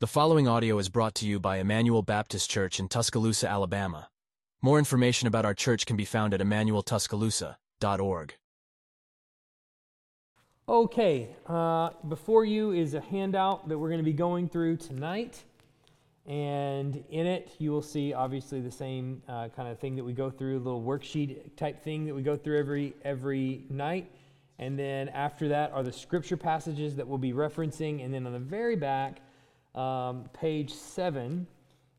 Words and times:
The 0.00 0.06
following 0.06 0.48
audio 0.48 0.78
is 0.78 0.88
brought 0.88 1.14
to 1.16 1.26
you 1.26 1.38
by 1.38 1.58
Emmanuel 1.58 2.00
Baptist 2.00 2.48
Church 2.48 2.80
in 2.80 2.88
Tuscaloosa, 2.88 3.46
Alabama. 3.46 4.08
More 4.62 4.78
information 4.78 5.28
about 5.28 5.44
our 5.44 5.52
church 5.52 5.84
can 5.84 5.98
be 5.98 6.06
found 6.06 6.32
at 6.32 6.40
emmanueltuscaloosa.org. 6.40 8.34
Okay, 10.66 11.36
uh, 11.46 11.90
before 12.08 12.46
you 12.46 12.72
is 12.72 12.94
a 12.94 13.02
handout 13.02 13.68
that 13.68 13.76
we're 13.76 13.90
going 13.90 14.00
to 14.00 14.02
be 14.02 14.14
going 14.14 14.48
through 14.48 14.78
tonight. 14.78 15.44
And 16.24 17.04
in 17.10 17.26
it, 17.26 17.52
you 17.58 17.70
will 17.70 17.82
see 17.82 18.14
obviously 18.14 18.62
the 18.62 18.70
same 18.70 19.20
uh, 19.28 19.48
kind 19.48 19.68
of 19.68 19.78
thing 19.78 19.96
that 19.96 20.04
we 20.04 20.14
go 20.14 20.30
through, 20.30 20.56
a 20.56 20.64
little 20.64 20.82
worksheet 20.82 21.56
type 21.56 21.84
thing 21.84 22.06
that 22.06 22.14
we 22.14 22.22
go 22.22 22.38
through 22.38 22.58
every, 22.58 22.94
every 23.02 23.66
night. 23.68 24.10
And 24.58 24.78
then 24.78 25.10
after 25.10 25.48
that 25.48 25.72
are 25.72 25.82
the 25.82 25.92
scripture 25.92 26.38
passages 26.38 26.96
that 26.96 27.06
we'll 27.06 27.18
be 27.18 27.34
referencing. 27.34 28.02
And 28.02 28.14
then 28.14 28.26
on 28.26 28.32
the 28.32 28.38
very 28.38 28.76
back, 28.76 29.20
um, 29.74 30.24
page 30.32 30.72
seven 30.72 31.46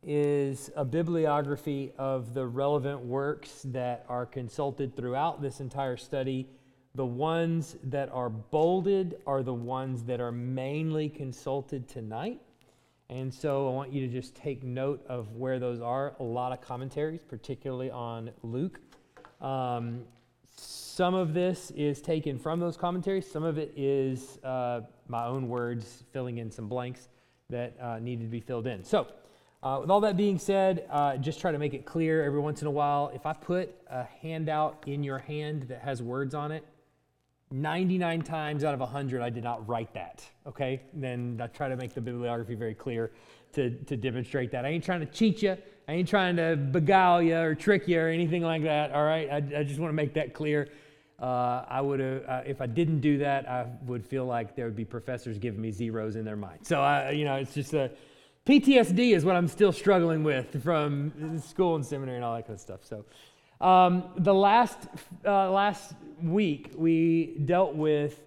is 0.04 0.72
a 0.76 0.84
bibliography 0.84 1.94
of 1.98 2.34
the 2.34 2.46
relevant 2.46 3.00
works 3.02 3.62
that 3.66 4.06
are 4.10 4.26
consulted 4.26 4.96
throughout 4.96 5.42
this 5.42 5.60
entire 5.60 5.98
study. 5.98 6.48
The 6.96 7.06
ones 7.06 7.78
that 7.84 8.10
are 8.12 8.30
bolded 8.30 9.22
are 9.28 9.44
the 9.44 9.54
ones 9.54 10.04
that 10.04 10.20
are 10.20 10.32
mainly 10.32 11.08
consulted 11.08 11.88
tonight. 11.88 12.42
And 13.10 13.34
so 13.34 13.70
I 13.70 13.72
want 13.74 13.94
you 13.94 14.08
to 14.08 14.12
just 14.12 14.36
take 14.36 14.64
note 14.64 15.06
of 15.08 15.36
where 15.36 15.60
those 15.60 15.82
are. 15.82 16.16
A 16.20 16.24
lot 16.24 16.52
of 16.52 16.62
commentaries, 16.62 17.22
particularly 17.28 17.92
on 17.92 18.32
Luke. 18.42 18.80
Um, 19.40 20.06
some 20.56 21.14
of 21.14 21.34
this 21.34 21.72
is 21.72 22.02
taken 22.02 22.38
from 22.38 22.60
those 22.60 22.78
commentaries, 22.78 23.30
some 23.30 23.44
of 23.44 23.58
it 23.58 23.74
is 23.76 24.40
uh, 24.44 24.82
my 25.08 25.26
own 25.26 25.48
words 25.48 26.04
filling 26.12 26.38
in 26.38 26.52
some 26.52 26.68
blanks 26.68 27.08
that 27.52 27.76
uh, 27.82 28.00
needed 28.00 28.24
to 28.24 28.30
be 28.30 28.40
filled 28.40 28.68
in. 28.68 28.84
So, 28.84 29.08
uh, 29.64 29.78
with 29.82 29.92
all 29.92 30.02
that 30.02 30.18
being 30.18 30.40
said, 30.40 30.88
uh, 30.90 31.18
just 31.18 31.40
try 31.40 31.52
to 31.52 31.60
make 31.60 31.76
it 31.76 31.86
clear 31.86 32.24
every 32.24 32.40
once 32.40 32.62
in 32.62 32.68
a 32.68 32.72
while. 32.72 33.12
If 33.14 33.28
I 33.28 33.34
put 33.34 33.76
a 33.88 34.06
handout 34.22 34.84
in 34.88 35.04
your 35.04 35.20
hand 35.20 35.64
that 35.64 35.82
has 35.82 36.02
words 36.02 36.34
on 36.34 36.52
it, 36.52 36.66
99 37.52 38.22
times 38.24 38.64
out 38.64 38.74
of 38.74 38.80
100, 38.80 39.22
I 39.22 39.30
did 39.30 39.44
not 39.44 39.68
write 39.68 39.94
that. 39.94 40.26
Okay? 40.48 40.82
Then 40.94 41.40
I 41.44 41.48
try 41.48 41.70
to 41.70 41.76
make 41.76 41.94
the 41.94 42.02
bibliography 42.02 42.56
very 42.56 42.74
clear 42.74 43.12
to, 43.54 43.70
to 43.70 43.98
demonstrate 43.98 44.52
that. 44.52 44.66
I 44.66 44.70
ain't 44.70 44.84
trying 44.84 45.02
to 45.02 45.06
cheat 45.06 45.44
you. 45.44 45.58
I 45.88 45.94
ain't 45.94 46.08
trying 46.08 46.38
to 46.38 46.56
beguile 46.56 47.22
you 47.22 47.38
or 47.38 47.54
trick 47.54 47.88
you 47.88 48.00
or 48.00 48.08
anything 48.08 48.42
like 48.42 48.64
that. 48.64 48.92
All 48.94 49.04
right? 49.04 49.30
I, 49.30 49.60
I 49.60 49.64
just 49.64 49.80
want 49.80 49.90
to 49.90 49.96
make 49.96 50.14
that 50.14 50.34
clear. 50.34 50.70
Uh, 51.22 51.64
I 51.70 51.82
would 51.82 52.00
have, 52.00 52.24
uh, 52.28 52.42
if 52.48 52.62
I 52.62 52.66
didn't 52.66 53.00
do 53.00 53.20
that, 53.20 53.48
I 53.48 53.68
would 53.86 54.04
feel 54.04 54.26
like 54.26 54.56
there 54.56 54.66
would 54.66 54.76
be 54.76 54.86
professors 54.86 55.38
giving 55.38 55.62
me 55.62 55.72
zeros 55.72 56.16
in 56.16 56.26
their 56.26 56.36
mind. 56.36 56.66
So 56.66 56.82
I, 56.82 57.12
you 57.12 57.26
know, 57.26 57.36
it's 57.36 57.54
just 57.54 57.74
a 57.76 57.92
PTSD 58.48 59.16
is 59.16 59.24
what 59.24 59.36
I'm 59.36 59.48
still 59.48 59.72
struggling 59.72 60.24
with 60.24 60.64
from 60.64 61.40
school 61.40 61.76
and 61.76 61.86
seminary 61.86 62.18
and 62.18 62.26
all 62.26 62.36
that 62.36 62.48
kind 62.48 62.56
of 62.56 62.60
stuff. 62.60 62.80
So 62.84 63.06
um, 63.64 64.06
the 64.18 64.34
last 64.34 64.80
uh, 65.24 65.52
last 65.52 65.94
week 66.24 66.72
we 66.76 67.38
dealt 67.46 67.76
with 67.76 68.20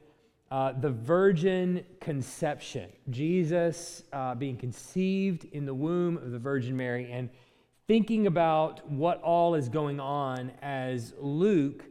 uh, 0.52 0.70
the 0.80 0.90
virgin 0.90 1.84
conception, 2.00 2.92
Jesus 3.10 4.04
uh, 4.12 4.36
being 4.36 4.56
conceived 4.56 5.46
in 5.46 5.66
the 5.66 5.74
womb 5.74 6.16
of 6.18 6.30
the 6.30 6.38
Virgin 6.38 6.76
Mary, 6.76 7.10
and 7.10 7.28
thinking 7.88 8.28
about 8.28 8.88
what 8.88 9.20
all 9.22 9.56
is 9.56 9.68
going 9.68 9.98
on 9.98 10.52
as 10.62 11.12
Luke 11.18 11.84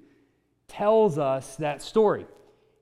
tells 0.74 1.18
us 1.18 1.56
that 1.58 1.82
story. 1.82 2.26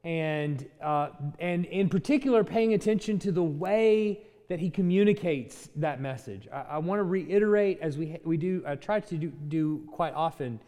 And, 0.03 0.65
uh, 0.81 1.09
and 1.39 1.65
in 1.65 1.89
particular, 1.89 2.43
paying 2.43 2.73
attention 2.73 3.19
to 3.19 3.31
the 3.31 3.43
way 3.43 4.23
that 4.49 4.59
he 4.59 4.69
communicates 4.69 5.69
that 5.75 6.01
message. 6.01 6.47
I, 6.51 6.61
I 6.61 6.77
want 6.79 6.99
to 6.99 7.03
reiterate, 7.03 7.79
as 7.81 7.97
we, 7.97 8.19
we 8.23 8.37
do, 8.37 8.63
I 8.65 8.75
try 8.75 8.99
to 8.99 9.15
do, 9.15 9.29
do 9.29 9.87
quite 9.91 10.13
often, 10.13 10.59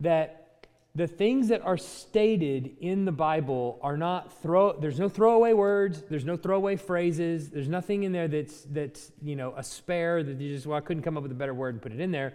that 0.00 0.46
the 0.94 1.06
things 1.06 1.48
that 1.48 1.60
are 1.62 1.76
stated 1.76 2.76
in 2.80 3.04
the 3.04 3.12
Bible 3.12 3.78
are 3.82 3.98
not 3.98 4.32
throw 4.40 4.72
there's 4.72 4.98
no 4.98 5.10
throwaway 5.10 5.52
words, 5.52 6.02
there's 6.08 6.24
no 6.24 6.38
throwaway 6.38 6.76
phrases, 6.76 7.50
there's 7.50 7.68
nothing 7.68 8.04
in 8.04 8.12
there 8.12 8.28
that's 8.28 8.62
that's 8.62 9.12
you 9.22 9.36
know 9.36 9.52
a 9.58 9.62
spare 9.62 10.22
that 10.22 10.40
you 10.40 10.54
just 10.54 10.66
well 10.66 10.78
I 10.78 10.80
couldn't 10.80 11.02
come 11.02 11.18
up 11.18 11.22
with 11.22 11.32
a 11.32 11.34
better 11.36 11.52
word 11.52 11.74
and 11.74 11.82
put 11.82 11.92
it 11.92 12.00
in 12.00 12.10
there. 12.10 12.32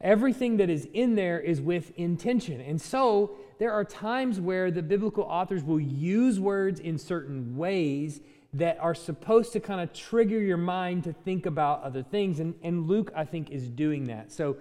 Everything 0.00 0.58
that 0.58 0.68
is 0.68 0.86
in 0.92 1.14
there 1.14 1.40
is 1.40 1.60
with 1.60 1.92
intention. 1.96 2.60
And 2.60 2.80
so 2.80 3.36
there 3.58 3.72
are 3.72 3.84
times 3.84 4.40
where 4.40 4.70
the 4.70 4.82
biblical 4.82 5.24
authors 5.24 5.64
will 5.64 5.80
use 5.80 6.38
words 6.38 6.80
in 6.80 6.98
certain 6.98 7.56
ways 7.56 8.20
that 8.52 8.78
are 8.80 8.94
supposed 8.94 9.52
to 9.52 9.60
kind 9.60 9.80
of 9.80 9.92
trigger 9.92 10.38
your 10.38 10.56
mind 10.56 11.04
to 11.04 11.12
think 11.12 11.46
about 11.46 11.82
other 11.82 12.02
things. 12.02 12.40
And, 12.40 12.54
and 12.62 12.86
Luke, 12.86 13.10
I 13.14 13.24
think, 13.24 13.50
is 13.50 13.68
doing 13.68 14.04
that. 14.04 14.32
So 14.32 14.56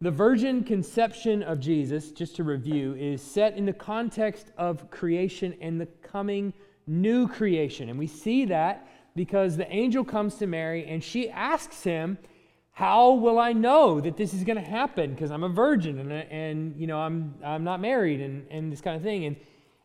the 0.00 0.10
virgin 0.10 0.64
conception 0.64 1.44
of 1.44 1.60
Jesus, 1.60 2.10
just 2.10 2.34
to 2.36 2.44
review, 2.44 2.94
is 2.94 3.22
set 3.22 3.56
in 3.56 3.66
the 3.66 3.72
context 3.72 4.50
of 4.58 4.90
creation 4.90 5.54
and 5.60 5.80
the 5.80 5.86
coming 6.02 6.52
new 6.88 7.28
creation. 7.28 7.88
And 7.88 7.98
we 7.98 8.08
see 8.08 8.44
that 8.46 8.88
because 9.14 9.56
the 9.56 9.72
angel 9.72 10.04
comes 10.04 10.34
to 10.36 10.46
Mary 10.46 10.86
and 10.86 11.02
she 11.02 11.30
asks 11.30 11.84
him, 11.84 12.18
how 12.72 13.12
will 13.12 13.38
I 13.38 13.52
know 13.52 14.00
that 14.00 14.16
this 14.16 14.32
is 14.32 14.44
going 14.44 14.56
to 14.56 14.68
happen? 14.68 15.12
Because 15.12 15.30
I'm 15.30 15.44
a 15.44 15.48
virgin 15.48 15.98
and, 15.98 16.12
and 16.12 16.76
you 16.76 16.86
know 16.86 16.98
I'm 16.98 17.34
I'm 17.44 17.64
not 17.64 17.80
married 17.80 18.20
and, 18.20 18.46
and 18.50 18.72
this 18.72 18.80
kind 18.80 18.96
of 18.96 19.02
thing. 19.02 19.26
And 19.26 19.36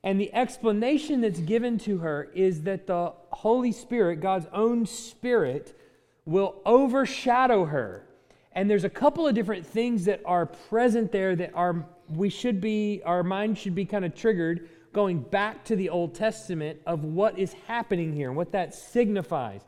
and 0.03 0.19
the 0.21 0.33
explanation 0.33 1.21
that's 1.21 1.39
given 1.39 1.77
to 1.79 1.97
her 1.97 2.29
is 2.33 2.63
that 2.63 2.87
the 2.87 3.13
Holy 3.31 3.73
Spirit, 3.73 4.21
God's 4.21 4.47
own 4.53 4.85
Spirit, 4.85 5.77
will 6.25 6.61
overshadow 6.65 7.65
her. 7.65 8.07
And 8.53 8.69
there's 8.69 8.85
a 8.85 8.89
couple 8.89 9.27
of 9.27 9.35
different 9.35 9.65
things 9.65 10.05
that 10.05 10.21
are 10.25 10.45
present 10.45 11.11
there 11.11 11.35
that 11.35 11.51
are 11.53 11.85
we 12.07 12.29
should 12.29 12.61
be 12.61 13.01
our 13.05 13.21
mind 13.21 13.57
should 13.57 13.75
be 13.75 13.83
kind 13.83 14.05
of 14.05 14.15
triggered 14.15 14.69
going 14.93 15.19
back 15.19 15.65
to 15.65 15.75
the 15.75 15.89
Old 15.89 16.15
Testament 16.15 16.79
of 16.85 17.03
what 17.03 17.37
is 17.37 17.53
happening 17.67 18.13
here 18.13 18.29
and 18.29 18.37
what 18.37 18.53
that 18.53 18.73
signifies. 18.73 19.61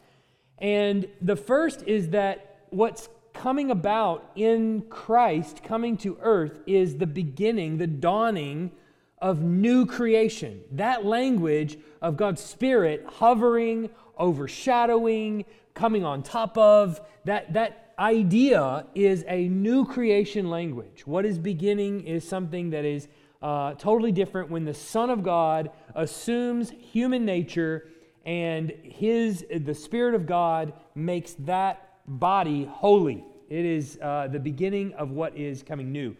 And 0.57 1.05
the 1.21 1.35
first 1.35 1.83
is 1.85 2.09
that 2.09 2.48
what's 2.71 3.09
coming 3.33 3.71
about 3.71 4.31
in 4.35 4.81
Christ 4.89 5.63
coming 5.63 5.97
to 5.97 6.17
earth 6.21 6.59
is 6.65 6.97
the 6.97 7.07
beginning, 7.07 7.77
the 7.77 7.87
dawning 7.87 8.71
of 9.19 9.41
new 9.41 9.85
creation. 9.85 10.61
That 10.71 11.05
language 11.05 11.77
of 12.01 12.17
God's 12.17 12.41
Spirit 12.41 13.05
hovering, 13.07 13.89
overshadowing, 14.17 15.45
coming 15.73 16.03
on 16.03 16.23
top 16.23 16.57
of, 16.57 16.99
that, 17.25 17.53
that 17.53 17.93
idea 17.99 18.85
is 18.95 19.23
a 19.27 19.47
new 19.47 19.85
creation 19.85 20.49
language. 20.49 21.05
What 21.05 21.25
is 21.25 21.37
beginning 21.37 22.05
is 22.05 22.27
something 22.27 22.69
that 22.71 22.85
is 22.85 23.07
uh, 23.41 23.73
totally 23.75 24.11
different 24.11 24.49
when 24.49 24.65
the 24.65 24.73
Son 24.73 25.09
of 25.09 25.23
God 25.23 25.71
assumes 25.95 26.71
human 26.71 27.25
nature 27.25 27.89
and 28.25 28.69
his 28.83 29.45
the 29.49 29.73
Spirit 29.73 30.13
of 30.13 30.25
God 30.25 30.73
makes 30.93 31.33
that 31.39 31.88
body 32.09 32.65
holy. 32.71 33.23
It 33.49 33.65
is 33.65 33.97
uh, 34.01 34.27
the 34.27 34.39
beginning 34.39 34.93
of 34.93 35.11
what 35.11 35.35
is 35.37 35.63
coming 35.63 35.91
new. 35.91 36.15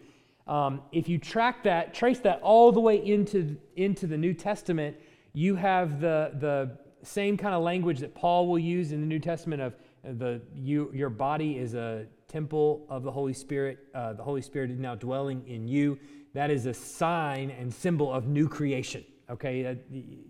Um, 0.46 0.82
if 0.90 1.08
you 1.08 1.18
track 1.18 1.62
that, 1.64 1.94
trace 1.94 2.18
that 2.20 2.40
all 2.42 2.72
the 2.72 2.80
way 2.80 3.04
into, 3.04 3.56
into 3.76 4.06
the 4.06 4.16
New 4.16 4.34
Testament, 4.34 4.96
you 5.32 5.54
have 5.54 6.00
the, 6.00 6.32
the 6.38 6.78
same 7.02 7.36
kind 7.36 7.54
of 7.54 7.62
language 7.62 8.00
that 8.00 8.14
Paul 8.14 8.48
will 8.48 8.58
use 8.58 8.92
in 8.92 9.00
the 9.00 9.06
New 9.06 9.20
Testament 9.20 9.62
of 9.62 9.74
uh, 9.74 10.12
the, 10.18 10.40
you, 10.54 10.90
your 10.92 11.10
body 11.10 11.58
is 11.58 11.74
a 11.74 12.06
temple 12.26 12.86
of 12.88 13.02
the 13.02 13.10
Holy 13.10 13.32
Spirit. 13.32 13.78
Uh, 13.94 14.12
the 14.12 14.22
Holy 14.22 14.42
Spirit 14.42 14.70
is 14.70 14.78
now 14.78 14.94
dwelling 14.94 15.46
in 15.46 15.68
you. 15.68 15.98
That 16.34 16.50
is 16.50 16.66
a 16.66 16.74
sign 16.74 17.50
and 17.50 17.72
symbol 17.72 18.12
of 18.12 18.26
new 18.26 18.48
creation. 18.48 19.04
Okay, 19.28 19.66
uh, 19.66 19.74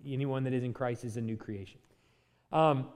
anyone 0.05 0.43
that 0.43 0.53
is 0.53 0.63
in 0.63 0.73
Christ 0.73 1.03
is 1.03 1.17
a 1.17 1.21
new 1.21 1.37
creation. 1.37 1.79
Um, 2.51 2.89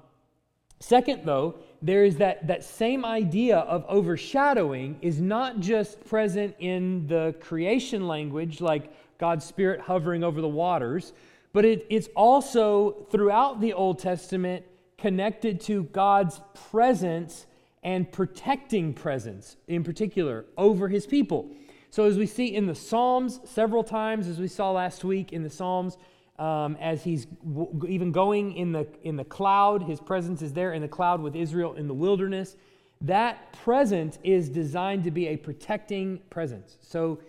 Second, 0.79 1.21
though, 1.25 1.55
there 1.81 2.03
is 2.03 2.17
that, 2.17 2.47
that 2.47 2.63
same 2.63 3.05
idea 3.05 3.57
of 3.57 3.85
overshadowing 3.87 4.97
is 5.01 5.21
not 5.21 5.59
just 5.59 6.03
present 6.05 6.55
in 6.59 7.07
the 7.07 7.35
creation 7.39 8.07
language, 8.07 8.61
like 8.61 8.91
God's 9.17 9.45
Spirit 9.45 9.79
hovering 9.79 10.23
over 10.23 10.41
the 10.41 10.47
waters, 10.47 11.13
but 11.53 11.63
it, 11.63 11.85
it's 11.89 12.09
also 12.15 13.07
throughout 13.11 13.61
the 13.61 13.73
Old 13.73 13.99
Testament 13.99 14.65
connected 14.97 15.61
to 15.61 15.83
God's 15.83 16.41
presence 16.69 17.45
and 17.83 18.11
protecting 18.11 18.93
presence, 18.93 19.55
in 19.67 19.83
particular, 19.83 20.45
over 20.57 20.87
his 20.87 21.05
people. 21.05 21.49
So, 21.91 22.03
as 22.05 22.17
we 22.17 22.25
see 22.25 22.53
in 22.53 22.65
the 22.65 22.75
Psalms 22.75 23.39
several 23.45 23.83
times, 23.83 24.27
as 24.27 24.39
we 24.39 24.47
saw 24.47 24.71
last 24.71 25.03
week 25.03 25.31
in 25.31 25.43
the 25.43 25.49
Psalms, 25.49 25.97
um, 26.37 26.77
as 26.79 27.03
he's 27.03 27.25
w- 27.25 27.85
even 27.87 28.11
going 28.11 28.55
in 28.55 28.71
the, 28.71 28.87
in 29.03 29.15
the 29.15 29.23
cloud. 29.23 29.83
His 29.83 29.99
presence 29.99 30.41
is 30.41 30.53
there 30.53 30.73
in 30.73 30.81
the 30.81 30.87
cloud 30.87 31.21
with 31.21 31.35
Israel 31.35 31.73
in 31.75 31.87
the 31.87 31.93
wilderness. 31.93 32.55
That 33.01 33.53
presence 33.53 34.19
is 34.23 34.49
designed 34.49 35.03
to 35.03 35.11
be 35.11 35.27
a 35.27 35.37
protecting 35.37 36.19
presence. 36.29 36.77
So 36.81 37.19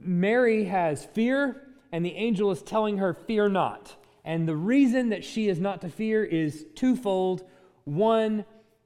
Mary 0.00 0.64
has 0.64 1.04
fear, 1.04 1.62
and 1.92 2.04
the 2.04 2.14
angel 2.14 2.50
is 2.50 2.62
telling 2.62 2.98
her, 2.98 3.14
Fear 3.14 3.50
not. 3.50 3.96
And 4.24 4.48
the 4.48 4.56
reason 4.56 5.10
that 5.10 5.24
she 5.24 5.48
is 5.48 5.58
not 5.58 5.80
to 5.80 5.88
fear 5.88 6.24
is 6.24 6.66
twofold. 6.74 7.42
One, 7.84 8.44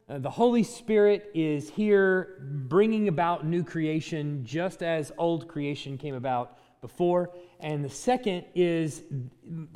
Uh, 0.09 0.21
the 0.21 0.31
Holy 0.31 0.63
Spirit 0.63 1.31
is 1.35 1.69
here 1.71 2.39
bringing 2.69 3.09
about 3.09 3.45
new 3.45 3.65
creation 3.65 4.45
just 4.45 4.81
as 4.81 5.11
old 5.19 5.49
creation 5.49 5.99
came 5.99 6.15
about 6.15 6.57
before. 6.87 7.31
And 7.59 7.85
the 7.85 7.91
second 7.91 8.45
is 8.55 9.03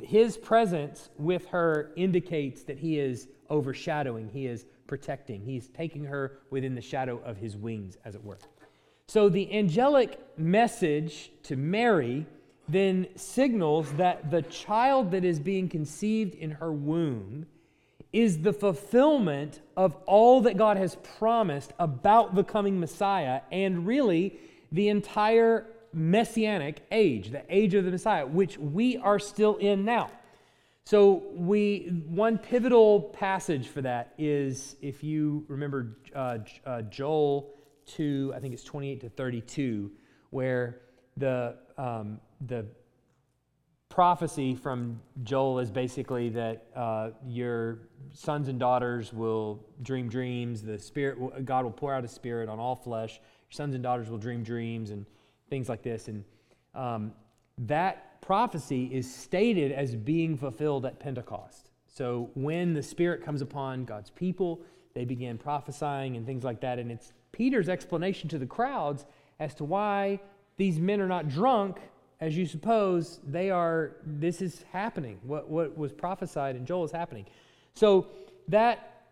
his 0.01 0.37
presence 0.37 1.09
with 1.17 1.45
her 1.47 1.91
indicates 1.95 2.63
that 2.63 2.77
he 2.77 2.99
is 2.99 3.27
overshadowing, 3.49 4.29
he 4.29 4.45
is 4.47 4.65
protecting, 4.87 5.41
he's 5.41 5.67
taking 5.67 6.05
her 6.05 6.39
within 6.51 6.73
the 6.73 6.81
shadow 6.81 7.21
of 7.25 7.37
his 7.37 7.57
wings, 7.57 7.97
as 8.05 8.15
it 8.15 8.23
were. 8.23 8.37
So 9.07 9.27
the 9.27 9.53
angelic 9.53 10.19
message 10.37 11.31
to 11.43 11.57
Mary 11.57 12.25
then 12.69 13.07
signals 13.15 13.91
that 13.93 14.31
the 14.31 14.43
child 14.43 15.11
that 15.11 15.25
is 15.25 15.39
being 15.39 15.67
conceived 15.67 16.35
in 16.35 16.51
her 16.51 16.71
womb 16.71 17.45
is 18.13 18.39
the 18.39 18.53
fulfillment 18.53 19.59
of 19.75 19.95
all 20.05 20.41
that 20.41 20.55
God 20.55 20.77
has 20.77 20.95
promised 21.17 21.73
about 21.79 22.35
the 22.35 22.43
coming 22.43 22.79
Messiah 22.79 23.41
and 23.51 23.85
really 23.85 24.39
the 24.71 24.87
entire 24.87 25.65
messianic 25.93 26.85
age, 26.91 27.31
the 27.31 27.43
age 27.49 27.73
of 27.73 27.85
the 27.85 27.91
Messiah, 27.91 28.25
which 28.25 28.57
we 28.57 28.97
are 28.97 29.19
still 29.19 29.57
in 29.57 29.85
now. 29.85 30.09
So 30.85 31.23
we 31.35 32.03
one 32.07 32.37
pivotal 32.37 33.01
passage 33.01 33.67
for 33.67 33.81
that 33.81 34.13
is 34.17 34.75
if 34.81 35.03
you 35.03 35.45
remember 35.47 35.97
uh, 36.15 36.39
uh, 36.65 36.81
Joel 36.83 37.53
2, 37.85 38.33
I 38.35 38.39
think 38.39 38.53
it's 38.53 38.63
28 38.63 39.01
to 39.01 39.09
32, 39.09 39.91
where 40.31 40.81
the 41.17 41.57
um, 41.77 42.19
the 42.47 42.65
prophecy 43.89 44.55
from 44.55 44.99
Joel 45.23 45.59
is 45.59 45.69
basically 45.69 46.29
that 46.29 46.65
uh, 46.75 47.09
your 47.27 47.79
sons 48.13 48.47
and 48.47 48.59
daughters 48.59 49.13
will 49.13 49.63
dream 49.81 50.07
dreams. 50.07 50.63
The 50.63 50.79
Spirit, 50.79 51.45
God 51.45 51.65
will 51.65 51.71
pour 51.71 51.93
out 51.93 52.03
a 52.05 52.07
Spirit 52.07 52.49
on 52.49 52.57
all 52.57 52.75
flesh. 52.75 53.19
Your 53.19 53.51
sons 53.51 53.75
and 53.75 53.83
daughters 53.83 54.09
will 54.09 54.17
dream 54.17 54.43
dreams 54.43 54.91
and 54.91 55.05
things 55.51 55.69
like 55.69 55.83
this. 55.83 56.07
And 56.07 56.23
um, 56.73 57.13
that 57.59 58.19
prophecy 58.21 58.85
is 58.85 59.13
stated 59.13 59.71
as 59.71 59.95
being 59.95 60.35
fulfilled 60.35 60.87
at 60.87 60.99
Pentecost. 60.99 61.69
So 61.85 62.31
when 62.33 62.73
the 62.73 62.81
Spirit 62.81 63.23
comes 63.23 63.43
upon 63.43 63.85
God's 63.85 64.09
people, 64.09 64.61
they 64.95 65.05
begin 65.05 65.37
prophesying 65.37 66.17
and 66.17 66.25
things 66.25 66.43
like 66.43 66.61
that. 66.61 66.79
And 66.79 66.91
it's 66.91 67.13
Peter's 67.31 67.69
explanation 67.69 68.27
to 68.29 68.39
the 68.39 68.47
crowds 68.47 69.05
as 69.39 69.53
to 69.55 69.63
why 69.63 70.19
these 70.57 70.79
men 70.79 70.99
are 70.99 71.07
not 71.07 71.29
drunk 71.29 71.77
as 72.21 72.37
you 72.37 72.45
suppose, 72.45 73.19
they 73.27 73.49
are, 73.49 73.93
this 74.05 74.43
is 74.43 74.63
happening. 74.71 75.19
What, 75.23 75.49
what 75.49 75.75
was 75.75 75.91
prophesied 75.91 76.55
in 76.55 76.67
Joel 76.67 76.85
is 76.85 76.91
happening. 76.91 77.25
So 77.73 78.07
that 78.47 79.05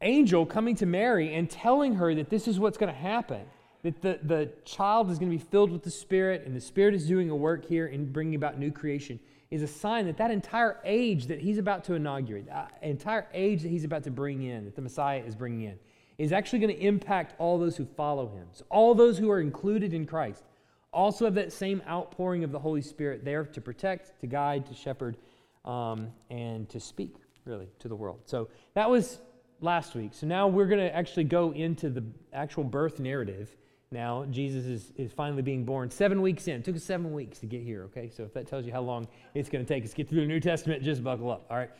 angel 0.00 0.46
coming 0.46 0.76
to 0.76 0.86
Mary 0.86 1.34
and 1.34 1.50
telling 1.50 1.94
her 1.96 2.14
that 2.14 2.30
this 2.30 2.46
is 2.46 2.60
what's 2.60 2.78
going 2.78 2.92
to 2.92 2.98
happen, 2.98 3.42
that 3.82 4.00
the, 4.00 4.18
the 4.22 4.50
child 4.64 5.10
is 5.10 5.18
going 5.18 5.30
to 5.30 5.36
be 5.36 5.44
filled 5.50 5.70
with 5.70 5.82
the 5.82 5.90
Spirit, 5.90 6.44
and 6.46 6.54
the 6.54 6.60
Spirit 6.60 6.94
is 6.94 7.06
doing 7.06 7.30
a 7.30 7.36
work 7.36 7.66
here 7.66 7.86
in 7.86 8.12
bringing 8.12 8.36
about 8.36 8.58
new 8.58 8.70
creation, 8.70 9.18
is 9.50 9.62
a 9.62 9.66
sign 9.66 10.06
that 10.06 10.16
that 10.16 10.30
entire 10.30 10.78
age 10.84 11.26
that 11.26 11.40
he's 11.40 11.58
about 11.58 11.84
to 11.84 11.94
inaugurate, 11.94 12.46
that 12.46 12.78
entire 12.82 13.26
age 13.34 13.62
that 13.62 13.68
he's 13.68 13.84
about 13.84 14.04
to 14.04 14.10
bring 14.10 14.42
in, 14.42 14.64
that 14.64 14.76
the 14.76 14.82
Messiah 14.82 15.22
is 15.26 15.34
bringing 15.34 15.62
in, 15.62 15.78
is 16.16 16.32
actually 16.32 16.60
going 16.60 16.74
to 16.74 16.80
impact 16.80 17.34
all 17.38 17.58
those 17.58 17.76
who 17.76 17.84
follow 17.84 18.28
him. 18.28 18.46
So 18.52 18.64
all 18.70 18.94
those 18.94 19.18
who 19.18 19.30
are 19.30 19.40
included 19.40 19.92
in 19.92 20.06
Christ 20.06 20.44
also 20.92 21.24
have 21.24 21.34
that 21.34 21.52
same 21.52 21.82
outpouring 21.88 22.44
of 22.44 22.52
the 22.52 22.58
Holy 22.58 22.82
Spirit 22.82 23.24
there 23.24 23.44
to 23.44 23.60
protect, 23.60 24.20
to 24.20 24.26
guide, 24.26 24.66
to 24.66 24.74
shepherd, 24.74 25.16
um, 25.64 26.08
and 26.30 26.68
to 26.68 26.78
speak, 26.78 27.16
really, 27.44 27.68
to 27.80 27.88
the 27.88 27.96
world. 27.96 28.20
So 28.26 28.48
that 28.74 28.88
was 28.88 29.18
last 29.60 29.94
week. 29.94 30.12
So 30.12 30.26
now 30.26 30.48
we're 30.48 30.66
going 30.66 30.80
to 30.80 30.94
actually 30.94 31.24
go 31.24 31.52
into 31.52 31.90
the 31.90 32.04
actual 32.32 32.64
birth 32.64 33.00
narrative. 33.00 33.56
Now, 33.92 34.24
Jesus 34.30 34.64
is, 34.64 34.92
is 34.96 35.12
finally 35.12 35.42
being 35.42 35.64
born 35.64 35.90
seven 35.90 36.22
weeks 36.22 36.48
in. 36.48 36.56
It 36.56 36.64
took 36.64 36.76
us 36.76 36.84
seven 36.84 37.12
weeks 37.12 37.38
to 37.40 37.46
get 37.46 37.62
here, 37.62 37.84
okay? 37.84 38.08
So 38.08 38.24
if 38.24 38.32
that 38.34 38.46
tells 38.46 38.64
you 38.64 38.72
how 38.72 38.80
long 38.80 39.06
it's 39.34 39.48
going 39.48 39.64
to 39.64 39.68
take 39.68 39.84
us 39.84 39.90
to 39.90 39.96
get 39.96 40.08
through 40.08 40.22
the 40.22 40.26
New 40.26 40.40
Testament, 40.40 40.82
just 40.82 41.04
buckle 41.04 41.30
up, 41.30 41.46
all 41.50 41.56
right? 41.56 41.70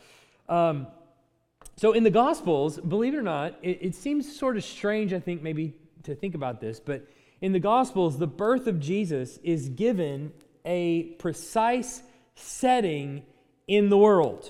Um, 0.47 0.87
so 1.75 1.93
in 1.93 2.03
the 2.03 2.11
Gospels, 2.11 2.79
believe 2.79 3.13
it 3.13 3.17
or 3.17 3.23
not, 3.23 3.57
it, 3.61 3.79
it 3.81 3.95
seems 3.95 4.37
sort 4.37 4.57
of 4.57 4.63
strange, 4.63 5.11
I 5.11 5.19
think, 5.19 5.41
maybe 5.41 5.73
to 6.03 6.13
think 6.13 6.35
about 6.35 6.61
this, 6.61 6.79
but 6.79 7.07
in 7.41 7.51
the 7.51 7.59
Gospels, 7.59 8.19
the 8.19 8.27
birth 8.27 8.67
of 8.67 8.79
Jesus 8.79 9.37
is 9.43 9.69
given 9.69 10.31
a 10.65 11.03
precise 11.19 12.03
setting 12.35 13.23
in 13.67 13.89
the 13.89 13.97
world. 13.97 14.49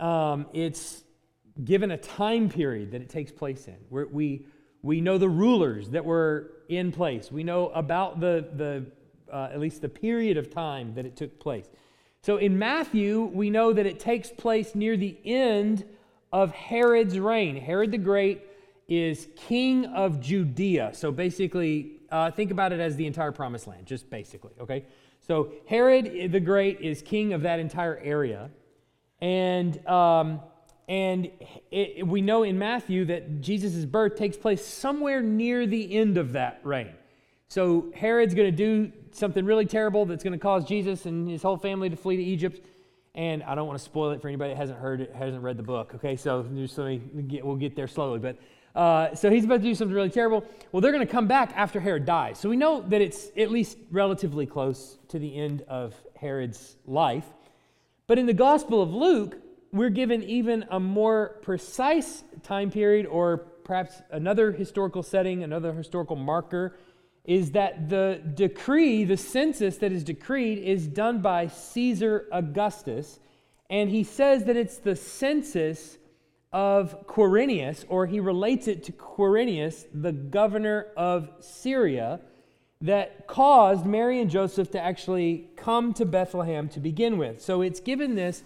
Um, 0.00 0.46
it's 0.52 1.04
given 1.62 1.90
a 1.90 1.96
time 1.96 2.48
period 2.48 2.92
that 2.92 3.02
it 3.02 3.08
takes 3.08 3.30
place 3.30 3.68
in. 3.68 3.76
Where 3.88 4.06
we, 4.06 4.46
we 4.82 5.00
know 5.00 5.18
the 5.18 5.28
rulers 5.28 5.90
that 5.90 6.04
were 6.04 6.50
in 6.68 6.92
place, 6.92 7.30
we 7.30 7.44
know 7.44 7.68
about 7.68 8.20
the, 8.20 8.48
the 8.54 8.86
uh, 9.32 9.48
at 9.52 9.60
least 9.60 9.80
the 9.80 9.88
period 9.88 10.36
of 10.36 10.50
time 10.50 10.94
that 10.94 11.06
it 11.06 11.16
took 11.16 11.38
place. 11.38 11.68
So 12.20 12.36
in 12.36 12.58
Matthew, 12.58 13.22
we 13.22 13.50
know 13.50 13.72
that 13.72 13.86
it 13.86 13.98
takes 13.98 14.30
place 14.30 14.74
near 14.74 14.96
the 14.96 15.16
end 15.24 15.84
of 16.32 16.52
Herod's 16.52 17.18
reign. 17.18 17.56
Herod 17.56 17.90
the 17.90 17.98
Great 17.98 18.42
is 18.88 19.28
king 19.36 19.86
of 19.86 20.20
Judea. 20.20 20.90
So 20.94 21.10
basically, 21.10 22.00
uh, 22.10 22.30
think 22.30 22.50
about 22.50 22.72
it 22.72 22.80
as 22.80 22.96
the 22.96 23.06
entire 23.06 23.32
promised 23.32 23.66
land, 23.66 23.86
just 23.86 24.10
basically, 24.10 24.52
okay? 24.60 24.84
So 25.20 25.52
Herod 25.66 26.32
the 26.32 26.40
Great 26.40 26.80
is 26.80 27.02
king 27.02 27.32
of 27.32 27.42
that 27.42 27.58
entire 27.58 27.98
area. 27.98 28.50
And, 29.20 29.84
um, 29.86 30.40
and 30.88 31.30
it, 31.70 32.06
we 32.06 32.20
know 32.20 32.42
in 32.42 32.58
Matthew 32.58 33.04
that 33.06 33.40
Jesus' 33.40 33.84
birth 33.84 34.16
takes 34.16 34.36
place 34.36 34.64
somewhere 34.64 35.22
near 35.22 35.66
the 35.66 35.96
end 35.96 36.18
of 36.18 36.32
that 36.32 36.60
reign. 36.64 36.92
So 37.48 37.92
Herod's 37.94 38.34
going 38.34 38.50
to 38.50 38.56
do 38.56 38.90
something 39.12 39.44
really 39.44 39.66
terrible 39.66 40.06
that's 40.06 40.24
going 40.24 40.32
to 40.32 40.38
cause 40.38 40.64
Jesus 40.64 41.06
and 41.06 41.28
his 41.28 41.42
whole 41.42 41.56
family 41.56 41.90
to 41.90 41.96
flee 41.96 42.16
to 42.16 42.22
Egypt. 42.22 42.66
And 43.14 43.42
I 43.42 43.54
don't 43.54 43.66
want 43.66 43.78
to 43.78 43.84
spoil 43.84 44.10
it 44.12 44.22
for 44.22 44.28
anybody 44.28 44.50
that 44.50 44.56
hasn't 44.56 44.78
heard 44.78 45.02
it, 45.02 45.14
hasn't 45.14 45.42
read 45.42 45.58
the 45.58 45.62
book. 45.62 45.92
Okay, 45.96 46.16
so 46.16 46.42
just 46.54 46.78
let 46.78 46.86
me 47.14 47.22
get, 47.22 47.44
we'll 47.44 47.56
get 47.56 47.76
there 47.76 47.88
slowly. 47.88 48.18
But 48.18 48.38
uh, 48.74 49.14
so 49.14 49.30
he's 49.30 49.44
about 49.44 49.58
to 49.58 49.64
do 49.64 49.74
something 49.74 49.94
really 49.94 50.08
terrible. 50.08 50.44
Well, 50.72 50.80
they're 50.80 50.92
going 50.92 51.06
to 51.06 51.12
come 51.12 51.26
back 51.26 51.52
after 51.54 51.78
Herod 51.78 52.06
dies. 52.06 52.38
So 52.38 52.48
we 52.48 52.56
know 52.56 52.80
that 52.88 53.02
it's 53.02 53.28
at 53.36 53.50
least 53.50 53.76
relatively 53.90 54.46
close 54.46 54.96
to 55.08 55.18
the 55.18 55.36
end 55.36 55.62
of 55.68 55.94
Herod's 56.16 56.76
life. 56.86 57.26
But 58.06 58.18
in 58.18 58.24
the 58.24 58.32
Gospel 58.32 58.80
of 58.80 58.94
Luke, 58.94 59.36
we're 59.72 59.90
given 59.90 60.22
even 60.22 60.66
a 60.70 60.78
more 60.78 61.38
precise 61.42 62.22
time 62.42 62.70
period, 62.70 63.06
or 63.06 63.38
perhaps 63.38 64.02
another 64.10 64.52
historical 64.52 65.02
setting, 65.02 65.42
another 65.42 65.72
historical 65.72 66.16
marker, 66.16 66.76
is 67.24 67.52
that 67.52 67.88
the 67.88 68.20
decree, 68.34 69.04
the 69.04 69.16
census 69.16 69.78
that 69.78 69.92
is 69.92 70.04
decreed, 70.04 70.58
is 70.58 70.86
done 70.86 71.22
by 71.22 71.46
Caesar 71.46 72.26
Augustus. 72.32 73.20
And 73.70 73.88
he 73.88 74.04
says 74.04 74.44
that 74.44 74.56
it's 74.56 74.78
the 74.78 74.96
census 74.96 75.96
of 76.52 77.06
Quirinius, 77.06 77.84
or 77.88 78.06
he 78.06 78.20
relates 78.20 78.68
it 78.68 78.84
to 78.84 78.92
Quirinius, 78.92 79.86
the 79.94 80.12
governor 80.12 80.88
of 80.96 81.30
Syria, 81.40 82.20
that 82.82 83.26
caused 83.26 83.86
Mary 83.86 84.20
and 84.20 84.28
Joseph 84.28 84.70
to 84.72 84.80
actually 84.80 85.48
come 85.56 85.94
to 85.94 86.04
Bethlehem 86.04 86.68
to 86.70 86.80
begin 86.80 87.16
with. 87.16 87.40
So 87.40 87.62
it's 87.62 87.80
given 87.80 88.16
this 88.16 88.42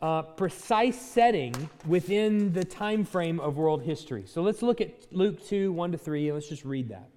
uh, 0.00 0.22
precise 0.22 1.00
setting 1.00 1.54
within 1.86 2.52
the 2.52 2.64
time 2.64 3.04
frame 3.04 3.40
of 3.40 3.56
world 3.56 3.82
history. 3.82 4.24
So 4.26 4.42
let's 4.42 4.62
look 4.62 4.80
at 4.80 5.12
Luke 5.12 5.46
2 5.46 5.72
1 5.72 5.92
to 5.92 5.98
3, 5.98 6.28
and 6.28 6.36
let's 6.36 6.48
just 6.48 6.64
read 6.64 6.90
that. 6.90 7.10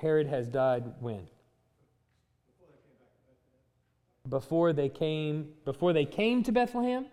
Herod 0.00 0.28
has 0.28 0.48
died 0.48 0.84
when? 1.00 1.26
before 4.28 4.72
they 4.72 4.88
came 4.88 5.48
before 5.64 5.92
they 5.92 6.04
came 6.04 6.42
to 6.44 6.52
Bethlehem? 6.52 7.06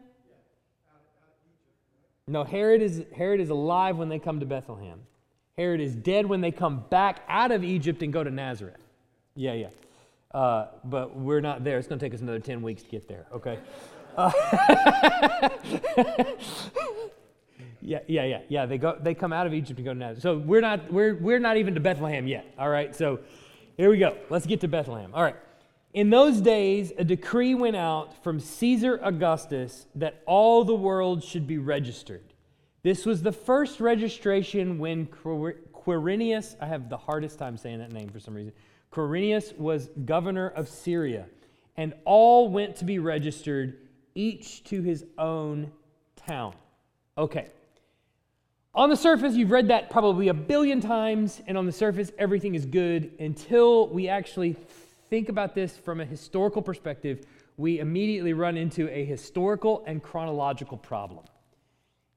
No, 2.28 2.44
Herod 2.44 2.82
is 2.82 3.04
Herod 3.16 3.40
is 3.40 3.50
alive 3.50 3.98
when 3.98 4.10
they 4.10 4.20
come 4.20 4.40
to 4.40 4.46
Bethlehem. 4.46 5.02
Herod 5.58 5.80
is 5.80 5.96
dead 5.96 6.26
when 6.26 6.42
they 6.42 6.52
come 6.52 6.84
back 6.90 7.22
out 7.30 7.52
of 7.52 7.64
Egypt 7.64 8.02
and 8.02 8.12
go 8.12 8.24
to 8.24 8.32
Nazareth. 8.32 8.82
Yeah, 9.36 9.54
yeah. 9.54 9.70
Uh, 10.36 10.68
but 10.84 11.16
we're 11.16 11.40
not 11.40 11.64
there. 11.64 11.78
It's 11.78 11.88
going 11.88 11.98
to 11.98 12.06
take 12.06 12.14
us 12.14 12.20
another 12.20 12.40
10 12.40 12.62
weeks 12.62 12.84
to 12.84 12.90
get 12.90 13.08
there, 13.08 13.26
okay? 13.32 13.58
Uh, 14.18 14.30
yeah, 17.82 18.00
yeah, 18.06 18.26
yeah, 18.26 18.42
yeah. 18.50 18.66
They 18.66 18.78
go, 18.78 18.98
they 19.02 19.14
come 19.14 19.32
out 19.32 19.48
of 19.48 19.54
Egypt 19.54 19.80
and 19.80 19.86
go 19.86 19.94
to 19.94 20.00
Nazareth. 20.00 20.24
So 20.24 20.38
we're 20.38 20.60
not, 20.60 20.92
we're, 20.92 21.16
we're 21.16 21.40
not 21.40 21.56
even 21.56 21.74
to 21.76 21.80
Bethlehem 21.80 22.28
yet. 22.28 22.54
All 22.60 22.68
right. 22.68 22.94
So 22.94 23.20
here 23.78 23.90
we 23.90 23.98
go. 23.98 24.18
Let's 24.30 24.46
get 24.46 24.60
to 24.60 24.68
Bethlehem. 24.68 25.12
All 25.14 25.24
right. 25.24 25.38
In 25.94 26.10
those 26.10 26.42
days, 26.42 26.92
a 26.98 27.06
decree 27.06 27.56
went 27.56 27.78
out 27.78 28.22
from 28.22 28.42
Caesar 28.42 29.00
Augustus 29.02 29.88
that 29.96 30.22
all 30.26 30.66
the 30.66 30.76
world 30.76 31.24
should 31.24 31.48
be 31.48 31.60
registered. 31.60 32.34
This 32.84 33.06
was 33.06 33.22
the 33.22 33.32
first 33.32 33.80
registration 33.80 34.80
when 34.80 35.06
Quirinius, 35.06 36.58
I 36.60 36.66
have 36.66 36.90
the 36.90 36.98
hardest 36.98 37.40
time 37.40 37.56
saying 37.56 37.80
that 37.80 37.94
name 37.94 38.10
for 38.10 38.20
some 38.20 38.34
reason, 38.34 38.52
Quirinius 38.96 39.58
was 39.58 39.90
governor 40.06 40.48
of 40.48 40.70
Syria, 40.70 41.26
and 41.76 41.94
all 42.06 42.50
went 42.50 42.78
to 42.78 42.86
be 42.86 42.98
registered, 42.98 43.78
each 44.16 44.64
to 44.66 44.82
his 44.82 45.04
own 45.18 45.70
town. 46.16 46.56
Okay. 47.18 47.48
On 48.74 48.90
the 48.90 48.96
surface, 48.96 49.36
you've 49.36 49.52
read 49.52 49.68
that 49.68 49.90
probably 49.90 50.30
a 50.30 50.34
billion 50.34 50.80
times, 50.80 51.42
and 51.46 51.58
on 51.58 51.66
the 51.66 51.74
surface, 51.74 52.12
everything 52.18 52.56
is 52.56 52.66
good 52.66 53.12
until 53.20 53.90
we 53.90 54.08
actually 54.08 54.56
think 55.10 55.28
about 55.28 55.54
this 55.54 55.78
from 55.78 56.00
a 56.00 56.06
historical 56.06 56.62
perspective. 56.62 57.26
We 57.58 57.80
immediately 57.80 58.32
run 58.32 58.56
into 58.56 58.90
a 58.90 59.04
historical 59.04 59.84
and 59.86 60.02
chronological 60.02 60.78
problem 60.78 61.26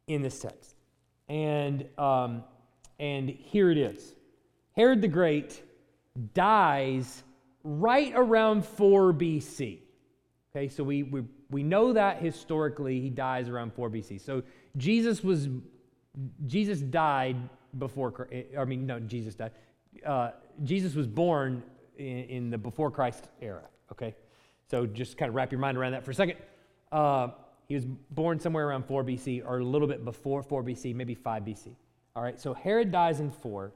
in 0.06 0.22
this 0.22 0.40
text. 0.40 0.76
And, 1.28 1.86
um, 1.98 2.44
and 3.00 3.28
here 3.28 3.70
it 3.70 3.78
is 3.78 4.14
Herod 4.76 5.02
the 5.02 5.08
Great 5.08 5.62
dies 6.34 7.22
right 7.64 8.12
around 8.14 8.64
4 8.64 9.12
BC. 9.12 9.80
Okay, 10.54 10.68
so 10.68 10.82
we, 10.82 11.02
we, 11.02 11.22
we 11.50 11.62
know 11.62 11.92
that 11.92 12.20
historically 12.20 13.00
he 13.00 13.10
dies 13.10 13.48
around 13.48 13.72
4 13.74 13.90
BC. 13.90 14.20
So 14.20 14.42
Jesus 14.76 15.22
was 15.22 15.48
Jesus 16.46 16.80
died 16.80 17.36
before 17.78 18.28
I 18.58 18.64
mean 18.64 18.86
no 18.86 18.98
Jesus 18.98 19.34
died. 19.34 19.52
Uh, 20.04 20.30
Jesus 20.64 20.94
was 20.94 21.06
born 21.06 21.62
in, 21.96 22.06
in, 22.06 22.50
the 22.50 22.58
before 22.58 22.90
Christ 22.90 23.28
era. 23.40 23.62
Okay, 23.92 24.14
so 24.70 24.86
just 24.86 25.16
kind 25.16 25.28
of 25.28 25.34
wrap 25.34 25.52
your 25.52 25.60
mind 25.60 25.76
around 25.76 25.92
that 25.92 26.04
for 26.04 26.10
a 26.10 26.14
second. 26.14 26.38
Uh, 26.90 27.28
he 27.68 27.74
was 27.74 27.84
born 27.84 28.40
somewhere 28.40 28.68
around 28.68 28.86
4 28.86 29.04
BC 29.04 29.44
or 29.46 29.58
a 29.58 29.64
little 29.64 29.86
bit 29.86 30.04
before 30.04 30.42
4 30.42 30.62
BC, 30.62 30.94
maybe 30.94 31.14
5 31.14 31.42
BC. 31.42 31.74
All 32.16 32.22
right, 32.22 32.40
so 32.40 32.54
Herod 32.54 32.90
dies 32.90 33.20
in 33.20 33.30
4. 33.30 33.72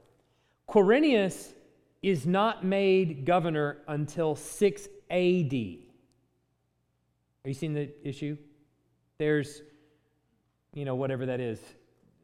Quirinius 0.67 1.53
is 2.03 2.27
not 2.27 2.65
made 2.65 3.25
governor 3.25 3.77
until 3.87 4.35
6 4.35 4.87
AD. 5.09 5.53
Are 7.45 7.49
you 7.49 7.53
seeing 7.53 7.73
the 7.73 7.89
issue? 8.03 8.37
There's, 9.17 9.61
you 10.73 10.83
know, 10.83 10.95
whatever 10.95 11.25
that 11.25 11.39
is, 11.39 11.59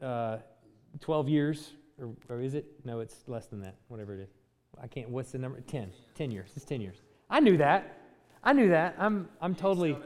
uh, 0.01 0.39
12 0.99 1.29
years, 1.29 1.71
or, 1.97 2.09
or, 2.27 2.41
is 2.41 2.55
it? 2.55 2.65
No, 2.83 2.99
it's 2.99 3.23
less 3.27 3.47
than 3.47 3.61
that, 3.61 3.75
whatever 3.87 4.13
it 4.13 4.19
is. 4.19 4.29
I 4.81 4.87
can't, 4.87 5.09
what's 5.09 5.31
the 5.31 5.37
number? 5.37 5.61
10. 5.61 5.91
10 6.15 6.31
years. 6.31 6.51
It's 6.55 6.65
10 6.65 6.81
years. 6.81 6.97
I 7.29 7.39
knew 7.39 7.57
that. 7.57 7.97
I 8.43 8.53
knew 8.53 8.69
that. 8.69 8.95
I'm, 8.97 9.29
I'm 9.41 9.55
totally, 9.55 9.97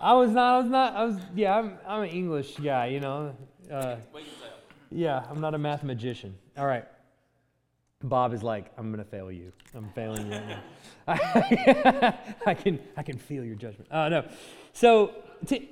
I 0.00 0.12
was 0.14 0.30
not, 0.30 0.54
I 0.54 0.58
was 0.58 0.70
not, 0.70 0.94
I 0.94 1.04
was, 1.04 1.16
yeah, 1.34 1.56
I'm, 1.56 1.78
I'm 1.86 2.02
an 2.02 2.10
English 2.10 2.56
guy, 2.56 2.86
you 2.86 3.00
know. 3.00 3.34
Uh, 3.70 3.96
yeah, 4.90 5.24
I'm 5.28 5.40
not 5.40 5.54
a 5.54 5.58
math 5.58 5.82
magician. 5.82 6.36
All 6.56 6.66
right. 6.66 6.84
Bob 8.02 8.32
is 8.32 8.44
like, 8.44 8.70
I'm 8.78 8.92
going 8.92 9.04
to 9.04 9.10
fail 9.10 9.30
you. 9.30 9.52
I'm 9.74 9.90
failing 9.90 10.30
you 10.30 10.38
right 10.38 10.62
now. 12.02 12.18
I 12.46 12.54
can, 12.54 12.78
I 12.96 13.02
can 13.02 13.18
feel 13.18 13.44
your 13.44 13.56
judgment. 13.56 13.90
Uh, 13.90 14.08
no. 14.08 14.24
So, 14.72 15.14
t- 15.46 15.68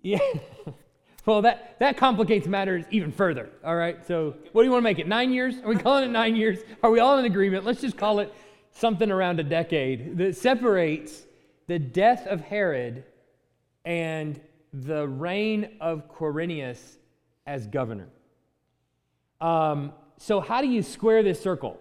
yeah. 0.00 0.20
well, 1.26 1.42
that, 1.42 1.76
that 1.80 1.96
complicates 1.96 2.46
matters 2.46 2.84
even 2.92 3.10
further. 3.10 3.50
All 3.64 3.74
right. 3.74 4.06
So, 4.06 4.36
what 4.52 4.62
do 4.62 4.66
you 4.66 4.70
want 4.70 4.82
to 4.82 4.84
make 4.84 5.00
it? 5.00 5.08
Nine 5.08 5.32
years? 5.32 5.56
Are 5.64 5.68
we 5.68 5.76
calling 5.76 6.04
it 6.04 6.12
nine 6.12 6.36
years? 6.36 6.60
Are 6.84 6.90
we 6.90 7.00
all 7.00 7.18
in 7.18 7.24
agreement? 7.24 7.64
Let's 7.64 7.80
just 7.80 7.96
call 7.96 8.20
it 8.20 8.32
something 8.70 9.10
around 9.10 9.40
a 9.40 9.44
decade 9.44 10.16
that 10.18 10.36
separates 10.36 11.22
the 11.66 11.80
death 11.80 12.28
of 12.28 12.42
Herod 12.42 13.04
and 13.84 14.40
the 14.72 15.08
reign 15.08 15.76
of 15.80 16.08
Quirinius 16.08 16.98
as 17.46 17.66
governor. 17.66 18.08
Um, 19.40 19.92
so, 20.18 20.40
how 20.40 20.60
do 20.60 20.68
you 20.68 20.82
square 20.82 21.22
this 21.22 21.40
circle? 21.40 21.78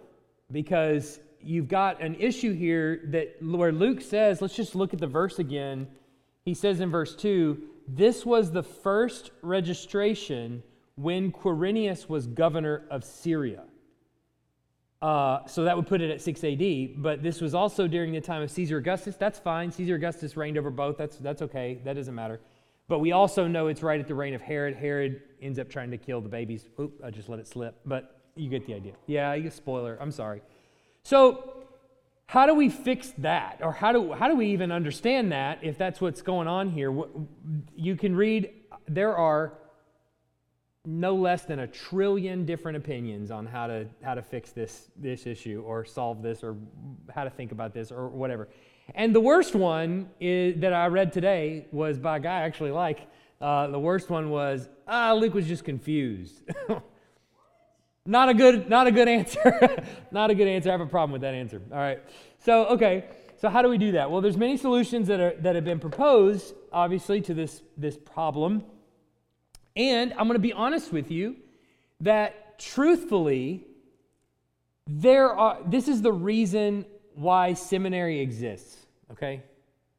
Because 0.51 1.19
you've 1.41 1.67
got 1.67 2.01
an 2.01 2.15
issue 2.15 2.53
here 2.53 3.01
that 3.05 3.37
where 3.41 3.71
Luke 3.71 4.01
says, 4.01 4.41
let's 4.41 4.55
just 4.55 4.75
look 4.75 4.93
at 4.93 4.99
the 4.99 5.07
verse 5.07 5.39
again. 5.39 5.87
He 6.43 6.53
says 6.53 6.79
in 6.79 6.89
verse 6.89 7.15
2 7.15 7.61
this 7.87 8.25
was 8.25 8.51
the 8.51 8.63
first 8.63 9.31
registration 9.41 10.63
when 10.95 11.31
Quirinius 11.31 12.07
was 12.07 12.27
governor 12.27 12.85
of 12.89 13.03
Syria. 13.03 13.63
Uh, 15.01 15.45
so 15.47 15.63
that 15.63 15.75
would 15.75 15.87
put 15.87 15.99
it 15.99 16.11
at 16.11 16.21
6 16.21 16.43
AD, 16.43 17.01
but 17.01 17.23
this 17.23 17.41
was 17.41 17.55
also 17.55 17.87
during 17.87 18.11
the 18.11 18.21
time 18.21 18.43
of 18.43 18.51
Caesar 18.51 18.77
Augustus. 18.77 19.15
That's 19.15 19.39
fine. 19.39 19.71
Caesar 19.71 19.95
Augustus 19.95 20.37
reigned 20.37 20.57
over 20.57 20.69
both. 20.69 20.97
That's, 20.97 21.17
that's 21.17 21.41
okay. 21.41 21.79
That 21.83 21.93
doesn't 21.93 22.13
matter. 22.13 22.39
But 22.91 22.99
we 22.99 23.13
also 23.13 23.47
know 23.47 23.67
it's 23.67 23.83
right 23.83 24.01
at 24.01 24.09
the 24.09 24.15
reign 24.15 24.33
of 24.33 24.41
Herod. 24.41 24.75
Herod 24.75 25.21
ends 25.41 25.57
up 25.59 25.69
trying 25.69 25.91
to 25.91 25.97
kill 25.97 26.19
the 26.19 26.27
babies. 26.27 26.67
Oop, 26.77 26.99
I 27.01 27.09
just 27.09 27.29
let 27.29 27.39
it 27.39 27.47
slip. 27.47 27.79
But 27.85 28.19
you 28.35 28.49
get 28.49 28.67
the 28.67 28.73
idea. 28.73 28.91
Yeah, 29.07 29.33
you 29.33 29.49
spoiler. 29.49 29.97
I'm 30.01 30.11
sorry. 30.11 30.41
So, 31.01 31.53
how 32.25 32.45
do 32.45 32.53
we 32.53 32.67
fix 32.67 33.13
that? 33.19 33.61
Or 33.63 33.71
how 33.71 33.93
do, 33.93 34.11
how 34.11 34.27
do 34.27 34.35
we 34.35 34.47
even 34.47 34.73
understand 34.73 35.31
that 35.31 35.59
if 35.61 35.77
that's 35.77 36.01
what's 36.01 36.21
going 36.21 36.49
on 36.49 36.69
here? 36.69 36.93
You 37.77 37.95
can 37.95 38.13
read, 38.13 38.51
there 38.89 39.15
are 39.15 39.53
no 40.85 41.15
less 41.15 41.43
than 41.43 41.59
a 41.59 41.67
trillion 41.67 42.45
different 42.45 42.75
opinions 42.75 43.31
on 43.31 43.45
how 43.45 43.67
to, 43.67 43.87
how 44.03 44.15
to 44.15 44.21
fix 44.21 44.51
this, 44.51 44.91
this 44.97 45.25
issue 45.25 45.63
or 45.65 45.85
solve 45.85 46.21
this 46.21 46.43
or 46.43 46.57
how 47.15 47.23
to 47.23 47.29
think 47.29 47.53
about 47.53 47.73
this 47.73 47.89
or 47.89 48.09
whatever. 48.09 48.49
And 48.93 49.15
the 49.15 49.21
worst 49.21 49.55
one 49.55 50.09
is, 50.19 50.59
that 50.61 50.73
I 50.73 50.87
read 50.87 51.13
today 51.13 51.67
was 51.71 51.97
by 51.97 52.17
a 52.17 52.19
guy 52.19 52.39
I 52.39 52.41
actually 52.43 52.71
like. 52.71 53.07
Uh, 53.39 53.67
the 53.67 53.79
worst 53.79 54.09
one 54.09 54.29
was, 54.29 54.67
ah, 54.87 55.13
Luke 55.13 55.33
was 55.33 55.47
just 55.47 55.63
confused. 55.63 56.41
not 58.05 58.29
a 58.29 58.33
good, 58.33 58.69
not 58.69 58.87
a 58.87 58.91
good 58.91 59.07
answer. 59.07 59.83
not 60.11 60.29
a 60.29 60.35
good 60.35 60.47
answer. 60.47 60.69
I 60.69 60.73
have 60.73 60.81
a 60.81 60.85
problem 60.85 61.11
with 61.11 61.21
that 61.21 61.33
answer. 61.33 61.61
All 61.71 61.77
right. 61.77 61.99
So, 62.39 62.65
okay. 62.67 63.05
So 63.37 63.49
how 63.49 63.63
do 63.63 63.69
we 63.69 63.79
do 63.79 63.93
that? 63.93 64.11
Well, 64.11 64.21
there's 64.21 64.37
many 64.37 64.55
solutions 64.55 65.07
that 65.07 65.19
are 65.19 65.33
that 65.39 65.55
have 65.55 65.65
been 65.65 65.79
proposed, 65.79 66.53
obviously, 66.71 67.21
to 67.21 67.33
this 67.33 67.63
this 67.75 67.97
problem. 67.97 68.63
And 69.75 70.11
I'm 70.11 70.27
going 70.27 70.33
to 70.33 70.39
be 70.39 70.53
honest 70.53 70.93
with 70.93 71.09
you 71.09 71.37
that 72.01 72.59
truthfully, 72.59 73.65
there 74.85 75.35
are. 75.35 75.57
This 75.65 75.87
is 75.87 76.03
the 76.03 76.13
reason 76.13 76.85
why 77.15 77.55
seminary 77.55 78.19
exists 78.19 78.80
okay? 79.11 79.43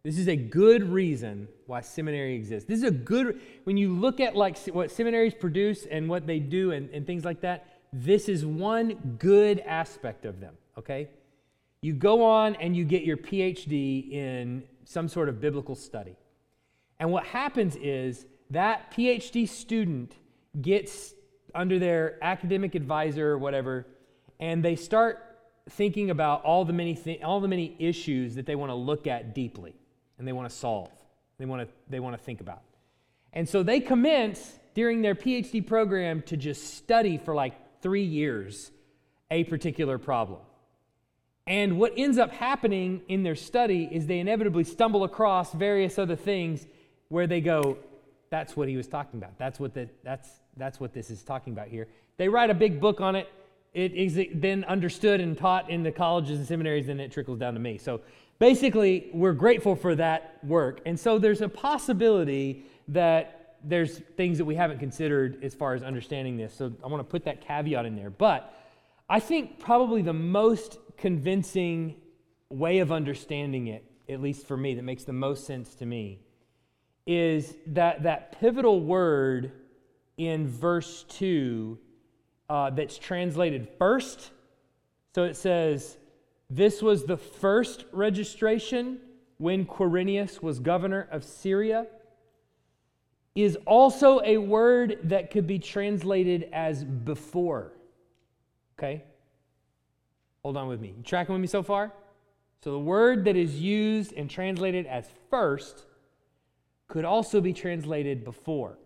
This 0.05 0.19
is 0.19 0.29
a 0.29 0.37
good 0.37 0.83
reason 0.83 1.47
why 1.67 1.81
seminary 1.81 2.35
exists. 2.35 2.69
This 2.69 2.79
is 2.79 2.85
a 2.85 2.91
good, 2.91 3.41
when 3.65 3.77
you 3.77 3.95
look 3.95 4.19
at 4.19 4.35
like 4.35 4.59
what 4.67 4.91
seminaries 4.91 5.35
produce 5.35 5.87
and 5.87 6.09
what 6.09 6.27
they 6.27 6.41
do 6.41 6.73
and, 6.73 6.91
and 6.91 7.07
things 7.07 7.25
like 7.25 7.41
that, 7.43 7.69
this 7.93 8.29
is 8.29 8.45
one 8.45 9.17
good 9.19 9.61
aspect 9.61 10.25
of 10.25 10.41
them, 10.41 10.55
okay? 10.77 11.09
You 11.83 11.93
go 11.93 12.25
on 12.25 12.57
and 12.57 12.77
you 12.77 12.85
get 12.85 13.05
your 13.05 13.17
PhD 13.17 14.11
in 14.11 14.65
some 14.85 15.09
sort 15.09 15.29
of 15.29 15.41
biblical 15.41 15.77
study. 15.77 16.17
And 16.99 17.13
what 17.13 17.25
happens 17.25 17.77
is 17.77 18.27
that 18.51 18.93
PhD 18.93 19.49
student 19.49 20.15
gets 20.61 21.15
under 21.55 21.79
their 21.79 22.19
academic 22.23 22.75
advisor 22.75 23.31
or 23.31 23.39
whatever, 23.39 23.87
and 24.41 24.65
they 24.65 24.77
start 24.77 25.32
thinking 25.71 26.11
about 26.11 26.45
all 26.45 26.65
the 26.65 26.73
many 26.73 26.95
thi- 26.95 27.23
all 27.23 27.41
the 27.41 27.49
many 27.49 27.77
issues 27.79 28.35
that 28.35 28.47
they 28.47 28.57
want 28.57 28.71
to 28.71 28.75
look 28.75 29.07
at 29.07 29.35
deeply 29.35 29.75
and 30.19 30.27
they 30.27 30.33
want 30.33 30.49
to 30.49 30.55
solve. 30.55 30.91
They 31.39 31.47
want 31.47 31.63
to 31.63 31.75
they 31.89 32.01
want 32.01 32.17
to 32.17 32.23
think 32.23 32.41
about. 32.41 32.63
And 33.33 33.49
so 33.49 33.63
they 33.63 33.81
commence 33.81 34.59
during 34.75 35.03
their 35.03 35.15
PhD 35.15 35.67
program 35.67 36.23
to 36.23 36.37
just 36.37 36.75
study 36.75 37.19
for 37.19 37.35
like 37.35 37.55
3 37.81 38.03
years 38.03 38.71
a 39.31 39.45
particular 39.45 39.99
problem. 39.99 40.41
And 41.47 41.79
what 41.79 41.95
ends 41.97 42.19
up 42.19 42.33
happening 42.33 43.03
in 43.09 43.23
their 43.23 43.35
study 43.35 43.89
is 43.91 44.07
they 44.07 44.21
inevitably 44.21 44.65
stumble 44.65 45.05
across 45.05 45.53
various 45.53 45.99
other 45.99 46.15
things 46.15 46.67
where 47.09 47.27
they 47.27 47.41
go, 47.41 47.79
that's 48.31 48.57
what 48.57 48.69
he 48.69 48.77
was 48.77 48.87
talking 48.87 49.19
about. 49.19 49.37
That's 49.39 49.59
what, 49.59 49.75
the, 49.75 49.89
that's, 50.05 50.29
that's 50.57 50.79
what 50.79 50.93
this 50.93 51.11
is 51.11 51.23
talking 51.23 51.53
about 51.53 51.69
here. 51.69 51.89
They 52.17 52.29
write 52.29 52.51
a 52.51 52.55
big 52.55 52.81
book 52.81 53.01
on 53.01 53.17
it 53.17 53.29
it 53.75 53.93
is 53.93 54.19
then 54.35 54.65
understood 54.65 55.21
and 55.21 55.37
taught 55.37 55.71
in 55.71 55.83
the 55.83 55.93
colleges 55.93 56.39
and 56.39 56.47
seminaries, 56.47 56.89
and 56.89 57.01
it 57.01 57.11
trickles 57.11 57.39
down 57.39 57.55
to 57.55 57.61
me. 57.61 57.79
So 57.79 58.01
basically, 58.39 59.11
we're 59.15 59.33
grateful 59.33 59.75
for 59.75 59.95
that 59.95 60.39
work. 60.45 60.81
And 60.85 60.99
so 60.99 61.19
there's 61.19 61.41
a 61.41 61.49
possibility 61.49 62.67
that 62.89 63.57
there's 63.65 63.99
things 64.17 64.39
that 64.39 64.45
we 64.45 64.57
haven't 64.57 64.79
considered 64.79 65.43
as 65.43 65.55
far 65.55 65.75
as 65.75 65.83
understanding 65.83 66.37
this. 66.37 66.53
So 66.53 66.73
I 66.85 66.89
want 66.89 67.01
to 67.01 67.11
put 67.11 67.25
that 67.25 67.41
caveat 67.41 67.87
in 67.87 67.97
there. 67.97 68.11
But 68.11 68.53
I 69.09 69.21
think 69.21 69.59
probably 69.59 70.03
the 70.03 70.13
most 70.13 70.79
convincing 70.97 71.97
way 72.51 72.81
of 72.81 72.93
understanding 72.93 73.69
it, 73.69 73.85
at 74.09 74.21
least 74.21 74.47
for 74.47 74.57
me, 74.57 74.75
that 74.75 74.83
makes 74.83 75.05
the 75.05 75.13
most 75.13 75.47
sense 75.47 75.75
to 75.77 75.87
me, 75.87 76.21
is 77.07 77.55
that 77.69 78.03
that 78.03 78.39
pivotal 78.39 78.81
word 78.81 79.53
in 80.17 80.47
verse 80.47 81.05
2 81.09 81.79
uh, 82.53 82.69
that's 82.69 82.99
translated 82.99 83.67
first. 83.79 84.31
So 85.15 85.25
it 85.25 85.37
says, 85.37 85.97
This 86.51 86.83
was 86.83 87.05
the 87.05 87.17
first 87.17 87.87
registration 87.93 88.99
when 89.39 89.65
Quirinius 89.65 90.43
was 90.43 90.61
governor 90.61 91.09
of 91.11 91.25
Syria, 91.25 91.87
is 93.35 93.57
also 93.67 94.21
a 94.23 94.37
word 94.37 94.99
that 95.05 95.31
could 95.31 95.47
be 95.47 95.59
translated 95.59 96.51
as 96.53 96.85
before. 96.85 97.73
Okay? 98.79 99.03
Hold 100.43 100.59
on 100.59 100.69
with 100.69 100.83
me. 100.83 100.93
You 100.99 101.03
tracking 101.03 101.33
with 101.33 101.41
me 101.41 101.49
so 101.49 101.63
far? 101.63 101.91
So 102.63 102.71
the 102.73 102.79
word 102.79 103.25
that 103.25 103.35
is 103.35 103.59
used 103.59 104.13
and 104.13 104.29
translated 104.29 104.85
as 104.85 105.09
first 105.31 105.87
could 106.87 107.07
also 107.07 107.41
be 107.41 107.55
translated 107.55 108.25
before. 108.25 108.77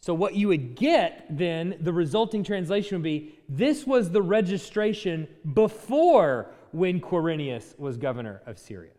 So, 0.00 0.14
what 0.14 0.34
you 0.34 0.48
would 0.48 0.76
get 0.76 1.26
then, 1.28 1.76
the 1.80 1.92
resulting 1.92 2.42
translation 2.42 2.96
would 2.96 3.04
be 3.04 3.34
this 3.48 3.86
was 3.86 4.10
the 4.10 4.22
registration 4.22 5.28
before 5.52 6.50
when 6.72 7.00
Quirinius 7.00 7.78
was 7.78 7.98
governor 7.98 8.40
of 8.46 8.58
Syria. 8.58 8.92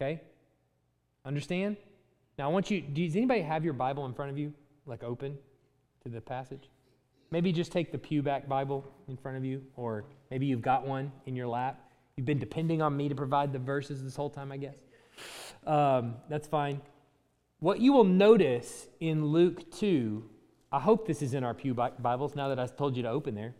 Okay? 0.00 0.20
Understand? 1.24 1.76
Now, 2.36 2.50
I 2.50 2.52
want 2.52 2.70
you, 2.70 2.80
does 2.80 3.16
anybody 3.16 3.42
have 3.42 3.64
your 3.64 3.74
Bible 3.74 4.06
in 4.06 4.12
front 4.12 4.30
of 4.30 4.38
you, 4.38 4.52
like 4.86 5.04
open 5.04 5.38
to 6.02 6.08
the 6.08 6.20
passage? 6.20 6.68
Maybe 7.30 7.52
just 7.52 7.72
take 7.72 7.92
the 7.92 7.98
pewback 7.98 8.48
Bible 8.48 8.84
in 9.08 9.16
front 9.16 9.36
of 9.36 9.44
you, 9.44 9.62
or 9.76 10.04
maybe 10.30 10.46
you've 10.46 10.62
got 10.62 10.86
one 10.86 11.12
in 11.26 11.36
your 11.36 11.46
lap. 11.46 11.80
You've 12.16 12.26
been 12.26 12.38
depending 12.38 12.82
on 12.82 12.96
me 12.96 13.08
to 13.08 13.14
provide 13.14 13.52
the 13.52 13.58
verses 13.58 14.02
this 14.02 14.16
whole 14.16 14.30
time, 14.30 14.50
I 14.50 14.56
guess. 14.56 14.76
Um, 15.66 16.14
that's 16.28 16.46
fine. 16.46 16.80
What 17.58 17.80
you 17.80 17.94
will 17.94 18.04
notice 18.04 18.86
in 19.00 19.26
Luke 19.26 19.72
2, 19.72 20.22
I 20.70 20.78
hope 20.78 21.06
this 21.06 21.22
is 21.22 21.32
in 21.32 21.42
our 21.42 21.54
Pew 21.54 21.72
Bibles 21.72 22.36
now 22.36 22.48
that 22.48 22.58
I 22.58 22.66
told 22.66 22.96
you 22.96 23.02
to 23.04 23.08
open 23.08 23.34
there. 23.34 23.54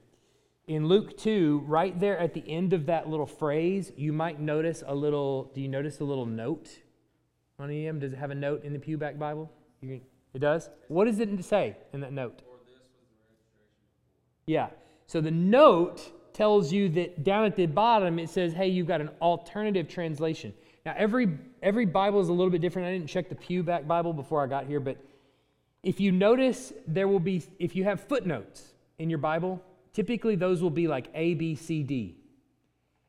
In 0.67 0.87
Luke 0.87 1.17
2, 1.17 1.63
right 1.67 1.99
there 1.99 2.19
at 2.19 2.35
the 2.35 2.45
end 2.47 2.75
of 2.75 2.87
that 2.87 3.09
little 3.09 3.27
phrase, 3.27 3.93
you 3.97 4.13
might 4.13 4.39
notice 4.39 4.83
a 4.87 4.95
little, 4.95 5.51
do 5.55 5.63
you 5.63 5.69
notice 5.69 6.01
a 6.01 6.05
little 6.05 6.27
note 6.27 6.69
on 7.59 7.71
EM? 7.71 8.01
Does 8.01 8.13
it 8.13 8.17
have 8.17 8.31
a 8.31 8.35
note 8.35 8.65
in 8.65 8.75
the 8.75 8.79
Pewback 8.79 9.19
Bible? 9.19 9.51
Can, 9.81 10.03
it 10.35 10.41
does? 10.41 10.69
What 10.89 11.07
does 11.07 11.19
it 11.19 11.43
say 11.43 11.77
in 11.95 12.01
that 12.01 12.13
note? 12.13 12.43
Yeah. 14.47 14.69
So 15.07 15.23
the 15.23 15.31
note 15.31 16.13
tells 16.35 16.71
you 16.71 16.91
that 16.91 17.25
down 17.25 17.47
at 17.47 17.57
the 17.57 17.65
bottom 17.65 18.19
it 18.19 18.29
says, 18.29 18.53
hey, 18.53 18.69
you've 18.69 18.89
got 18.89 19.01
an 19.01 19.09
alternative 19.23 19.89
translation. 19.89 20.53
Now, 20.87 20.95
every, 20.97 21.37
every 21.65 21.85
Bible 21.85 22.21
is 22.21 22.29
a 22.29 22.33
little 22.33 22.49
bit 22.49 22.61
different. 22.61 22.87
I 22.87 22.93
didn't 22.93 23.09
check 23.09 23.29
the 23.29 23.35
Pewback 23.35 23.89
Bible 23.89 24.13
before 24.13 24.45
I 24.45 24.47
got 24.47 24.67
here, 24.67 24.79
but 24.79 24.97
if 25.83 25.99
you 25.99 26.13
notice, 26.13 26.73
there 26.87 27.09
will 27.09 27.19
be, 27.19 27.43
if 27.59 27.75
you 27.75 27.83
have 27.83 28.01
footnotes 28.01 28.73
in 29.01 29.11
your 29.11 29.19
Bible, 29.19 29.61
typically 29.93 30.37
those 30.37 30.63
will 30.63 30.71
be 30.71 30.87
like 30.87 31.09
A, 31.13 31.35
B, 31.35 31.57
C, 31.57 31.83
D. 31.83 32.17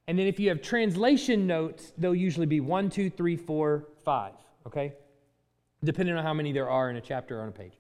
And 0.07 0.17
then 0.17 0.25
if 0.25 0.39
you 0.39 0.50
have 0.50 0.63
translation 0.63 1.46
notes, 1.46 1.93
they'll 2.00 2.15
usually 2.15 2.48
be 2.48 2.62
one, 2.62 2.89
two, 2.89 3.12
three, 3.12 3.36
four, 3.36 3.86
five, 4.03 4.34
okay? 4.65 4.93
Depending 5.84 6.15
on 6.15 6.24
how 6.24 6.34
many 6.34 6.51
there 6.51 6.72
are 6.72 6.89
in 6.89 6.96
a 6.96 7.01
chapter 7.01 7.38
or 7.38 7.43
on 7.43 7.50
a 7.50 7.51
page. 7.51 7.77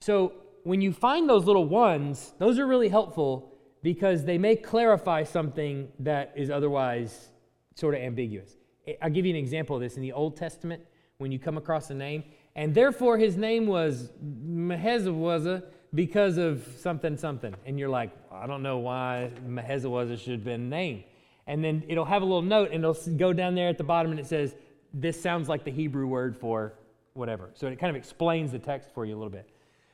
So 0.00 0.32
when 0.64 0.80
you 0.80 0.94
find 0.94 1.28
those 1.28 1.44
little 1.44 1.66
ones, 1.66 2.32
those 2.38 2.58
are 2.58 2.66
really 2.66 2.88
helpful 2.88 3.52
because 3.82 4.24
they 4.24 4.38
may 4.38 4.56
clarify 4.56 5.24
something 5.24 5.88
that 5.98 6.32
is 6.36 6.48
otherwise 6.48 7.28
sort 7.74 7.94
of 7.94 8.00
ambiguous. 8.00 8.56
I'll 9.02 9.10
give 9.10 9.26
you 9.26 9.30
an 9.30 9.38
example 9.38 9.76
of 9.76 9.82
this 9.82 9.96
in 9.96 10.02
the 10.02 10.12
Old 10.12 10.36
Testament 10.36 10.82
when 11.18 11.30
you 11.30 11.38
come 11.38 11.56
across 11.56 11.90
a 11.90 11.94
name. 11.94 12.24
And 12.56 12.74
therefore, 12.74 13.18
his 13.18 13.36
name 13.36 13.66
was 13.66 14.10
Mahezawazah 14.24 15.64
because 15.94 16.38
of 16.38 16.66
something, 16.78 17.16
something. 17.16 17.54
And 17.66 17.78
you're 17.78 17.88
like, 17.88 18.10
I 18.32 18.46
don't 18.46 18.62
know 18.62 18.78
why 18.78 19.30
Mahezawazah 19.46 20.18
should 20.18 20.32
have 20.32 20.44
been 20.44 20.68
named. 20.68 21.04
And 21.46 21.64
then 21.64 21.84
it'll 21.88 22.04
have 22.04 22.22
a 22.22 22.24
little 22.24 22.42
note 22.42 22.70
and 22.72 22.84
it'll 22.84 23.16
go 23.16 23.32
down 23.32 23.54
there 23.54 23.68
at 23.68 23.78
the 23.78 23.84
bottom 23.84 24.10
and 24.10 24.20
it 24.20 24.26
says, 24.26 24.54
This 24.94 25.20
sounds 25.20 25.48
like 25.48 25.64
the 25.64 25.70
Hebrew 25.70 26.06
word 26.06 26.36
for 26.36 26.74
whatever. 27.14 27.50
So 27.54 27.66
it 27.66 27.78
kind 27.78 27.90
of 27.90 27.96
explains 27.96 28.52
the 28.52 28.58
text 28.58 28.90
for 28.94 29.04
you 29.04 29.14
a 29.14 29.18
little 29.18 29.30
bit. 29.30 29.48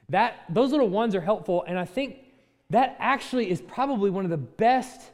That, 0.08 0.44
those 0.50 0.70
little 0.70 0.88
ones 0.88 1.14
are 1.14 1.20
helpful. 1.20 1.64
And 1.66 1.78
I 1.78 1.84
think 1.84 2.18
that 2.70 2.96
actually 2.98 3.50
is 3.50 3.60
probably 3.60 4.10
one 4.10 4.24
of 4.24 4.30
the 4.30 4.36
best 4.36 5.10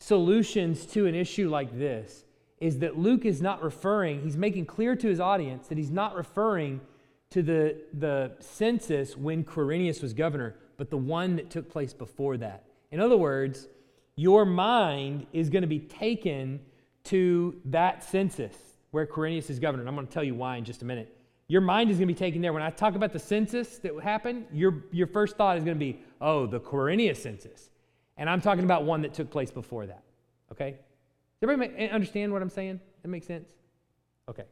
solutions 0.00 0.86
to 0.86 1.06
an 1.06 1.14
issue 1.14 1.48
like 1.48 1.76
this 1.76 2.24
is 2.60 2.80
that 2.80 2.98
Luke 2.98 3.24
is 3.24 3.40
not 3.40 3.62
referring, 3.62 4.22
he's 4.22 4.36
making 4.36 4.66
clear 4.66 4.96
to 4.96 5.08
his 5.08 5.20
audience 5.20 5.68
that 5.68 5.78
he's 5.78 5.90
not 5.90 6.14
referring 6.16 6.80
to 7.30 7.42
the, 7.42 7.76
the 7.92 8.32
census 8.40 9.16
when 9.16 9.44
Quirinius 9.44 10.02
was 10.02 10.14
governor, 10.14 10.56
but 10.76 10.90
the 10.90 10.96
one 10.96 11.36
that 11.36 11.50
took 11.50 11.68
place 11.68 11.92
before 11.92 12.36
that. 12.38 12.64
In 12.90 13.00
other 13.00 13.16
words, 13.16 13.68
your 14.16 14.44
mind 14.44 15.26
is 15.32 15.50
going 15.50 15.62
to 15.62 15.68
be 15.68 15.80
taken 15.80 16.60
to 17.04 17.60
that 17.66 18.02
census 18.02 18.56
where 18.90 19.06
Quirinius 19.06 19.50
is 19.50 19.58
governor. 19.58 19.82
And 19.82 19.88
I'm 19.88 19.94
going 19.94 20.06
to 20.06 20.12
tell 20.12 20.24
you 20.24 20.34
why 20.34 20.56
in 20.56 20.64
just 20.64 20.82
a 20.82 20.84
minute. 20.84 21.14
Your 21.46 21.60
mind 21.60 21.90
is 21.90 21.96
going 21.96 22.08
to 22.08 22.14
be 22.14 22.18
taken 22.18 22.42
there. 22.42 22.52
When 22.52 22.62
I 22.62 22.70
talk 22.70 22.94
about 22.94 23.12
the 23.12 23.18
census 23.18 23.78
that 23.78 23.92
happened, 24.02 24.46
your, 24.52 24.84
your 24.90 25.06
first 25.06 25.36
thought 25.36 25.56
is 25.56 25.64
going 25.64 25.76
to 25.76 25.78
be, 25.78 26.00
oh, 26.20 26.46
the 26.46 26.60
Quirinius 26.60 27.18
census. 27.18 27.70
And 28.16 28.28
I'm 28.28 28.40
talking 28.40 28.64
about 28.64 28.84
one 28.84 29.02
that 29.02 29.14
took 29.14 29.30
place 29.30 29.50
before 29.50 29.86
that. 29.86 30.02
Okay? 30.52 30.76
Does 31.40 31.50
everybody 31.50 31.72
eh, 31.78 31.88
understand 31.88 32.32
what 32.32 32.42
I'm 32.42 32.50
saying? 32.50 32.80
That 33.02 33.08
makes 33.08 33.26
sense? 33.26 33.48
Okay. 34.28 34.44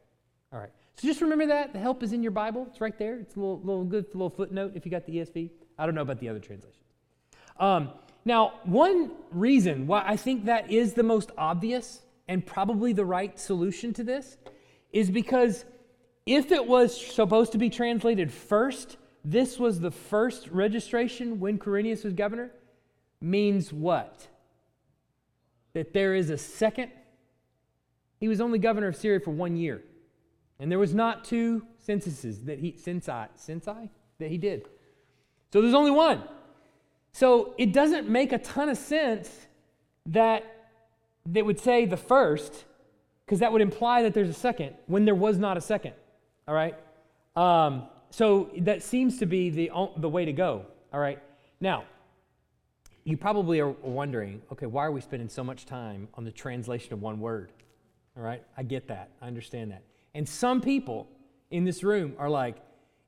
All 0.53 0.59
right. 0.59 0.70
So 0.94 1.07
just 1.07 1.20
remember 1.20 1.46
that. 1.46 1.72
The 1.72 1.79
help 1.79 2.03
is 2.03 2.12
in 2.12 2.22
your 2.22 2.33
Bible. 2.33 2.66
It's 2.70 2.81
right 2.81 2.96
there. 2.99 3.18
It's 3.18 3.37
a 3.37 3.40
little, 3.40 3.61
little 3.61 3.85
good 3.85 4.07
little 4.14 4.31
footnote 4.31 4.72
if 4.75 4.85
you 4.87 4.90
got 4.90 5.05
the 5.05 5.16
ESV. 5.16 5.51
I 5.79 5.85
don't 5.85 5.94
know 5.94 6.03
about 6.03 6.20
the 6.20 6.29
other 6.29 6.38
translations. 6.38 6.85
Um, 7.59 7.90
now, 8.25 8.55
one 8.64 9.12
reason 9.31 9.87
why 9.87 10.05
I 10.07 10.16
think 10.16 10.46
that 10.46 10.70
is 10.70 10.94
the 10.94 11.03
most 11.03 11.31
obvious 11.37 12.03
and 12.29 12.44
probably 12.44 12.92
the 12.92 13.05
right 13.05 13.38
solution 13.38 13.92
to 13.94 14.05
this 14.05 14.37
is 14.92 15.11
because 15.11 15.64
if 16.25 16.51
it 16.51 16.66
was 16.66 16.99
supposed 16.99 17.53
to 17.53 17.59
be 17.59 17.70
translated 17.70 18.33
first, 18.33 18.96
this 19.25 19.59
was 19.59 19.81
the 19.81 19.90
first 19.90 20.49
registration 20.49 21.38
when 21.38 21.59
Quirinius 21.59 22.05
was 22.05 22.14
governor, 22.14 22.51
means 23.20 23.72
what? 23.72 24.27
That 25.77 25.93
there 25.93 26.15
is 26.15 26.31
a 26.31 26.39
second. 26.39 26.91
He 28.19 28.29
was 28.29 28.41
only 28.41 28.59
governor 28.59 28.89
of 28.89 28.97
Syria 28.97 29.21
for 29.21 29.31
one 29.31 29.59
year. 29.59 29.83
And 30.59 30.71
there 30.71 30.79
was 30.79 30.95
not 30.95 31.23
two 31.23 31.67
censuses 31.77 32.45
that 32.45 32.59
he 32.59 32.73
censi, 32.73 33.29
censi 33.37 33.91
that 34.19 34.31
he 34.31 34.39
did. 34.39 34.67
So 35.53 35.61
there's 35.61 35.75
only 35.75 35.91
one. 35.91 36.23
So 37.12 37.53
it 37.59 37.75
doesn't 37.75 38.09
make 38.09 38.33
a 38.33 38.39
ton 38.39 38.71
of 38.71 38.79
sense 38.79 39.31
that 40.07 40.45
they 41.27 41.43
would 41.43 41.61
say 41.61 41.85
the 41.85 41.99
first, 41.99 42.65
because 43.27 43.41
that 43.41 43.53
would 43.53 43.61
imply 43.61 44.03
that 44.05 44.15
there's 44.15 44.31
a 44.31 44.41
second 44.49 44.77
when 44.87 45.05
there 45.05 45.15
was 45.15 45.37
not 45.37 45.59
a 45.59 45.61
second. 45.61 45.93
All 46.49 46.55
right? 46.55 46.75
Um, 47.37 47.83
so 48.09 48.51
that 48.61 48.83
seems 48.83 49.19
to 49.19 49.27
be 49.27 49.51
the, 49.51 49.71
the 49.99 50.09
way 50.09 50.25
to 50.25 50.33
go. 50.33 50.65
All 50.91 51.01
right? 51.01 51.19
Now, 51.61 51.85
you 53.07 53.16
probably 53.16 53.61
are 53.61 53.69
wondering, 53.69 54.42
okay, 54.51 54.66
why 54.66 54.85
are 54.85 54.90
we 54.90 55.01
spending 55.01 55.29
so 55.29 55.45
much 55.45 55.64
time 55.64 56.09
on 56.14 56.25
the 56.25 56.33
translation 56.33 56.92
of 56.92 57.01
one 57.01 57.21
word? 57.21 57.53
All 58.16 58.23
right, 58.25 58.42
I 58.57 58.64
get 58.64 58.88
that. 58.88 59.11
I 59.23 59.29
understand 59.29 59.71
that. 59.71 59.83
And 60.12 60.29
some 60.29 60.61
people 60.61 61.07
in 61.53 61.64
this 61.64 61.85
room 61.85 62.14
are 62.19 62.29
like, 62.29 62.57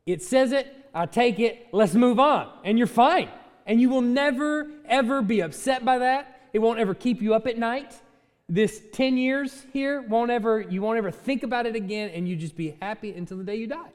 it 0.07 0.23
says 0.23 0.53
it, 0.53 0.73
I 0.95 1.07
take 1.07 1.41
it, 1.41 1.67
let's 1.73 1.95
move 1.95 2.21
on. 2.21 2.49
And 2.63 2.79
you're 2.79 2.87
fine. 2.87 3.29
And 3.67 3.81
you 3.81 3.91
will 3.91 4.01
never, 4.01 4.71
ever 4.87 5.21
be 5.21 5.41
upset 5.41 5.85
by 5.85 5.99
that. 5.99 6.43
It 6.53 6.61
won't 6.61 6.79
ever 6.79 6.95
keep 6.95 7.21
you 7.21 7.35
up 7.35 7.49
at 7.49 7.59
night. 7.59 8.01
This 8.49 8.81
10 8.93 9.17
years 9.17 9.67
here 9.73 10.03
won't 10.03 10.31
ever, 10.31 10.61
you 10.61 10.81
won't 10.81 10.99
ever 10.99 11.11
think 11.11 11.43
about 11.43 11.67
it 11.67 11.75
again, 11.75 12.11
and 12.11 12.29
you 12.29 12.37
just 12.37 12.57
be 12.57 12.77
happy 12.81 13.13
until 13.15 13.37
the 13.37 13.45
day 13.45 13.57
you 13.57 13.67
die. 13.67 13.91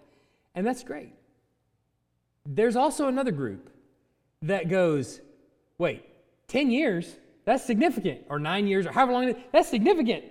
And 0.54 0.68
that's 0.68 0.84
great. 0.84 1.14
There's 2.46 2.76
also 2.76 3.08
another 3.08 3.32
group 3.32 3.70
that 4.42 4.68
goes, 4.68 5.22
Wait, 5.84 6.02
10 6.48 6.72
years? 6.72 7.14
That's 7.44 7.66
significant. 7.66 8.22
Or 8.30 8.40
nine 8.40 8.68
years, 8.68 8.86
or 8.86 8.94
however 8.94 9.12
long 9.12 9.26
it 9.26 9.36
is. 9.36 9.44
That's 9.52 9.68
significant. 9.68 10.24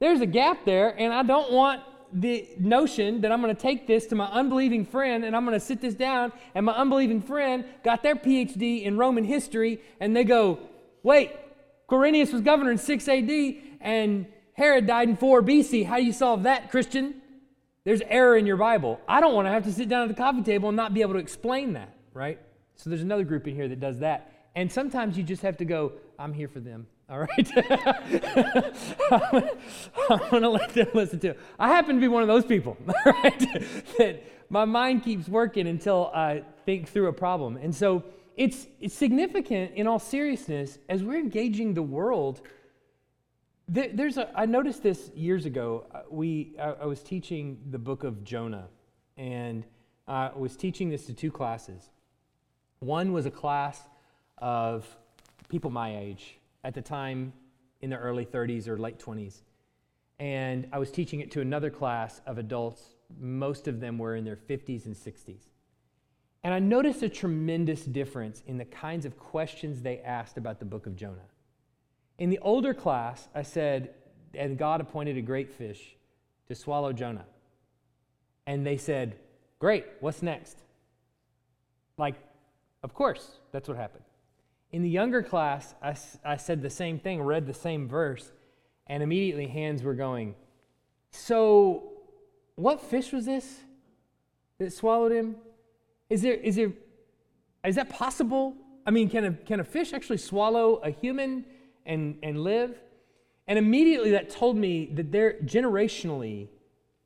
There's 0.00 0.22
a 0.22 0.26
gap 0.26 0.64
there, 0.64 0.98
and 0.98 1.12
I 1.12 1.22
don't 1.22 1.52
want 1.52 1.82
the 2.14 2.48
notion 2.58 3.20
that 3.20 3.30
I'm 3.30 3.42
going 3.42 3.54
to 3.54 3.60
take 3.60 3.86
this 3.86 4.06
to 4.06 4.14
my 4.14 4.24
unbelieving 4.24 4.86
friend 4.86 5.22
and 5.26 5.36
I'm 5.36 5.44
going 5.44 5.58
to 5.58 5.64
sit 5.64 5.82
this 5.82 5.92
down, 5.92 6.32
and 6.54 6.64
my 6.64 6.72
unbelieving 6.72 7.20
friend 7.20 7.66
got 7.84 8.02
their 8.02 8.16
PhD 8.16 8.84
in 8.84 8.96
Roman 8.96 9.24
history, 9.24 9.82
and 10.00 10.16
they 10.16 10.24
go, 10.24 10.60
wait, 11.02 11.30
Quirinius 11.90 12.32
was 12.32 12.40
governor 12.40 12.70
in 12.70 12.78
6 12.78 13.06
AD, 13.06 13.30
and 13.82 14.24
Herod 14.54 14.86
died 14.86 15.10
in 15.10 15.16
4 15.18 15.42
BC. 15.42 15.84
How 15.84 15.98
do 15.98 16.04
you 16.04 16.14
solve 16.14 16.44
that, 16.44 16.70
Christian? 16.70 17.20
There's 17.84 18.00
error 18.08 18.34
in 18.38 18.46
your 18.46 18.56
Bible. 18.56 18.98
I 19.06 19.20
don't 19.20 19.34
want 19.34 19.44
to 19.44 19.50
have 19.50 19.64
to 19.64 19.72
sit 19.74 19.90
down 19.90 20.04
at 20.04 20.08
the 20.08 20.14
coffee 20.14 20.40
table 20.40 20.70
and 20.70 20.76
not 20.76 20.94
be 20.94 21.02
able 21.02 21.12
to 21.12 21.20
explain 21.20 21.74
that, 21.74 21.94
right? 22.14 22.40
So 22.76 22.88
there's 22.88 23.02
another 23.02 23.24
group 23.24 23.46
in 23.46 23.54
here 23.54 23.68
that 23.68 23.78
does 23.78 23.98
that. 23.98 24.32
And 24.56 24.72
sometimes 24.72 25.18
you 25.18 25.22
just 25.22 25.42
have 25.42 25.58
to 25.58 25.66
go, 25.66 25.92
I'm 26.18 26.32
here 26.32 26.48
for 26.48 26.60
them. 26.60 26.86
All 27.10 27.20
right? 27.20 27.50
I'm 30.10 30.30
going 30.30 30.42
to 30.42 30.48
let 30.48 30.72
them 30.72 30.88
listen 30.94 31.20
to. 31.20 31.34
I 31.58 31.68
happen 31.68 31.96
to 31.96 32.00
be 32.00 32.08
one 32.08 32.22
of 32.22 32.28
those 32.28 32.46
people, 32.46 32.78
right? 33.06 33.38
that 33.98 34.24
my 34.48 34.64
mind 34.64 35.04
keeps 35.04 35.28
working 35.28 35.68
until 35.68 36.10
I 36.14 36.42
think 36.64 36.88
through 36.88 37.08
a 37.08 37.12
problem. 37.12 37.58
And 37.58 37.74
so 37.74 38.02
it's, 38.36 38.66
it's 38.80 38.94
significant 38.94 39.74
in 39.74 39.86
all 39.86 39.98
seriousness 39.98 40.78
as 40.88 41.02
we're 41.02 41.20
engaging 41.20 41.74
the 41.74 41.82
world. 41.82 42.40
There, 43.68 43.90
there's 43.92 44.16
a, 44.16 44.30
I 44.34 44.46
noticed 44.46 44.82
this 44.82 45.10
years 45.14 45.44
ago. 45.44 45.84
Uh, 45.94 46.00
we, 46.08 46.56
I, 46.58 46.70
I 46.70 46.86
was 46.86 47.02
teaching 47.02 47.58
the 47.70 47.78
book 47.78 48.04
of 48.04 48.24
Jonah, 48.24 48.68
and 49.18 49.66
I 50.08 50.30
was 50.34 50.56
teaching 50.56 50.88
this 50.88 51.04
to 51.06 51.12
two 51.12 51.30
classes. 51.30 51.90
One 52.80 53.12
was 53.12 53.26
a 53.26 53.30
class 53.30 53.80
of 54.38 54.86
people 55.48 55.70
my 55.70 55.96
age 55.96 56.38
at 56.64 56.74
the 56.74 56.82
time 56.82 57.32
in 57.80 57.90
their 57.90 58.00
early 58.00 58.24
30s 58.24 58.68
or 58.68 58.76
late 58.76 58.98
20s. 58.98 59.42
and 60.18 60.66
I 60.72 60.78
was 60.78 60.90
teaching 60.90 61.20
it 61.20 61.30
to 61.32 61.40
another 61.40 61.70
class 61.70 62.22
of 62.26 62.38
adults. 62.38 62.94
Most 63.20 63.68
of 63.68 63.80
them 63.80 63.98
were 63.98 64.16
in 64.16 64.24
their 64.24 64.36
50s 64.36 64.86
and 64.86 64.94
60s. 64.96 65.50
And 66.42 66.54
I 66.54 66.58
noticed 66.58 67.02
a 67.02 67.08
tremendous 67.08 67.82
difference 67.84 68.42
in 68.46 68.56
the 68.56 68.64
kinds 68.64 69.04
of 69.04 69.18
questions 69.18 69.82
they 69.82 69.98
asked 69.98 70.38
about 70.38 70.58
the 70.58 70.64
book 70.64 70.86
of 70.86 70.96
Jonah. 70.96 71.28
In 72.18 72.30
the 72.30 72.38
older 72.38 72.72
class, 72.72 73.28
I 73.34 73.42
said, 73.42 73.94
and 74.32 74.56
God 74.56 74.80
appointed 74.80 75.16
a 75.16 75.22
great 75.22 75.50
fish 75.50 75.96
to 76.48 76.54
swallow 76.54 76.92
Jonah. 76.92 77.26
And 78.46 78.66
they 78.66 78.76
said, 78.76 79.16
Great, 79.58 79.86
what's 80.00 80.22
next? 80.22 80.58
Like, 81.98 82.14
of 82.82 82.94
course, 82.94 83.38
that's 83.52 83.68
what 83.68 83.76
happened. 83.76 84.04
In 84.72 84.82
the 84.82 84.88
younger 84.88 85.22
class, 85.22 85.74
I, 85.82 85.96
I 86.24 86.36
said 86.36 86.62
the 86.62 86.70
same 86.70 86.98
thing, 86.98 87.22
read 87.22 87.46
the 87.46 87.54
same 87.54 87.88
verse, 87.88 88.32
and 88.86 89.02
immediately 89.02 89.46
hands 89.46 89.82
were 89.82 89.94
going, 89.94 90.34
So, 91.10 91.92
what 92.56 92.80
fish 92.80 93.12
was 93.12 93.26
this 93.26 93.60
that 94.58 94.72
swallowed 94.72 95.12
him? 95.12 95.36
Is 96.10 96.22
there, 96.22 96.34
is 96.34 96.56
there, 96.56 96.72
is 97.64 97.76
that 97.76 97.88
possible? 97.88 98.54
I 98.86 98.90
mean, 98.90 99.08
can 99.08 99.24
a, 99.24 99.32
can 99.32 99.60
a 99.60 99.64
fish 99.64 99.92
actually 99.92 100.18
swallow 100.18 100.76
a 100.76 100.90
human 100.90 101.44
and, 101.84 102.18
and 102.22 102.42
live? 102.42 102.78
And 103.48 103.58
immediately 103.58 104.10
that 104.12 104.30
told 104.30 104.56
me 104.56 104.90
that 104.94 105.12
there, 105.12 105.34
generationally, 105.44 106.48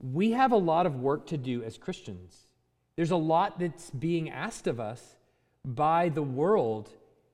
we 0.00 0.32
have 0.32 0.52
a 0.52 0.56
lot 0.56 0.86
of 0.86 0.96
work 0.96 1.26
to 1.26 1.36
do 1.36 1.62
as 1.62 1.76
Christians. 1.76 2.46
There's 2.96 3.10
a 3.10 3.16
lot 3.16 3.58
that's 3.58 3.90
being 3.90 4.30
asked 4.30 4.66
of 4.66 4.80
us 4.80 5.16
by 5.64 6.08
the 6.08 6.22
world 6.22 6.90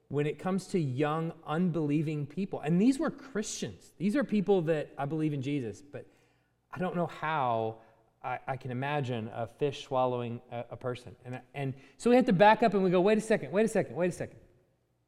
when 0.08 0.26
it 0.26 0.38
comes 0.38 0.66
to 0.68 0.78
young, 0.78 1.32
unbelieving 1.46 2.26
people. 2.26 2.60
And 2.60 2.80
these 2.80 2.98
were 2.98 3.10
Christians. 3.10 3.92
These 3.98 4.14
are 4.16 4.22
people 4.22 4.62
that 4.62 4.90
I 4.96 5.04
believe 5.04 5.32
in 5.32 5.42
Jesus, 5.42 5.82
but 5.82 6.06
I 6.72 6.78
don't 6.78 6.94
know 6.94 7.06
how 7.06 7.76
I, 8.22 8.38
I 8.46 8.56
can 8.56 8.70
imagine 8.70 9.30
a 9.34 9.46
fish 9.46 9.84
swallowing 9.84 10.40
a, 10.52 10.64
a 10.72 10.76
person. 10.76 11.16
And, 11.24 11.40
and 11.54 11.74
so 11.96 12.10
we 12.10 12.16
have 12.16 12.26
to 12.26 12.32
back 12.32 12.62
up 12.62 12.74
and 12.74 12.84
we 12.84 12.90
go, 12.90 13.00
wait 13.00 13.18
a 13.18 13.20
second, 13.20 13.50
wait 13.50 13.64
a 13.64 13.68
second, 13.68 13.96
wait 13.96 14.08
a 14.08 14.12
second. 14.12 14.38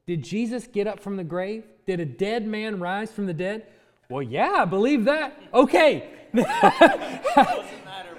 Did 0.07 0.25
Jesus 0.25 0.67
get 0.67 0.87
up 0.87 1.01
from 1.01 1.17
the 1.17 1.25
grave? 1.25 1.65
Did 1.87 2.01
a 2.01 2.07
dead 2.07 2.47
man 2.47 2.81
rise 2.81 3.13
from 3.13 3.27
the 3.27 3.35
dead? 3.35 3.67
Well, 4.09 4.23
yeah, 4.23 4.53
I 4.59 4.65
believe 4.65 5.05
that. 5.05 5.39
Okay. 5.53 6.11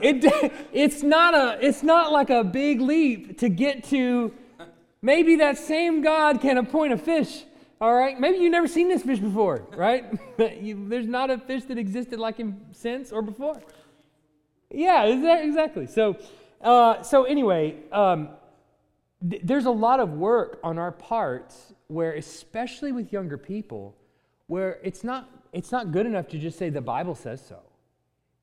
it, 0.02 0.54
it's, 0.72 1.02
not 1.02 1.34
a, 1.34 1.58
it's 1.66 1.82
not 1.82 2.12
like 2.12 2.30
a 2.30 2.44
big 2.44 2.80
leap 2.80 3.40
to 3.40 3.50
get 3.50 3.84
to 3.86 4.32
maybe 5.02 5.38
that 5.38 5.58
same 5.58 6.02
God 6.02 6.42
can 6.42 6.58
appoint 6.58 6.94
a 6.94 6.98
fish. 6.98 7.44
All 7.82 7.94
right, 7.94 8.20
maybe 8.20 8.40
you've 8.40 8.52
never 8.52 8.68
seen 8.68 8.90
this 8.90 9.04
fish 9.04 9.20
before, 9.20 9.66
right? 9.76 10.06
you, 10.62 10.88
there's 10.90 11.08
not 11.08 11.30
a 11.30 11.38
fish 11.38 11.64
that 11.66 11.78
existed 11.78 12.20
like 12.20 12.38
him 12.38 12.60
since 12.74 13.12
or 13.12 13.22
before. 13.22 13.62
Yeah, 14.70 15.06
exactly. 15.06 15.88
So, 15.88 16.18
uh, 16.62 17.02
so 17.04 17.24
anyway, 17.24 17.78
um, 17.92 18.30
th- 19.28 19.42
there's 19.46 19.66
a 19.66 19.72
lot 19.72 20.00
of 20.00 20.12
work 20.12 20.60
on 20.64 20.78
our 20.78 20.92
parts 20.92 21.74
where, 21.88 22.14
especially 22.14 22.92
with 22.92 23.12
younger 23.14 23.38
people, 23.38 23.96
where 24.48 24.80
it's 24.84 25.04
not 25.04 25.30
it's 25.52 25.72
not 25.72 25.92
good 25.92 26.06
enough 26.06 26.28
to 26.28 26.38
just 26.38 26.60
say 26.60 26.70
the 26.70 26.82
Bible 26.82 27.16
says 27.16 27.42
so. 27.48 27.60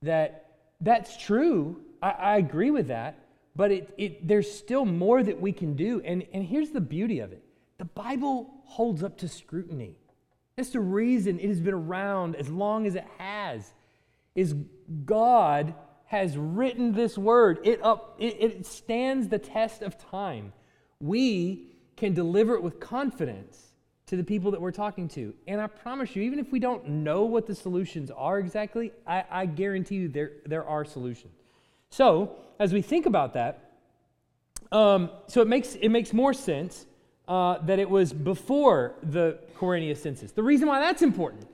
That 0.02 0.46
that's 0.80 1.16
true. 1.16 1.82
I, 2.02 2.10
I 2.10 2.36
agree 2.38 2.70
with 2.70 2.88
that, 2.88 3.18
but 3.56 3.72
it, 3.72 3.94
it 3.96 4.28
there's 4.28 4.50
still 4.50 4.84
more 4.84 5.22
that 5.22 5.40
we 5.40 5.52
can 5.52 5.74
do. 5.74 6.00
And 6.04 6.26
and 6.32 6.44
here's 6.44 6.70
the 6.70 6.80
beauty 6.80 7.20
of 7.20 7.32
it: 7.32 7.42
the 7.78 7.84
Bible 7.84 8.50
holds 8.64 9.02
up 9.02 9.18
to 9.18 9.28
scrutiny. 9.28 9.96
That's 10.56 10.70
the 10.70 10.80
reason 10.80 11.38
it 11.38 11.48
has 11.48 11.60
been 11.60 11.74
around 11.74 12.36
as 12.36 12.48
long 12.48 12.86
as 12.86 12.94
it 12.94 13.06
has. 13.18 13.72
Is 14.34 14.54
God 15.04 15.74
has 16.06 16.36
written 16.36 16.92
this 16.92 17.18
word. 17.18 17.58
It, 17.64 17.82
up, 17.82 18.16
it, 18.18 18.36
it 18.38 18.66
stands 18.66 19.28
the 19.28 19.38
test 19.38 19.82
of 19.82 19.98
time. 19.98 20.52
We 21.00 21.76
can 21.96 22.14
deliver 22.14 22.54
it 22.54 22.62
with 22.62 22.78
confidence 22.80 23.60
to 24.06 24.16
the 24.16 24.22
people 24.22 24.52
that 24.52 24.60
we're 24.60 24.70
talking 24.70 25.08
to. 25.08 25.34
And 25.48 25.60
I 25.60 25.66
promise 25.66 26.14
you, 26.14 26.22
even 26.22 26.38
if 26.38 26.52
we 26.52 26.60
don't 26.60 26.88
know 26.88 27.24
what 27.24 27.46
the 27.46 27.54
solutions 27.54 28.10
are 28.10 28.38
exactly, 28.38 28.92
I, 29.06 29.24
I 29.30 29.46
guarantee 29.46 29.96
you 29.96 30.08
there, 30.08 30.32
there 30.46 30.64
are 30.64 30.84
solutions. 30.84 31.35
So, 31.96 32.36
as 32.58 32.74
we 32.74 32.82
think 32.82 33.06
about 33.06 33.32
that, 33.32 33.70
um, 34.70 35.08
so 35.28 35.40
it 35.40 35.48
makes, 35.48 35.76
it 35.76 35.88
makes 35.88 36.12
more 36.12 36.34
sense 36.34 36.84
uh, 37.26 37.56
that 37.62 37.78
it 37.78 37.88
was 37.88 38.12
before 38.12 38.96
the 39.02 39.38
Quirinius 39.56 39.96
census. 39.96 40.30
The 40.30 40.42
reason 40.42 40.68
why 40.68 40.78
that's 40.78 41.00
important 41.00 41.46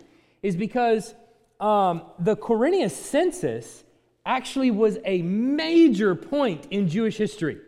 is 0.43 0.57
because 0.57 1.15
um, 1.61 2.03
the 2.19 2.35
Quirinius 2.35 2.91
census 2.91 3.85
actually 4.27 4.73
was 4.73 4.99
a 5.05 5.23
major 5.23 6.17
point 6.17 6.67
in 6.73 6.89
Jewish 6.89 7.19
history. 7.19 7.59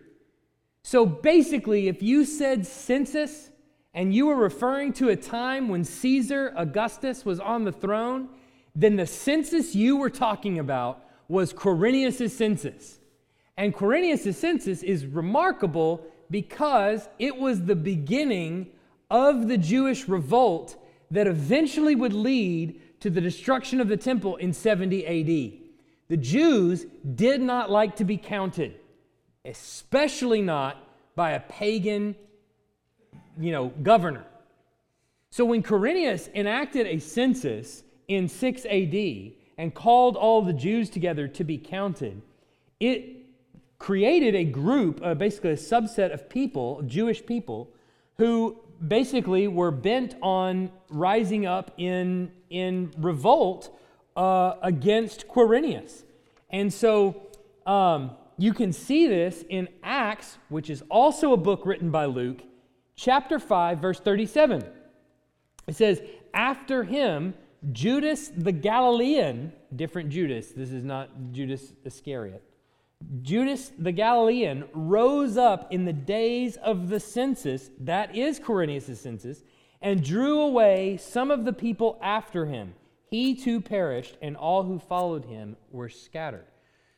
So 0.82 1.06
basically, 1.06 1.86
if 1.86 2.02
you 2.02 2.24
said 2.24 2.66
census 2.66 3.50
and 3.94 4.12
you 4.12 4.26
were 4.26 4.34
referring 4.34 4.94
to 4.94 5.10
a 5.10 5.16
time 5.16 5.68
when 5.68 5.84
Caesar 5.84 6.52
Augustus 6.56 7.24
was 7.24 7.38
on 7.38 7.62
the 7.62 7.72
throne, 7.72 8.30
then 8.74 8.96
the 8.96 9.06
census 9.06 9.76
you 9.76 9.96
were 9.96 10.10
talking 10.10 10.58
about 10.58 11.03
was 11.28 11.52
Quirinius' 11.52 12.30
census. 12.30 12.98
And 13.56 13.74
Quirinius' 13.74 14.34
census 14.34 14.82
is 14.82 15.06
remarkable 15.06 16.04
because 16.30 17.08
it 17.18 17.36
was 17.36 17.64
the 17.64 17.76
beginning 17.76 18.68
of 19.10 19.48
the 19.48 19.58
Jewish 19.58 20.08
revolt 20.08 20.76
that 21.10 21.26
eventually 21.26 21.94
would 21.94 22.12
lead 22.12 22.80
to 23.00 23.10
the 23.10 23.20
destruction 23.20 23.80
of 23.80 23.88
the 23.88 23.96
temple 23.96 24.36
in 24.36 24.52
70 24.52 25.06
AD. 25.06 25.60
The 26.08 26.16
Jews 26.16 26.86
did 27.14 27.40
not 27.40 27.70
like 27.70 27.96
to 27.96 28.04
be 28.04 28.16
counted, 28.16 28.74
especially 29.44 30.42
not 30.42 30.76
by 31.14 31.32
a 31.32 31.40
pagan, 31.40 32.16
you 33.38 33.52
know, 33.52 33.68
governor. 33.82 34.24
So 35.30 35.44
when 35.44 35.62
Quirinius 35.62 36.32
enacted 36.34 36.86
a 36.86 36.98
census 36.98 37.82
in 38.08 38.28
6 38.28 38.66
AD 38.66 39.32
and 39.58 39.74
called 39.74 40.16
all 40.16 40.42
the 40.42 40.52
Jews 40.52 40.90
together 40.90 41.28
to 41.28 41.44
be 41.44 41.58
counted, 41.58 42.22
it 42.80 43.24
created 43.78 44.34
a 44.34 44.44
group, 44.44 45.00
uh, 45.02 45.14
basically 45.14 45.50
a 45.50 45.56
subset 45.56 46.12
of 46.12 46.28
people, 46.28 46.82
Jewish 46.86 47.24
people, 47.24 47.68
who 48.16 48.58
basically 48.86 49.48
were 49.48 49.70
bent 49.70 50.14
on 50.22 50.70
rising 50.90 51.46
up 51.46 51.72
in, 51.76 52.30
in 52.50 52.92
revolt 52.98 53.76
uh, 54.16 54.54
against 54.62 55.28
Quirinius. 55.28 56.04
And 56.50 56.72
so 56.72 57.22
um, 57.66 58.12
you 58.38 58.52
can 58.52 58.72
see 58.72 59.06
this 59.06 59.44
in 59.48 59.68
Acts, 59.82 60.38
which 60.48 60.70
is 60.70 60.82
also 60.90 61.32
a 61.32 61.36
book 61.36 61.66
written 61.66 61.90
by 61.90 62.06
Luke, 62.06 62.42
chapter 62.96 63.38
5, 63.38 63.78
verse 63.78 64.00
37. 64.00 64.64
It 65.66 65.76
says, 65.76 66.02
After 66.32 66.84
him, 66.84 67.34
Judas 67.72 68.28
the 68.28 68.52
Galilean, 68.52 69.52
different 69.74 70.10
Judas, 70.10 70.52
this 70.52 70.70
is 70.70 70.84
not 70.84 71.32
Judas 71.32 71.72
Iscariot. 71.84 72.42
Judas 73.22 73.72
the 73.78 73.92
Galilean 73.92 74.64
rose 74.72 75.36
up 75.36 75.72
in 75.72 75.84
the 75.84 75.92
days 75.92 76.56
of 76.56 76.88
the 76.88 77.00
census, 77.00 77.70
that 77.80 78.14
is 78.14 78.40
Quirinius' 78.40 78.96
census, 78.96 79.42
and 79.80 80.02
drew 80.02 80.40
away 80.40 80.96
some 80.96 81.30
of 81.30 81.44
the 81.44 81.52
people 81.52 81.98
after 82.02 82.46
him 82.46 82.74
he 83.14 83.36
too 83.36 83.60
perished, 83.60 84.16
and 84.20 84.36
all 84.36 84.64
who 84.64 84.80
followed 84.80 85.26
him 85.26 85.56
were 85.70 85.88
scattered. 85.88 86.46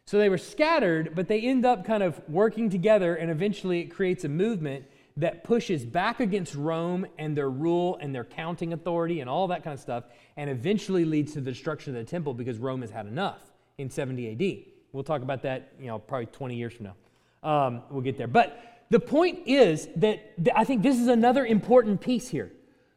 So 0.06 0.16
they 0.16 0.30
were 0.30 0.38
scattered, 0.38 1.14
but 1.14 1.28
they 1.28 1.42
end 1.42 1.66
up 1.66 1.84
kind 1.84 2.02
of 2.02 2.22
working 2.26 2.70
together, 2.70 3.16
and 3.16 3.30
eventually 3.30 3.80
it 3.80 3.90
creates 3.90 4.24
a 4.24 4.28
movement 4.30 4.86
that 5.16 5.44
pushes 5.44 5.84
back 5.84 6.20
against 6.20 6.54
Rome 6.54 7.06
and 7.18 7.36
their 7.36 7.48
rule 7.48 7.98
and 8.00 8.14
their 8.14 8.24
counting 8.24 8.72
authority 8.72 9.20
and 9.20 9.30
all 9.30 9.48
that 9.48 9.64
kind 9.64 9.74
of 9.74 9.80
stuff, 9.80 10.04
and 10.36 10.50
eventually 10.50 11.04
leads 11.04 11.32
to 11.32 11.40
the 11.40 11.50
destruction 11.50 11.96
of 11.96 12.04
the 12.04 12.10
temple 12.10 12.34
because 12.34 12.58
Rome 12.58 12.82
has 12.82 12.90
had 12.90 13.06
enough 13.06 13.40
in 13.78 13.88
70 13.88 14.32
AD. 14.32 14.72
We'll 14.92 15.04
talk 15.04 15.22
about 15.22 15.42
that, 15.42 15.72
you 15.80 15.86
know, 15.86 15.98
probably 15.98 16.26
20 16.26 16.56
years 16.56 16.74
from 16.74 16.86
now. 16.86 16.94
Um, 17.42 17.82
we'll 17.90 18.02
get 18.02 18.18
there. 18.18 18.26
But 18.26 18.60
the 18.90 19.00
point 19.00 19.40
is 19.46 19.88
that 19.96 20.34
I 20.54 20.64
think 20.64 20.82
this 20.82 20.98
is 20.98 21.08
another 21.08 21.44
important 21.44 22.00
piece 22.00 22.28
here. 22.28 22.52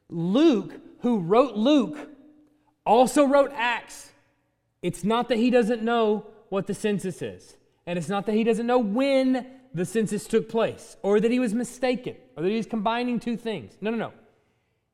Luke, 0.09 0.73
who 1.01 1.19
wrote 1.19 1.55
Luke, 1.55 2.09
also 2.85 3.25
wrote 3.25 3.51
Acts. 3.53 4.11
It's 4.81 5.03
not 5.03 5.29
that 5.29 5.37
he 5.37 5.49
doesn't 5.49 5.83
know 5.83 6.25
what 6.49 6.67
the 6.67 6.73
census 6.73 7.21
is, 7.21 7.55
and 7.85 7.99
it's 7.99 8.09
not 8.09 8.25
that 8.25 8.33
he 8.33 8.43
doesn't 8.43 8.65
know 8.65 8.79
when 8.79 9.45
the 9.73 9.85
census 9.85 10.27
took 10.27 10.49
place, 10.49 10.97
or 11.01 11.19
that 11.19 11.31
he 11.31 11.39
was 11.39 11.53
mistaken, 11.53 12.15
or 12.35 12.43
that 12.43 12.49
he 12.49 12.57
was 12.57 12.65
combining 12.65 13.19
two 13.19 13.37
things. 13.37 13.77
No, 13.81 13.91
no, 13.91 13.97
no. 13.97 14.13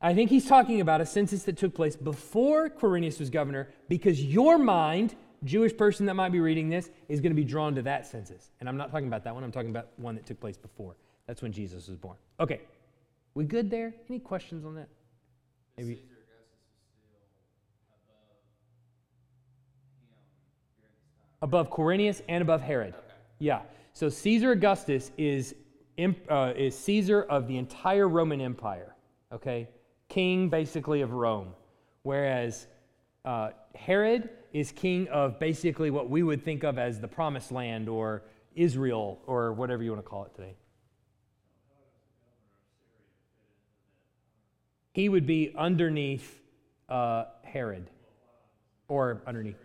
I 0.01 0.13
think 0.13 0.29
he's 0.29 0.45
talking 0.45 0.81
about 0.81 1.01
a 1.01 1.05
census 1.05 1.43
that 1.43 1.57
took 1.57 1.73
place 1.73 1.95
before 1.95 2.69
Quirinius 2.69 3.19
was 3.19 3.29
governor, 3.29 3.69
because 3.87 4.23
your 4.23 4.57
mind, 4.57 5.15
Jewish 5.43 5.75
person 5.75 6.05
that 6.07 6.15
might 6.15 6.31
be 6.31 6.39
reading 6.39 6.69
this, 6.69 6.89
is 7.07 7.21
going 7.21 7.31
to 7.31 7.35
be 7.35 7.45
drawn 7.45 7.73
to 7.75 7.81
that 7.83 8.05
census. 8.05 8.51
And 8.59 8.67
I'm 8.67 8.77
not 8.77 8.91
talking 8.91 9.07
about 9.07 9.23
that 9.23 9.33
one, 9.33 9.43
I'm 9.43 9.51
talking 9.51 9.71
about 9.71 9.87
one 9.97 10.15
that 10.15 10.25
took 10.25 10.39
place 10.39 10.57
before. 10.57 10.95
That's 11.27 11.41
when 11.41 11.51
Jesus 11.51 11.87
was 11.87 11.97
born. 11.97 12.17
Okay. 12.39 12.61
We 13.33 13.45
good 13.45 13.69
there? 13.69 13.93
Any 14.09 14.19
questions 14.19 14.65
on 14.65 14.75
that? 14.75 14.89
Maybe. 15.77 16.01
above 21.45 21.69
Quirinius 21.69 22.21
and 22.27 22.41
above 22.41 22.61
Herod. 22.61 22.95
Yeah. 23.37 23.61
So 23.95 24.09
Caesar 24.09 24.51
Augustus 24.51 25.09
is, 25.17 25.55
uh, 26.29 26.51
is 26.57 26.77
Caesar 26.79 27.23
of 27.23 27.47
the 27.47 27.57
entire 27.57 28.09
Roman 28.09 28.41
Empire, 28.41 28.93
okay? 29.31 29.69
King 30.09 30.49
basically 30.49 30.99
of 30.99 31.13
Rome. 31.13 31.53
Whereas 32.03 32.67
uh, 33.23 33.51
Herod 33.73 34.29
is 34.51 34.73
king 34.73 35.07
of 35.07 35.39
basically 35.39 35.91
what 35.91 36.09
we 36.09 36.23
would 36.23 36.43
think 36.43 36.65
of 36.65 36.77
as 36.77 36.99
the 36.99 37.07
promised 37.07 37.53
land 37.53 37.87
or 37.87 38.23
Israel 38.53 39.21
or 39.27 39.53
whatever 39.53 39.81
you 39.81 39.91
want 39.91 40.03
to 40.03 40.09
call 40.09 40.25
it 40.25 40.35
today. 40.35 40.55
He 44.91 45.07
would 45.07 45.25
be 45.25 45.53
underneath 45.57 46.41
uh, 46.89 47.25
Herod 47.43 47.89
or 48.89 49.21
underneath. 49.25 49.64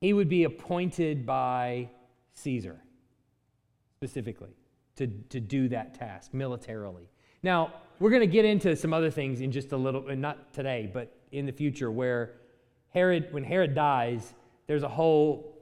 He 0.00 0.12
would 0.12 0.28
be 0.28 0.44
appointed 0.44 1.26
by 1.26 1.90
Caesar 2.34 2.80
specifically 3.96 4.56
to, 4.96 5.06
to 5.06 5.40
do 5.40 5.68
that 5.68 5.94
task 5.94 6.32
militarily. 6.32 7.08
Now, 7.42 7.72
we're 7.98 8.10
going 8.10 8.20
to 8.20 8.26
get 8.26 8.44
into 8.44 8.76
some 8.76 8.92
other 8.92 9.10
things 9.10 9.40
in 9.40 9.50
just 9.50 9.72
a 9.72 9.76
little, 9.76 10.08
and 10.08 10.20
not 10.20 10.52
today, 10.52 10.88
but 10.92 11.12
in 11.32 11.46
the 11.46 11.52
future, 11.52 11.90
where 11.90 12.34
Herod, 12.90 13.32
when 13.32 13.44
Herod 13.44 13.74
dies, 13.74 14.34
there's 14.66 14.82
a 14.82 14.88
whole 14.88 15.58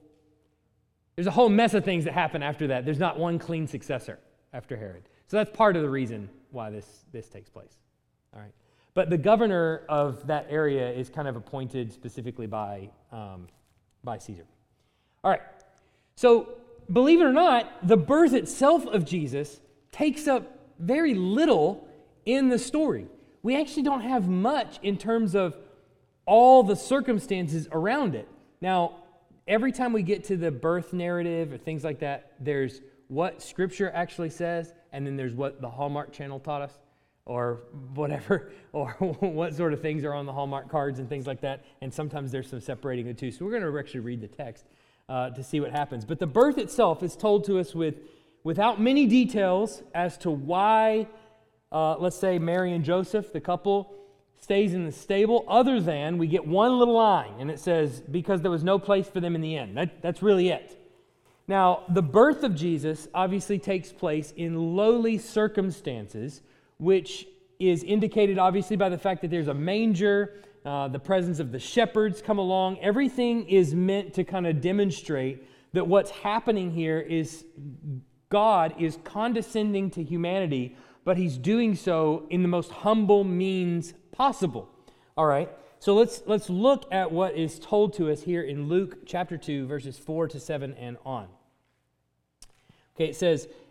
there's 1.16 1.26
a 1.26 1.30
whole 1.30 1.48
mess 1.48 1.72
of 1.72 1.82
things 1.82 2.04
that 2.04 2.12
happen 2.12 2.42
after 2.42 2.66
that. 2.66 2.84
There's 2.84 2.98
not 2.98 3.18
one 3.18 3.38
clean 3.38 3.66
successor 3.66 4.18
after 4.52 4.76
Herod. 4.76 5.08
So 5.28 5.38
that's 5.38 5.50
part 5.50 5.74
of 5.74 5.82
the 5.82 5.88
reason 5.88 6.28
why 6.50 6.68
this, 6.70 7.04
this 7.10 7.28
takes 7.30 7.48
place. 7.48 7.78
All 8.34 8.40
right. 8.40 8.52
But 8.92 9.08
the 9.08 9.16
governor 9.16 9.82
of 9.88 10.26
that 10.26 10.46
area 10.50 10.90
is 10.92 11.08
kind 11.08 11.26
of 11.26 11.34
appointed 11.34 11.90
specifically 11.90 12.46
by, 12.46 12.90
um, 13.12 13.48
by 14.06 14.16
Caesar. 14.16 14.46
All 15.22 15.30
right. 15.30 15.42
So, 16.14 16.54
believe 16.90 17.20
it 17.20 17.24
or 17.24 17.32
not, 17.32 17.86
the 17.86 17.98
birth 17.98 18.32
itself 18.32 18.86
of 18.86 19.04
Jesus 19.04 19.60
takes 19.92 20.26
up 20.26 20.58
very 20.78 21.12
little 21.12 21.86
in 22.24 22.48
the 22.48 22.58
story. 22.58 23.06
We 23.42 23.60
actually 23.60 23.82
don't 23.82 24.00
have 24.00 24.28
much 24.28 24.78
in 24.82 24.96
terms 24.96 25.34
of 25.34 25.56
all 26.24 26.62
the 26.62 26.76
circumstances 26.76 27.68
around 27.70 28.14
it. 28.14 28.28
Now, 28.62 28.96
every 29.46 29.72
time 29.72 29.92
we 29.92 30.02
get 30.02 30.24
to 30.24 30.36
the 30.36 30.50
birth 30.50 30.92
narrative 30.92 31.52
or 31.52 31.58
things 31.58 31.84
like 31.84 32.00
that, 32.00 32.32
there's 32.40 32.80
what 33.08 33.42
Scripture 33.42 33.90
actually 33.94 34.30
says, 34.30 34.72
and 34.92 35.06
then 35.06 35.16
there's 35.16 35.34
what 35.34 35.60
the 35.60 35.68
Hallmark 35.68 36.12
Channel 36.12 36.40
taught 36.40 36.62
us, 36.62 36.78
or 37.26 37.60
whatever, 37.94 38.50
or 38.72 38.90
what 39.20 39.54
sort 39.54 39.72
of 39.72 39.82
things 39.82 40.04
are 40.04 40.14
on 40.14 40.24
the 40.24 40.32
Hallmark 40.32 40.70
cards 40.70 40.98
and 40.98 41.08
things 41.08 41.26
like 41.26 41.42
that. 41.42 41.64
And 41.82 41.92
sometimes 41.92 42.32
there's 42.32 42.48
some 42.48 42.60
separating 42.60 43.06
the 43.06 43.14
two. 43.14 43.30
So 43.30 43.44
we're 43.44 43.58
going 43.58 43.70
to 43.70 43.78
actually 43.78 44.00
read 44.00 44.20
the 44.20 44.28
text 44.28 44.64
uh, 45.08 45.30
to 45.30 45.42
see 45.42 45.60
what 45.60 45.72
happens. 45.72 46.04
But 46.04 46.18
the 46.18 46.26
birth 46.26 46.58
itself 46.58 47.02
is 47.02 47.16
told 47.16 47.44
to 47.44 47.58
us 47.58 47.74
with, 47.74 47.96
without 48.44 48.80
many 48.80 49.06
details 49.06 49.82
as 49.94 50.16
to 50.18 50.30
why, 50.30 51.08
uh, 51.70 51.96
let's 51.98 52.18
say, 52.18 52.38
Mary 52.38 52.72
and 52.72 52.84
Joseph, 52.84 53.32
the 53.32 53.40
couple, 53.40 53.92
stays 54.40 54.74
in 54.74 54.84
the 54.84 54.92
stable, 54.92 55.44
other 55.48 55.80
than 55.80 56.18
we 56.18 56.26
get 56.26 56.46
one 56.46 56.78
little 56.78 56.94
line, 56.94 57.34
and 57.40 57.50
it 57.50 57.58
says, 57.58 58.02
because 58.02 58.42
there 58.42 58.50
was 58.50 58.62
no 58.62 58.78
place 58.78 59.08
for 59.08 59.20
them 59.20 59.34
in 59.34 59.40
the 59.40 59.56
inn. 59.56 59.74
That, 59.74 60.02
that's 60.02 60.22
really 60.22 60.50
it. 60.50 60.80
Now, 61.48 61.84
the 61.88 62.02
birth 62.02 62.42
of 62.42 62.54
Jesus 62.54 63.08
obviously 63.14 63.58
takes 63.58 63.92
place 63.92 64.32
in 64.36 64.76
lowly 64.76 65.18
circumstances, 65.18 66.42
which 66.78 67.26
is 67.58 67.82
indicated 67.82 68.38
obviously 68.38 68.76
by 68.76 68.88
the 68.88 68.98
fact 68.98 69.22
that 69.22 69.30
there's 69.30 69.48
a 69.48 69.54
manger, 69.54 70.34
uh, 70.64 70.88
the 70.88 70.98
presence 70.98 71.38
of 71.38 71.52
the 71.52 71.58
shepherds 71.58 72.20
come 72.20 72.38
along. 72.38 72.78
Everything 72.80 73.48
is 73.48 73.74
meant 73.74 74.14
to 74.14 74.24
kind 74.24 74.46
of 74.46 74.60
demonstrate 74.60 75.48
that 75.72 75.86
what's 75.86 76.10
happening 76.10 76.70
here 76.70 76.98
is 76.98 77.44
God 78.28 78.74
is 78.78 78.98
condescending 79.04 79.90
to 79.90 80.02
humanity, 80.02 80.76
but 81.04 81.16
he's 81.16 81.38
doing 81.38 81.74
so 81.74 82.26
in 82.30 82.42
the 82.42 82.48
most 82.48 82.70
humble 82.70 83.24
means 83.24 83.94
possible. 84.12 84.68
All 85.16 85.26
right. 85.26 85.50
So 85.78 85.94
let's 85.94 86.22
let's 86.26 86.48
look 86.48 86.86
at 86.90 87.12
what 87.12 87.36
is 87.36 87.58
told 87.58 87.92
to 87.94 88.10
us 88.10 88.22
here 88.22 88.42
in 88.42 88.66
Luke 88.66 89.06
chapter 89.06 89.36
2 89.36 89.66
verses 89.66 89.98
4 89.98 90.28
to 90.28 90.40
7 90.40 90.74
and 90.74 90.96
on. 91.04 91.28
Okay, 92.96 93.10
it 93.10 93.16
says, 93.16 93.46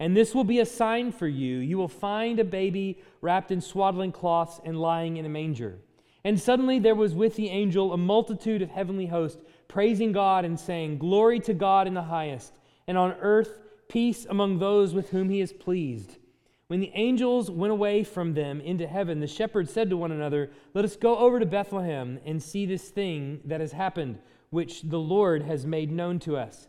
And 0.00 0.16
this 0.16 0.34
will 0.34 0.44
be 0.44 0.58
a 0.60 0.66
sign 0.66 1.12
for 1.12 1.28
you. 1.28 1.58
You 1.58 1.76
will 1.76 1.86
find 1.86 2.40
a 2.40 2.44
baby 2.44 3.02
wrapped 3.20 3.50
in 3.50 3.60
swaddling 3.60 4.12
cloths 4.12 4.58
and 4.64 4.80
lying 4.80 5.18
in 5.18 5.26
a 5.26 5.28
manger. 5.28 5.78
And 6.24 6.40
suddenly 6.40 6.78
there 6.78 6.94
was 6.94 7.14
with 7.14 7.36
the 7.36 7.50
angel 7.50 7.92
a 7.92 7.98
multitude 7.98 8.62
of 8.62 8.70
heavenly 8.70 9.06
hosts, 9.06 9.42
praising 9.68 10.12
God 10.12 10.46
and 10.46 10.58
saying, 10.58 10.98
Glory 10.98 11.38
to 11.40 11.52
God 11.52 11.86
in 11.86 11.92
the 11.92 12.02
highest, 12.02 12.54
and 12.86 12.96
on 12.96 13.12
earth 13.20 13.60
peace 13.88 14.26
among 14.28 14.58
those 14.58 14.94
with 14.94 15.10
whom 15.10 15.28
he 15.28 15.40
is 15.40 15.52
pleased. 15.52 16.16
When 16.68 16.80
the 16.80 16.92
angels 16.94 17.50
went 17.50 17.72
away 17.72 18.02
from 18.04 18.32
them 18.32 18.60
into 18.60 18.86
heaven, 18.86 19.20
the 19.20 19.26
shepherds 19.26 19.72
said 19.72 19.90
to 19.90 19.96
one 19.96 20.12
another, 20.12 20.50
Let 20.72 20.84
us 20.84 20.96
go 20.96 21.18
over 21.18 21.40
to 21.40 21.46
Bethlehem 21.46 22.20
and 22.24 22.42
see 22.42 22.64
this 22.64 22.88
thing 22.88 23.40
that 23.44 23.60
has 23.60 23.72
happened 23.72 24.18
which 24.50 24.82
the 24.82 24.98
Lord 24.98 25.42
has 25.42 25.66
made 25.66 25.90
known 25.90 26.18
to 26.20 26.36
us. 26.36 26.68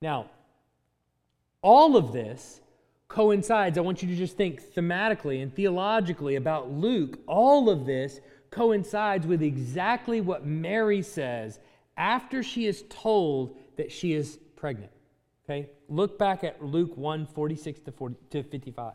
Now, 0.00 0.30
all 1.62 1.96
of 1.96 2.12
this 2.12 2.60
coincides. 3.08 3.78
I 3.78 3.80
want 3.80 4.02
you 4.02 4.08
to 4.08 4.16
just 4.16 4.36
think 4.36 4.62
thematically 4.74 5.42
and 5.42 5.54
theologically 5.54 6.36
about 6.36 6.70
Luke. 6.70 7.18
All 7.26 7.70
of 7.70 7.86
this 7.86 8.20
coincides 8.50 9.26
with 9.26 9.42
exactly 9.42 10.20
what 10.20 10.46
Mary 10.46 11.02
says 11.02 11.58
after 11.96 12.42
she 12.42 12.66
is 12.66 12.84
told 12.88 13.56
that 13.76 13.90
she 13.90 14.12
is 14.12 14.38
pregnant. 14.56 14.92
Okay? 15.44 15.70
Look 15.88 16.18
back 16.18 16.44
at 16.44 16.62
Luke 16.64 16.96
1 16.96 17.26
46 17.26 17.80
to, 17.80 17.92
40, 17.92 18.16
to 18.30 18.42
55. 18.42 18.92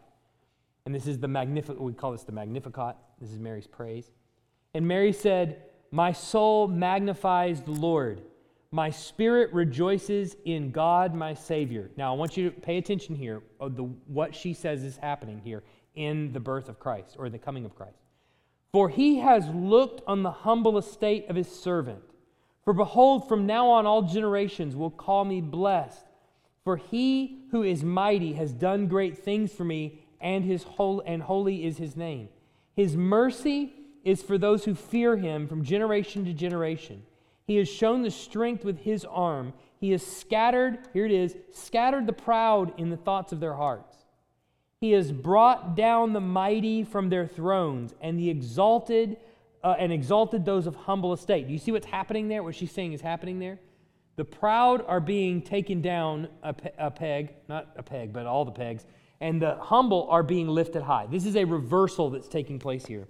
And 0.86 0.96
this 0.96 1.08
is 1.08 1.20
the 1.20 1.28
Magnificat, 1.28 1.82
we 1.82 1.94
call 1.94 2.12
this 2.12 2.24
the 2.24 2.32
Magnificat. 2.32 2.96
This 3.20 3.32
is 3.32 3.40
Mary's 3.40 3.68
praise. 3.68 4.12
And 4.74 4.88
Mary 4.88 5.14
said, 5.14 5.64
my 5.92 6.12
soul 6.12 6.68
magnifies 6.68 7.62
the 7.62 7.72
Lord. 7.72 8.22
My 8.74 8.90
spirit 8.90 9.52
rejoices 9.52 10.38
in 10.46 10.72
God, 10.72 11.14
my 11.14 11.34
Savior. 11.34 11.90
Now, 11.98 12.14
I 12.14 12.18
want 12.18 12.38
you 12.38 12.50
to 12.50 12.62
pay 12.62 12.78
attention 12.78 13.16
here 13.16 13.42
the, 13.60 13.84
what 14.08 14.34
she 14.34 14.54
says 14.54 14.84
is 14.84 14.96
happening 14.96 15.42
here 15.44 15.64
in 15.96 16.32
the 16.32 16.40
birth 16.40 16.70
of 16.70 16.80
Christ 16.80 17.18
or 17.20 17.30
the 17.30 17.38
coming 17.38 17.66
of 17.66 17.76
Christ. 17.76 17.98
For 18.72 18.88
he 18.88 19.20
has 19.20 19.46
looked 19.50 20.02
on 20.08 20.24
the 20.24 20.32
humble 20.32 20.78
estate 20.78 21.26
of 21.30 21.36
his 21.36 21.52
servant. 21.52 22.02
For 22.64 22.74
behold, 22.74 23.28
from 23.28 23.46
now 23.46 23.70
on 23.70 23.86
all 23.86 24.04
generations 24.04 24.76
will 24.76 24.90
call 24.90 25.26
me 25.26 25.42
blessed. 25.42 26.06
For 26.64 26.78
he 26.78 27.40
who 27.52 27.64
is 27.64 27.84
mighty 27.84 28.34
has 28.34 28.54
done 28.54 28.88
great 28.88 29.18
things 29.18 29.52
for 29.52 29.66
me, 29.66 30.00
and 30.22 30.46
his 30.46 30.64
whole 30.64 31.04
and 31.06 31.24
holy 31.24 31.66
is 31.66 31.78
his 31.78 31.98
name. 31.98 32.30
His 32.74 32.96
mercy 32.96 33.74
is 34.06 34.22
for 34.22 34.38
those 34.38 34.64
who 34.64 34.76
fear 34.76 35.18
him 35.18 35.48
from 35.48 35.66
generation 35.66 36.24
to 36.24 36.34
generation. 36.34 37.04
He 37.46 37.58
has 37.58 37.68
shown 37.68 38.02
the 38.02 38.12
strength 38.12 38.64
with 38.64 38.80
his 38.80 39.06
arm. 39.06 39.54
He 39.80 39.92
has 39.92 40.06
scattered, 40.06 40.80
here 40.94 41.06
it 41.06 41.12
is, 41.12 41.36
scattered 41.52 42.08
the 42.08 42.14
proud 42.14 42.80
in 42.80 42.90
the 42.90 42.98
thoughts 42.98 43.32
of 43.32 43.40
their 43.40 43.54
hearts. 43.54 43.96
He 44.80 44.92
has 44.92 45.12
brought 45.12 45.76
down 45.76 46.14
the 46.14 46.20
mighty 46.20 46.84
from 46.84 47.10
their 47.10 47.28
thrones 47.28 47.94
and 48.02 48.18
the 48.18 48.30
exalted 48.30 49.18
uh, 49.64 49.76
and 49.78 49.92
exalted 49.92 50.44
those 50.44 50.66
of 50.66 50.76
humble 50.76 51.14
estate. 51.14 51.48
Do 51.48 51.54
you 51.54 51.60
see 51.60 51.72
what's 51.72 51.86
happening 51.86 52.28
there? 52.28 52.42
What 52.42 52.56
she's 52.56 52.72
saying 52.72 52.94
is 52.94 53.02
happening 53.02 53.38
there? 53.38 53.60
The 54.16 54.26
proud 54.26 54.84
are 54.88 55.00
being 55.00 55.42
taken 55.42 55.82
down 55.82 56.28
a, 56.44 56.54
pe- 56.54 56.74
a 56.78 56.92
peg, 56.92 57.34
not 57.48 57.70
a 57.76 57.84
peg, 57.84 58.12
but 58.12 58.26
all 58.26 58.44
the 58.44 58.52
pegs, 58.52 58.86
and 59.20 59.42
the 59.42 59.56
humble 59.56 60.08
are 60.10 60.24
being 60.24 60.48
lifted 60.48 60.82
high. 60.82 61.08
This 61.10 61.26
is 61.26 61.36
a 61.36 61.46
reversal 61.46 62.10
that's 62.10 62.28
taking 62.28 62.60
place 62.60 62.86
here. 62.86 63.08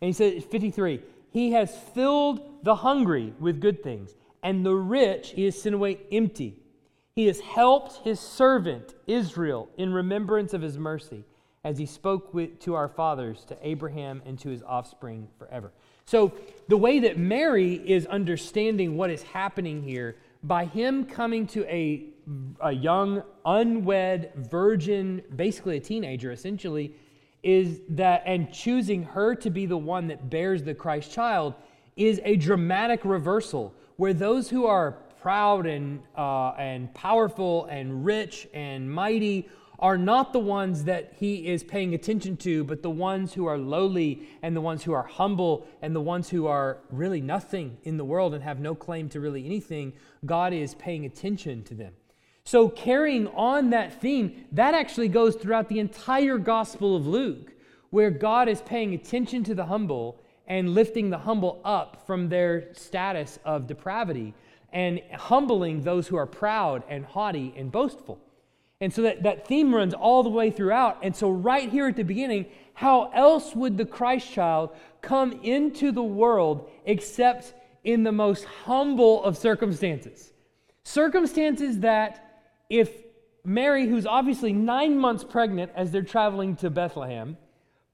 And 0.00 0.06
he 0.08 0.12
says, 0.12 0.44
53, 0.44 1.00
He 1.34 1.50
has 1.50 1.76
filled 1.76 2.40
the 2.62 2.76
hungry 2.76 3.34
with 3.40 3.60
good 3.60 3.82
things, 3.82 4.14
and 4.44 4.64
the 4.64 4.74
rich 4.74 5.30
he 5.30 5.44
has 5.46 5.60
sent 5.60 5.74
away 5.74 5.98
empty. 6.12 6.56
He 7.16 7.26
has 7.26 7.40
helped 7.40 8.04
his 8.04 8.20
servant 8.20 8.94
Israel 9.08 9.68
in 9.76 9.92
remembrance 9.92 10.54
of 10.54 10.62
his 10.62 10.78
mercy, 10.78 11.24
as 11.64 11.76
he 11.76 11.86
spoke 11.86 12.32
with, 12.32 12.60
to 12.60 12.74
our 12.74 12.88
fathers, 12.88 13.44
to 13.48 13.56
Abraham, 13.62 14.22
and 14.24 14.38
to 14.38 14.48
his 14.48 14.62
offspring 14.62 15.26
forever. 15.36 15.72
So, 16.06 16.32
the 16.68 16.76
way 16.76 17.00
that 17.00 17.18
Mary 17.18 17.74
is 17.84 18.06
understanding 18.06 18.96
what 18.96 19.10
is 19.10 19.24
happening 19.24 19.82
here, 19.82 20.16
by 20.44 20.66
him 20.66 21.04
coming 21.04 21.48
to 21.48 21.64
a, 21.64 22.04
a 22.60 22.70
young, 22.70 23.24
unwed, 23.44 24.30
virgin, 24.36 25.22
basically 25.34 25.78
a 25.78 25.80
teenager 25.80 26.30
essentially, 26.30 26.94
is 27.44 27.80
that, 27.90 28.22
and 28.24 28.52
choosing 28.52 29.02
her 29.02 29.34
to 29.36 29.50
be 29.50 29.66
the 29.66 29.76
one 29.76 30.08
that 30.08 30.30
bears 30.30 30.64
the 30.64 30.74
Christ 30.74 31.12
child, 31.12 31.54
is 31.94 32.20
a 32.24 32.36
dramatic 32.36 33.04
reversal 33.04 33.72
where 33.96 34.14
those 34.14 34.48
who 34.48 34.66
are 34.66 34.92
proud 35.20 35.66
and, 35.66 36.02
uh, 36.16 36.50
and 36.52 36.92
powerful 36.94 37.66
and 37.66 38.04
rich 38.04 38.48
and 38.52 38.90
mighty 38.90 39.48
are 39.78 39.98
not 39.98 40.32
the 40.32 40.38
ones 40.38 40.84
that 40.84 41.12
he 41.18 41.46
is 41.48 41.62
paying 41.62 41.94
attention 41.94 42.36
to, 42.38 42.64
but 42.64 42.82
the 42.82 42.90
ones 42.90 43.34
who 43.34 43.46
are 43.46 43.58
lowly 43.58 44.26
and 44.42 44.56
the 44.56 44.60
ones 44.60 44.82
who 44.82 44.92
are 44.92 45.02
humble 45.02 45.66
and 45.82 45.94
the 45.94 46.00
ones 46.00 46.30
who 46.30 46.46
are 46.46 46.78
really 46.90 47.20
nothing 47.20 47.76
in 47.82 47.96
the 47.96 48.04
world 48.04 48.34
and 48.34 48.42
have 48.42 48.60
no 48.60 48.74
claim 48.74 49.08
to 49.10 49.20
really 49.20 49.44
anything. 49.44 49.92
God 50.24 50.52
is 50.52 50.74
paying 50.74 51.04
attention 51.04 51.62
to 51.64 51.74
them. 51.74 51.92
So, 52.46 52.68
carrying 52.68 53.26
on 53.28 53.70
that 53.70 54.02
theme, 54.02 54.44
that 54.52 54.74
actually 54.74 55.08
goes 55.08 55.34
throughout 55.34 55.68
the 55.68 55.78
entire 55.78 56.36
Gospel 56.36 56.94
of 56.94 57.06
Luke, 57.06 57.52
where 57.90 58.10
God 58.10 58.48
is 58.48 58.60
paying 58.60 58.92
attention 58.92 59.44
to 59.44 59.54
the 59.54 59.64
humble 59.64 60.20
and 60.46 60.74
lifting 60.74 61.08
the 61.08 61.18
humble 61.18 61.60
up 61.64 62.06
from 62.06 62.28
their 62.28 62.74
status 62.74 63.38
of 63.44 63.66
depravity 63.66 64.34
and 64.74 65.00
humbling 65.14 65.80
those 65.80 66.08
who 66.08 66.16
are 66.16 66.26
proud 66.26 66.82
and 66.88 67.04
haughty 67.06 67.54
and 67.56 67.72
boastful. 67.72 68.20
And 68.80 68.92
so 68.92 69.02
that, 69.02 69.22
that 69.22 69.46
theme 69.46 69.74
runs 69.74 69.94
all 69.94 70.22
the 70.22 70.28
way 70.28 70.50
throughout. 70.50 70.98
And 71.02 71.16
so, 71.16 71.30
right 71.30 71.70
here 71.70 71.86
at 71.86 71.96
the 71.96 72.02
beginning, 72.02 72.46
how 72.74 73.10
else 73.12 73.54
would 73.54 73.78
the 73.78 73.86
Christ 73.86 74.30
child 74.30 74.70
come 75.00 75.32
into 75.42 75.92
the 75.92 76.02
world 76.02 76.68
except 76.84 77.54
in 77.84 78.02
the 78.02 78.12
most 78.12 78.44
humble 78.44 79.24
of 79.24 79.38
circumstances? 79.38 80.32
Circumstances 80.82 81.78
that, 81.80 82.33
if 82.68 82.90
Mary, 83.44 83.86
who's 83.86 84.06
obviously 84.06 84.52
nine 84.52 84.98
months 84.98 85.24
pregnant 85.24 85.72
as 85.74 85.90
they're 85.90 86.02
traveling 86.02 86.56
to 86.56 86.70
Bethlehem, 86.70 87.36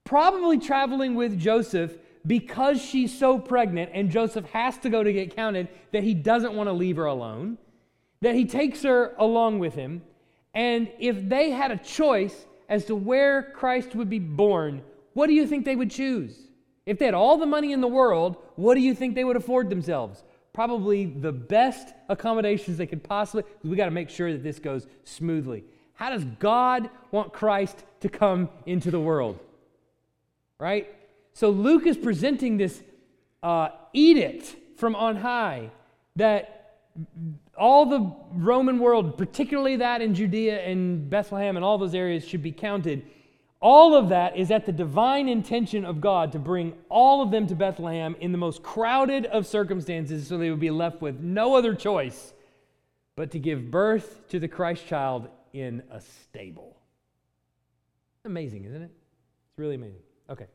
probably 0.03 0.57
traveling 0.57 1.15
with 1.15 1.39
Joseph 1.39 1.97
because 2.25 2.81
she's 2.81 3.17
so 3.17 3.37
pregnant 3.39 3.91
and 3.93 4.09
Joseph 4.11 4.45
has 4.51 4.77
to 4.79 4.89
go 4.89 5.03
to 5.03 5.11
get 5.11 5.35
counted, 5.35 5.67
that 5.91 6.03
he 6.03 6.13
doesn't 6.13 6.53
want 6.53 6.67
to 6.67 6.73
leave 6.73 6.97
her 6.97 7.05
alone, 7.05 7.57
that 8.21 8.35
he 8.35 8.45
takes 8.45 8.83
her 8.83 9.13
along 9.17 9.59
with 9.59 9.73
him 9.73 10.01
and 10.53 10.89
if 10.99 11.29
they 11.29 11.51
had 11.51 11.71
a 11.71 11.77
choice 11.77 12.45
as 12.67 12.85
to 12.85 12.95
where 12.95 13.43
Christ 13.43 13.95
would 13.95 14.09
be 14.09 14.19
born, 14.19 14.81
what 15.13 15.27
do 15.27 15.33
you 15.33 15.47
think 15.47 15.65
they 15.65 15.75
would 15.75 15.91
choose? 15.91 16.47
If 16.85 16.99
they 16.99 17.05
had 17.05 17.13
all 17.13 17.37
the 17.37 17.45
money 17.45 17.71
in 17.71 17.81
the 17.81 17.87
world, 17.87 18.37
what 18.55 18.75
do 18.75 18.81
you 18.81 18.95
think 18.95 19.15
they 19.15 19.23
would 19.23 19.35
afford 19.35 19.69
themselves? 19.69 20.23
Probably 20.53 21.05
the 21.05 21.31
best 21.31 21.93
accommodations 22.09 22.77
they 22.77 22.87
could 22.87 23.03
possibly. 23.03 23.43
We 23.63 23.75
got 23.75 23.85
to 23.85 23.91
make 23.91 24.09
sure 24.09 24.31
that 24.31 24.43
this 24.43 24.59
goes 24.59 24.87
smoothly. 25.03 25.63
How 25.93 26.09
does 26.09 26.25
God 26.39 26.89
want 27.11 27.31
Christ 27.31 27.83
to 28.01 28.09
come 28.09 28.49
into 28.65 28.91
the 28.91 28.99
world? 28.99 29.39
Right? 30.59 30.93
So 31.33 31.49
Luke 31.49 31.87
is 31.87 31.97
presenting 31.97 32.57
this 32.57 32.81
uh, 33.43 33.69
edict 33.93 34.55
from 34.77 34.95
on 34.95 35.15
high 35.15 35.69
that 36.15 36.79
all 37.57 37.85
the 37.85 38.13
Roman 38.33 38.79
world, 38.79 39.17
particularly 39.17 39.77
that 39.77 40.01
in 40.01 40.13
Judea 40.13 40.61
and 40.61 41.09
Bethlehem 41.09 41.55
and 41.55 41.63
all 41.63 41.77
those 41.77 41.95
areas, 41.95 42.27
should 42.27 42.43
be 42.43 42.51
counted. 42.51 43.05
All 43.61 43.95
of 43.95 44.09
that 44.09 44.35
is 44.35 44.49
at 44.49 44.65
the 44.65 44.71
divine 44.71 45.29
intention 45.29 45.85
of 45.85 46.01
God 46.01 46.31
to 46.31 46.39
bring 46.39 46.73
all 46.89 47.21
of 47.21 47.29
them 47.29 47.45
to 47.45 47.55
Bethlehem 47.55 48.15
in 48.19 48.31
the 48.31 48.37
most 48.37 48.63
crowded 48.63 49.27
of 49.27 49.45
circumstances 49.45 50.27
so 50.27 50.37
they 50.39 50.49
would 50.49 50.59
be 50.59 50.71
left 50.71 50.99
with 50.99 51.19
no 51.19 51.55
other 51.55 51.75
choice 51.75 52.33
but 53.15 53.29
to 53.31 53.39
give 53.39 53.69
birth 53.69 54.27
to 54.29 54.39
the 54.39 54.47
Christ 54.47 54.87
child 54.87 55.27
in 55.53 55.83
a 55.91 56.01
stable. 56.01 56.75
Amazing, 58.25 58.65
isn't 58.65 58.81
it? 58.81 58.91
It's 59.49 59.57
really 59.59 59.75
amazing. 59.75 60.01
Okay. 60.27 60.47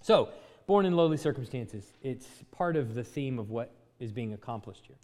So, 0.00 0.30
born 0.66 0.86
in 0.86 0.96
lowly 0.96 1.16
circumstances, 1.16 1.92
it's 2.02 2.26
part 2.50 2.74
of 2.74 2.94
the 2.94 3.04
theme 3.04 3.38
of 3.38 3.50
what 3.50 3.72
is 4.00 4.10
being 4.10 4.32
accomplished 4.32 4.86
here. 4.86 4.96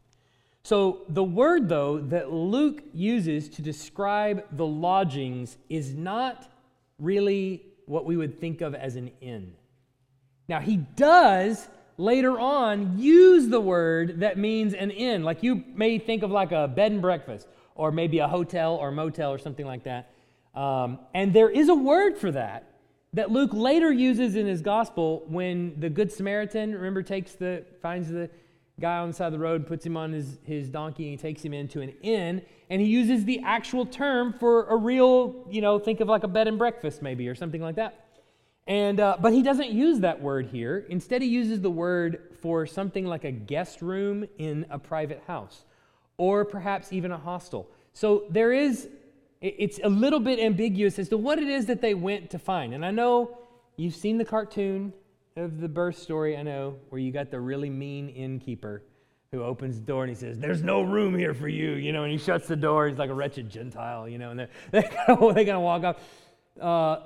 So, 0.65 1.03
the 1.09 1.23
word, 1.23 1.69
though, 1.69 1.99
that 1.99 2.33
Luke 2.33 2.83
uses 2.93 3.49
to 3.51 3.63
describe 3.63 4.45
the 4.51 4.67
lodgings 4.67 5.59
is 5.69 5.95
not 5.95 6.51
really 6.99 7.63
what 7.87 8.05
we 8.05 8.17
would 8.17 8.41
think 8.41 8.61
of 8.61 8.75
as 8.75 8.97
an 8.97 9.11
inn. 9.21 9.53
Now, 10.49 10.61
he 10.61 10.77
does 10.77 11.69
later 11.99 12.39
on 12.39 12.99
use 12.99 13.49
the 13.49 13.61
word 13.61 14.21
that 14.21 14.39
means 14.39 14.75
an 14.75 14.91
inn. 14.91 15.23
Like 15.23 15.43
you 15.43 15.65
may 15.75 15.99
think 15.99 16.23
of 16.23 16.31
like 16.31 16.53
a 16.53 16.69
bed 16.69 16.93
and 16.93 17.03
breakfast, 17.03 17.49
or 17.75 17.93
maybe 17.93 18.19
a 18.19 18.29
hotel 18.29 18.75
or 18.75 18.91
motel 18.91 19.33
or 19.33 19.39
something 19.39 19.67
like 19.67 19.85
that. 19.85 20.11
Um, 20.55 20.99
and 21.15 21.33
there 21.33 21.51
is 21.51 21.69
a 21.69 21.75
word 21.75 22.17
for 22.19 22.33
that 22.33 22.73
that 23.13 23.31
Luke 23.31 23.51
later 23.53 23.91
uses 23.91 24.37
in 24.37 24.47
his 24.47 24.61
gospel 24.61 25.25
when 25.27 25.79
the 25.81 25.89
Good 25.89 26.13
Samaritan, 26.13 26.75
remember, 26.75 27.03
takes 27.03 27.33
the 27.33 27.65
finds 27.81 28.11
the 28.11 28.29
guy 28.79 28.99
on 28.99 29.09
the 29.09 29.15
side 29.15 29.27
of 29.27 29.33
the 29.33 29.39
road 29.39 29.67
puts 29.67 29.87
him 29.87 29.97
on 29.97 30.13
his, 30.13 30.39
his 30.45 30.69
donkey 30.69 31.05
and 31.05 31.13
he 31.13 31.17
takes 31.17 31.43
him 31.43 31.55
into 31.55 31.81
an 31.81 31.95
inn 32.03 32.43
and 32.69 32.81
he 32.81 32.87
uses 32.87 33.25
the 33.25 33.41
actual 33.43 33.87
term 33.87 34.35
for 34.35 34.67
a 34.67 34.77
real 34.77 35.47
you 35.49 35.63
know 35.63 35.79
think 35.79 36.01
of 36.01 36.09
like 36.09 36.25
a 36.25 36.29
bed 36.29 36.47
and 36.47 36.59
breakfast 36.59 37.01
maybe 37.01 37.29
or 37.29 37.35
something 37.35 37.63
like 37.63 37.77
that. 37.77 38.03
And 38.67 39.01
uh, 39.01 39.17
but 39.21 39.33
he 39.33 39.43
doesn't 39.43 39.71
use 39.71 40.01
that 40.01 40.21
word 40.21 40.47
here. 40.47 40.85
Instead 40.91 41.23
he 41.23 41.29
uses 41.29 41.61
the 41.61 41.71
word 41.71 42.37
for 42.43 42.67
something 42.67 43.07
like 43.07 43.25
a 43.25 43.31
guest 43.31 43.81
room 43.81 44.27
in 44.39 44.67
a 44.69 44.79
private 44.79 45.23
house 45.27 45.65
or 46.19 46.45
perhaps 46.45 46.93
even 46.93 47.13
a 47.13 47.19
hostel. 47.19 47.71
So 47.95 48.25
there 48.29 48.53
is 48.53 48.89
it's 49.41 49.81
a 49.83 49.89
little 49.89 50.21
bit 50.21 50.39
ambiguous 50.39 50.99
as 50.99 51.09
to 51.11 51.17
what 51.17 51.39
it 51.39 51.49
is 51.49 51.67
that 51.67 51.81
they 51.81 51.95
went 51.95 52.31
to 52.31 52.39
find. 52.39 52.75
And 52.75 52.85
i 52.85 52.91
know 52.91 53.39
you've 53.77 53.97
seen 53.97 54.19
the 54.19 54.25
cartoon 54.25 54.93
of 55.37 55.61
the 55.61 55.69
birth 55.69 55.99
story, 55.99 56.37
I 56.37 56.43
know, 56.43 56.77
where 56.89 57.01
you 57.01 57.13
got 57.13 57.31
the 57.31 57.39
really 57.39 57.71
mean 57.71 58.09
innkeeper 58.09 58.83
who 59.33 59.43
opens 59.43 59.79
the 59.79 59.85
door 59.85 60.03
and 60.05 60.09
he 60.09 60.17
says, 60.17 60.39
There's 60.39 60.63
no 60.63 60.83
room 60.83 61.17
here 61.17 61.35
for 61.35 61.49
you, 61.49 61.73
you 61.73 61.93
know, 61.93 62.05
and 62.05 62.13
he 62.13 62.19
shuts 62.19 62.49
the 62.49 62.57
door. 62.57 62.89
He's 62.89 62.99
like 62.99 63.11
a 63.11 63.15
wretched 63.15 63.51
Gentile, 63.51 64.09
you 64.09 64.19
know, 64.19 64.31
and 64.31 64.41
they're, 64.41 64.49
they're 64.71 64.91
going 65.19 65.47
to 65.47 65.61
walk 65.61 65.85
off. 65.85 65.97
Uh, 66.61 67.03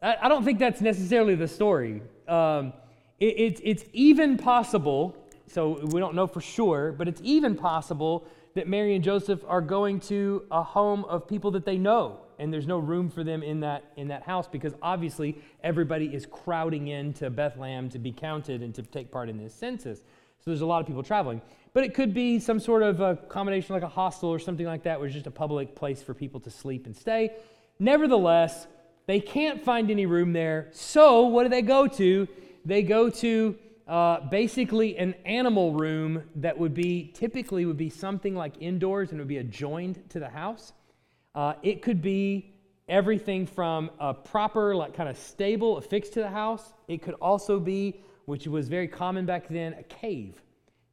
I, 0.00 0.16
I, 0.22 0.28
don't 0.28 0.44
think 0.44 0.60
that's 0.60 0.80
necessarily 0.80 1.34
the 1.34 1.48
story. 1.48 2.02
Um, 2.28 2.72
it, 3.18 3.34
it's, 3.38 3.60
it's 3.64 3.84
even 3.92 4.36
possible, 4.36 5.16
so 5.48 5.80
we 5.86 5.98
don't 5.98 6.14
know 6.14 6.28
for 6.28 6.40
sure, 6.40 6.92
but 6.92 7.08
it's 7.08 7.20
even 7.24 7.56
possible 7.56 8.28
that 8.54 8.68
Mary 8.68 8.94
and 8.94 9.02
Joseph 9.02 9.40
are 9.48 9.60
going 9.60 9.98
to 10.00 10.44
a 10.52 10.62
home 10.62 11.04
of 11.06 11.26
people 11.26 11.50
that 11.52 11.64
they 11.64 11.78
know 11.78 12.20
and 12.42 12.52
there's 12.52 12.66
no 12.66 12.78
room 12.78 13.08
for 13.08 13.22
them 13.22 13.42
in 13.44 13.60
that 13.60 13.84
in 13.96 14.08
that 14.08 14.24
house 14.24 14.48
because 14.48 14.74
obviously 14.82 15.38
everybody 15.62 16.06
is 16.06 16.26
crowding 16.26 16.88
into 16.88 17.30
Bethlehem 17.30 17.88
to 17.90 18.00
be 18.00 18.10
counted 18.10 18.62
and 18.62 18.74
to 18.74 18.82
take 18.82 19.12
part 19.12 19.28
in 19.28 19.38
this 19.38 19.54
census. 19.54 20.00
So 20.00 20.50
there's 20.50 20.60
a 20.60 20.66
lot 20.66 20.80
of 20.80 20.88
people 20.88 21.04
traveling. 21.04 21.40
But 21.72 21.84
it 21.84 21.94
could 21.94 22.12
be 22.12 22.40
some 22.40 22.58
sort 22.58 22.82
of 22.82 23.00
a 23.00 23.14
combination 23.14 23.74
like 23.74 23.84
a 23.84 23.88
hostel 23.88 24.28
or 24.28 24.40
something 24.40 24.66
like 24.66 24.82
that, 24.82 25.00
it's 25.00 25.14
just 25.14 25.28
a 25.28 25.30
public 25.30 25.76
place 25.76 26.02
for 26.02 26.14
people 26.14 26.40
to 26.40 26.50
sleep 26.50 26.86
and 26.86 26.96
stay. 26.96 27.30
Nevertheless, 27.78 28.66
they 29.06 29.20
can't 29.20 29.62
find 29.62 29.88
any 29.88 30.04
room 30.04 30.32
there. 30.32 30.68
So 30.72 31.22
what 31.22 31.44
do 31.44 31.48
they 31.48 31.62
go 31.62 31.86
to? 31.86 32.26
They 32.64 32.82
go 32.82 33.08
to 33.08 33.56
uh, 33.86 34.20
basically 34.28 34.98
an 34.98 35.14
animal 35.24 35.74
room 35.74 36.24
that 36.36 36.58
would 36.58 36.74
be 36.74 37.12
typically 37.14 37.66
would 37.66 37.76
be 37.76 37.90
something 37.90 38.34
like 38.34 38.54
indoors 38.60 39.10
and 39.10 39.20
would 39.20 39.28
be 39.28 39.38
adjoined 39.38 40.02
to 40.10 40.18
the 40.18 40.28
house 40.28 40.72
Uh, 41.34 41.54
it 41.62 41.82
could 41.82 42.02
be 42.02 42.54
everything 42.88 43.46
from 43.46 43.90
a 43.98 44.12
proper, 44.12 44.74
like 44.74 44.94
kind 44.94 45.08
of 45.08 45.16
stable 45.16 45.78
affixed 45.78 46.12
to 46.14 46.20
the 46.20 46.28
house. 46.28 46.72
It 46.88 47.02
could 47.02 47.14
also 47.14 47.58
be, 47.58 48.00
which 48.26 48.46
was 48.46 48.68
very 48.68 48.88
common 48.88 49.24
back 49.24 49.48
then, 49.48 49.72
a 49.74 49.82
cave. 49.82 50.40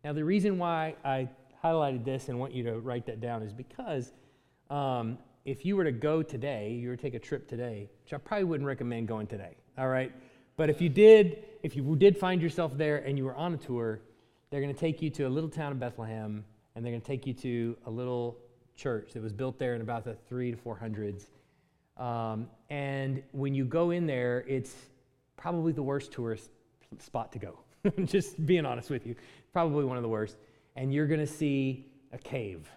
Now, 0.04 0.14
the 0.14 0.24
reason 0.24 0.58
why 0.58 0.96
I 1.04 1.28
highlighted 1.64 2.06
this 2.06 2.30
and 2.30 2.40
want 2.40 2.54
you 2.54 2.64
to 2.64 2.80
write 2.80 3.06
that 3.08 3.20
down 3.20 3.44
is 3.44 3.52
because 3.52 4.14
um, 4.70 5.18
if 5.46 5.66
you 5.66 5.76
were 5.76 5.84
to 5.84 5.92
go 5.92 6.24
today, 6.24 6.72
you 6.72 6.90
were 6.90 6.96
to 6.96 7.02
take 7.02 7.16
a 7.16 7.20
trip 7.20 7.48
today, 7.48 7.90
which 8.04 8.14
I 8.14 8.18
probably 8.18 8.46
wouldn't 8.46 8.68
recommend 8.68 9.08
going 9.08 9.28
today, 9.28 9.56
all 9.78 9.90
right? 9.90 10.12
But 10.56 10.70
if 10.70 10.82
you 10.82 10.90
did, 10.90 11.44
if 11.64 11.76
you 11.76 11.96
did 11.96 12.18
find 12.18 12.42
yourself 12.42 12.78
there 12.78 12.98
and 12.98 13.18
you 13.18 13.26
were 13.26 13.36
on 13.36 13.54
a 13.54 13.58
tour, 13.58 14.02
they're 14.50 14.62
going 14.62 14.74
to 14.74 14.80
take 14.80 15.02
you 15.02 15.10
to 15.12 15.24
a 15.24 15.30
little 15.30 15.50
town 15.50 15.72
of 15.72 15.80
Bethlehem 15.80 16.44
and 16.76 16.86
they're 16.86 16.92
going 16.92 17.02
to 17.02 17.08
take 17.08 17.26
you 17.28 17.34
to 17.34 17.78
a 17.86 17.90
little 17.90 18.38
church 18.80 19.14
that 19.14 19.22
was 19.22 19.34
built 19.34 19.60
there 19.60 19.76
in 19.76 19.82
about 19.82 20.04
the 20.04 20.16
three 20.28 20.52
to 20.52 20.58
four 20.58 20.76
hundreds. 20.76 21.28
Um, 21.98 22.48
and 22.70 23.22
when 23.32 23.54
you 23.54 23.66
go 23.66 23.92
in 23.92 24.08
there, 24.08 24.46
it's 24.48 24.74
probably 25.36 25.74
the 25.74 25.84
worst 25.84 26.12
tourist 26.12 26.50
spot 27.00 27.32
to 27.34 27.40
go. 27.40 27.60
Just 28.06 28.44
being 28.46 28.66
honest 28.66 28.90
with 28.90 29.06
you, 29.06 29.16
probably 29.54 29.86
one 29.86 29.98
of 29.98 30.04
the 30.04 30.10
worst. 30.10 30.38
And 30.76 30.94
you're 30.94 31.08
going 31.08 31.20
to 31.20 31.28
see 31.28 31.86
a 32.14 32.18
cave. 32.18 32.70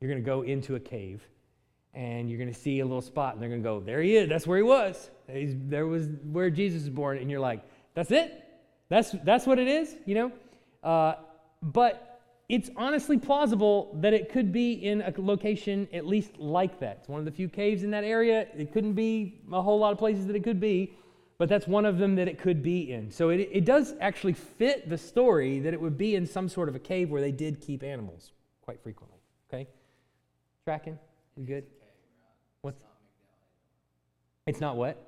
You're 0.00 0.10
going 0.10 0.22
to 0.22 0.26
go 0.26 0.42
into 0.42 0.76
a 0.76 0.80
cave 0.80 1.22
and 1.94 2.28
you're 2.28 2.38
going 2.38 2.52
to 2.52 2.58
see 2.58 2.80
a 2.80 2.84
little 2.84 3.02
spot 3.02 3.34
and 3.34 3.42
they're 3.42 3.48
going 3.48 3.62
to 3.62 3.68
go, 3.68 3.80
there 3.80 4.00
he 4.00 4.16
is. 4.16 4.28
That's 4.28 4.46
where 4.46 4.58
he 4.58 4.62
was. 4.62 5.10
He's, 5.30 5.54
there 5.56 5.86
was 5.86 6.06
where 6.30 6.50
Jesus 6.50 6.82
was 6.82 6.90
born. 6.90 7.18
And 7.18 7.30
you're 7.30 7.40
like, 7.40 7.64
that's 7.94 8.12
it? 8.12 8.44
That's, 8.88 9.10
that's 9.24 9.46
what 9.46 9.58
it 9.58 9.66
is, 9.66 9.96
you 10.06 10.14
know? 10.14 10.32
Uh, 10.82 11.14
but 11.62 12.07
it's 12.48 12.70
honestly 12.76 13.18
plausible 13.18 13.94
that 14.00 14.14
it 14.14 14.32
could 14.32 14.52
be 14.52 14.72
in 14.72 15.02
a 15.02 15.12
location 15.18 15.86
at 15.92 16.06
least 16.06 16.38
like 16.38 16.80
that. 16.80 16.98
It's 17.00 17.08
one 17.08 17.18
of 17.18 17.26
the 17.26 17.30
few 17.30 17.48
caves 17.48 17.82
in 17.82 17.90
that 17.90 18.04
area. 18.04 18.46
It 18.56 18.72
couldn't 18.72 18.94
be 18.94 19.42
a 19.52 19.60
whole 19.60 19.78
lot 19.78 19.92
of 19.92 19.98
places 19.98 20.26
that 20.28 20.36
it 20.36 20.42
could 20.42 20.58
be, 20.58 20.94
but 21.36 21.50
that's 21.50 21.66
one 21.66 21.84
of 21.84 21.98
them 21.98 22.14
that 22.14 22.26
it 22.26 22.38
could 22.38 22.62
be 22.62 22.90
in. 22.90 23.10
So 23.10 23.28
it, 23.28 23.50
it 23.52 23.64
does 23.66 23.94
actually 24.00 24.32
fit 24.32 24.88
the 24.88 24.96
story 24.96 25.60
that 25.60 25.74
it 25.74 25.80
would 25.80 25.98
be 25.98 26.14
in 26.14 26.26
some 26.26 26.48
sort 26.48 26.70
of 26.70 26.74
a 26.74 26.78
cave 26.78 27.10
where 27.10 27.20
they 27.20 27.32
did 27.32 27.60
keep 27.60 27.82
animals 27.82 28.32
quite 28.62 28.82
frequently. 28.82 29.18
Okay? 29.52 29.68
Tracking? 30.64 30.98
You 31.36 31.44
good? 31.44 31.66
What's 32.62 32.82
it's 34.46 34.60
not 34.60 34.76
what? 34.76 35.04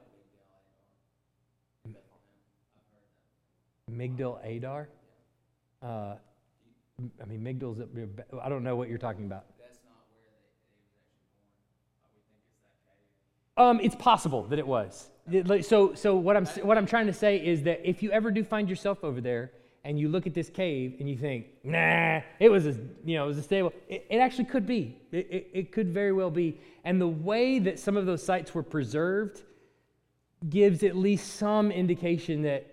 Migdal 3.91 4.39
Adar? 4.45 4.89
Uh, 5.83 6.15
I 7.23 7.27
mean, 7.27 7.41
Migdal's, 7.41 7.81
I 8.43 8.49
don't 8.49 8.65
know 8.65 8.77
what 8.77 8.89
you're 8.89 8.99
talking 8.99 9.25
about. 9.25 9.45
Um, 13.57 13.79
it's 13.83 13.95
possible 13.95 14.45
that 14.45 14.59
it 14.59 14.67
was. 14.67 15.11
So, 15.63 15.95
so 15.95 16.17
what 16.17 16.37
I'm 16.37 16.47
what 16.47 16.79
I'm 16.79 16.87
trying 16.87 17.07
to 17.07 17.13
say 17.13 17.37
is 17.37 17.63
that 17.65 17.87
if 17.87 18.03
you 18.03 18.11
ever 18.11 18.31
do 18.31 18.43
find 18.43 18.71
yourself 18.71 19.05
over 19.05 19.21
there 19.21 19.53
and 19.85 19.99
you 19.99 20.09
look 20.09 20.27
at 20.27 20.35
this 20.35 20.49
cave 20.49 20.97
and 20.99 21.09
you 21.09 21.17
think, 21.17 21.47
nah, 21.63 22.21
it 22.39 22.49
was 22.51 22.67
a 22.67 22.77
you 23.05 23.17
know 23.17 23.25
it 23.25 23.29
was 23.29 23.39
a 23.39 23.43
stable. 23.43 23.73
It, 23.89 24.07
it 24.09 24.17
actually 24.17 24.47
could 24.47 24.67
be. 24.67 24.99
It, 25.13 25.29
it, 25.31 25.51
it 25.53 25.73
could 25.73 25.93
very 25.93 26.13
well 26.13 26.31
be. 26.31 26.59
And 26.85 27.01
the 27.01 27.09
way 27.09 27.59
that 27.59 27.79
some 27.79 27.97
of 27.97 28.07
those 28.07 28.23
sites 28.23 28.55
were 28.55 28.63
preserved 28.63 29.43
gives 30.49 30.83
at 30.83 30.97
least 30.97 31.35
some 31.37 31.71
indication 31.71 32.43
that 32.43 32.67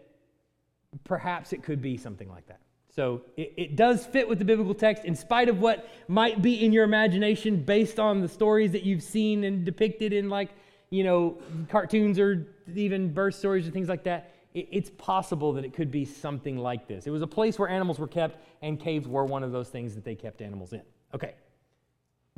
perhaps 1.03 1.51
it 1.51 1.63
could 1.63 1.82
be 1.82 1.97
something 1.97 2.30
like 2.30 2.47
that. 2.47 2.61
So 2.97 3.21
it, 3.37 3.53
it, 3.57 3.75
does 3.75 4.07
fit 4.07 4.27
with 4.27 4.39
the 4.39 4.45
biblical 4.45 4.73
text 4.73 5.05
in 5.05 5.15
spite 5.15 5.49
of 5.49 5.59
what 5.59 5.87
might 6.07 6.41
be 6.41 6.65
in 6.65 6.73
your 6.73 6.83
imagination 6.83 7.61
based 7.61 7.99
on 7.99 8.21
the 8.21 8.27
stories 8.27 8.71
that 8.71 8.81
you've 8.81 9.03
seen 9.03 9.43
and 9.43 9.63
depicted 9.63 10.13
in 10.13 10.29
like, 10.29 10.49
you 10.89 11.03
know, 11.03 11.37
cartoons 11.69 12.17
or 12.17 12.47
even 12.73 13.13
birth 13.13 13.35
stories 13.35 13.67
or 13.67 13.71
things 13.71 13.87
like 13.87 14.03
that. 14.05 14.33
It, 14.55 14.69
it's 14.71 14.89
possible 14.97 15.53
that 15.53 15.63
it 15.63 15.75
could 15.75 15.91
be 15.91 16.05
something 16.05 16.57
like 16.57 16.87
this. 16.87 17.05
It 17.05 17.11
was 17.11 17.21
a 17.21 17.27
place 17.27 17.59
where 17.59 17.69
animals 17.69 17.99
were 17.99 18.07
kept, 18.07 18.43
and 18.63 18.79
caves 18.79 19.07
were 19.07 19.25
one 19.25 19.43
of 19.43 19.51
those 19.51 19.69
things 19.69 19.93
that 19.93 20.03
they 20.03 20.15
kept 20.15 20.41
animals 20.41 20.73
in. 20.73 20.81
Okay. 21.13 21.35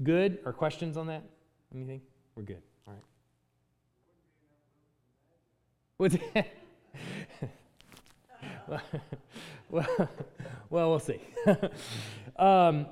Good? 0.04 0.40
Or 0.44 0.52
questions 0.52 0.98
on 0.98 1.08
that? 1.08 1.24
Anything? 1.74 2.02
We're 2.36 2.44
good. 2.44 2.62
All 2.86 2.96
right. 2.96 3.04
What's 5.96 6.18
uh, 8.72 8.78
well, 9.70 10.10
well, 10.70 11.00
see. 11.00 11.22
um, 12.38 12.88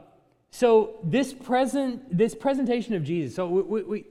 so 0.51 0.99
this 1.03 1.33
present, 1.33 2.15
this 2.15 2.35
presentation 2.35 2.93
of 2.93 3.03
Jesus. 3.03 3.35
So 3.35 3.47
we, 3.47 3.61
we, 3.61 3.83
we 3.83 4.05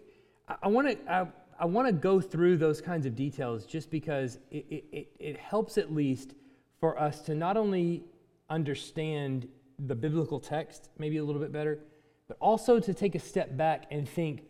I 0.62 0.68
want 0.68 0.88
to, 0.88 1.12
I, 1.12 1.26
I 1.58 1.64
want 1.64 1.88
to 1.88 1.92
go 1.92 2.20
through 2.20 2.58
those 2.58 2.80
kinds 2.80 3.06
of 3.06 3.14
details 3.14 3.64
just 3.64 3.90
because 3.90 4.38
it, 4.50 4.84
it, 4.92 5.08
it 5.18 5.38
helps 5.38 5.78
at 5.78 5.92
least 5.92 6.34
for 6.80 6.98
us 7.00 7.20
to 7.22 7.34
not 7.34 7.56
only 7.56 8.04
understand 8.50 9.48
the 9.78 9.94
biblical 9.94 10.40
text 10.40 10.90
maybe 10.98 11.16
a 11.16 11.24
little 11.24 11.40
bit 11.40 11.52
better, 11.52 11.80
but 12.28 12.36
also 12.40 12.80
to 12.80 12.92
take 12.92 13.14
a 13.14 13.18
step 13.18 13.56
back 13.56 13.84
and 13.90 14.08
think, 14.08 14.42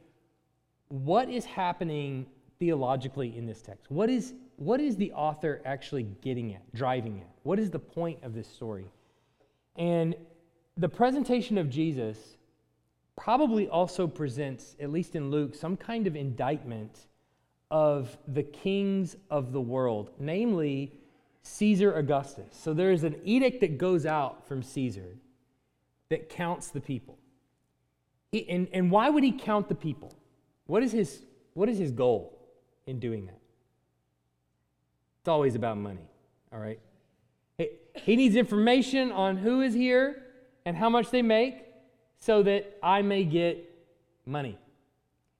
what 0.88 1.28
is 1.28 1.44
happening 1.44 2.26
theologically 2.58 3.36
in 3.36 3.46
this 3.46 3.62
text? 3.62 3.90
What 3.90 4.10
is 4.10 4.34
what 4.56 4.80
is 4.80 4.96
the 4.96 5.12
author 5.12 5.60
actually 5.64 6.04
getting 6.22 6.54
at, 6.54 6.74
driving 6.74 7.20
at? 7.20 7.28
What 7.42 7.58
is 7.58 7.70
the 7.70 7.78
point 7.78 8.18
of 8.22 8.34
this 8.34 8.48
story? 8.48 8.86
And 9.76 10.14
the 10.76 10.88
presentation 10.88 11.58
of 11.58 11.68
Jesus 11.68 12.36
probably 13.16 13.68
also 13.68 14.06
presents, 14.06 14.76
at 14.80 14.90
least 14.90 15.14
in 15.14 15.30
Luke, 15.30 15.54
some 15.54 15.76
kind 15.76 16.06
of 16.06 16.16
indictment 16.16 17.06
of 17.70 18.16
the 18.28 18.42
kings 18.42 19.16
of 19.30 19.52
the 19.52 19.60
world, 19.60 20.10
namely 20.18 20.92
Caesar 21.42 21.94
Augustus. 21.94 22.46
So 22.52 22.72
there 22.72 22.92
is 22.92 23.04
an 23.04 23.16
edict 23.24 23.60
that 23.60 23.78
goes 23.78 24.06
out 24.06 24.46
from 24.46 24.62
Caesar 24.62 25.16
that 26.08 26.28
counts 26.28 26.68
the 26.68 26.80
people. 26.80 27.18
He, 28.32 28.48
and, 28.48 28.68
and 28.72 28.90
why 28.90 29.08
would 29.08 29.24
he 29.24 29.32
count 29.32 29.68
the 29.68 29.74
people? 29.74 30.12
What 30.66 30.82
is 30.82 30.92
his, 30.92 31.22
what 31.54 31.68
is 31.68 31.78
his 31.78 31.92
goal 31.92 32.35
in 32.86 32.98
doing 32.98 33.26
that? 33.26 33.38
It's 35.20 35.28
always 35.28 35.54
about 35.54 35.76
money, 35.76 36.08
all 36.52 36.60
right? 36.60 36.80
He 37.94 38.16
needs 38.16 38.36
information 38.36 39.10
on 39.10 39.36
who 39.36 39.62
is 39.62 39.74
here 39.74 40.22
and 40.64 40.76
how 40.76 40.88
much 40.88 41.10
they 41.10 41.22
make 41.22 41.64
so 42.18 42.42
that 42.42 42.78
I 42.82 43.02
may 43.02 43.24
get 43.24 43.68
money. 44.24 44.58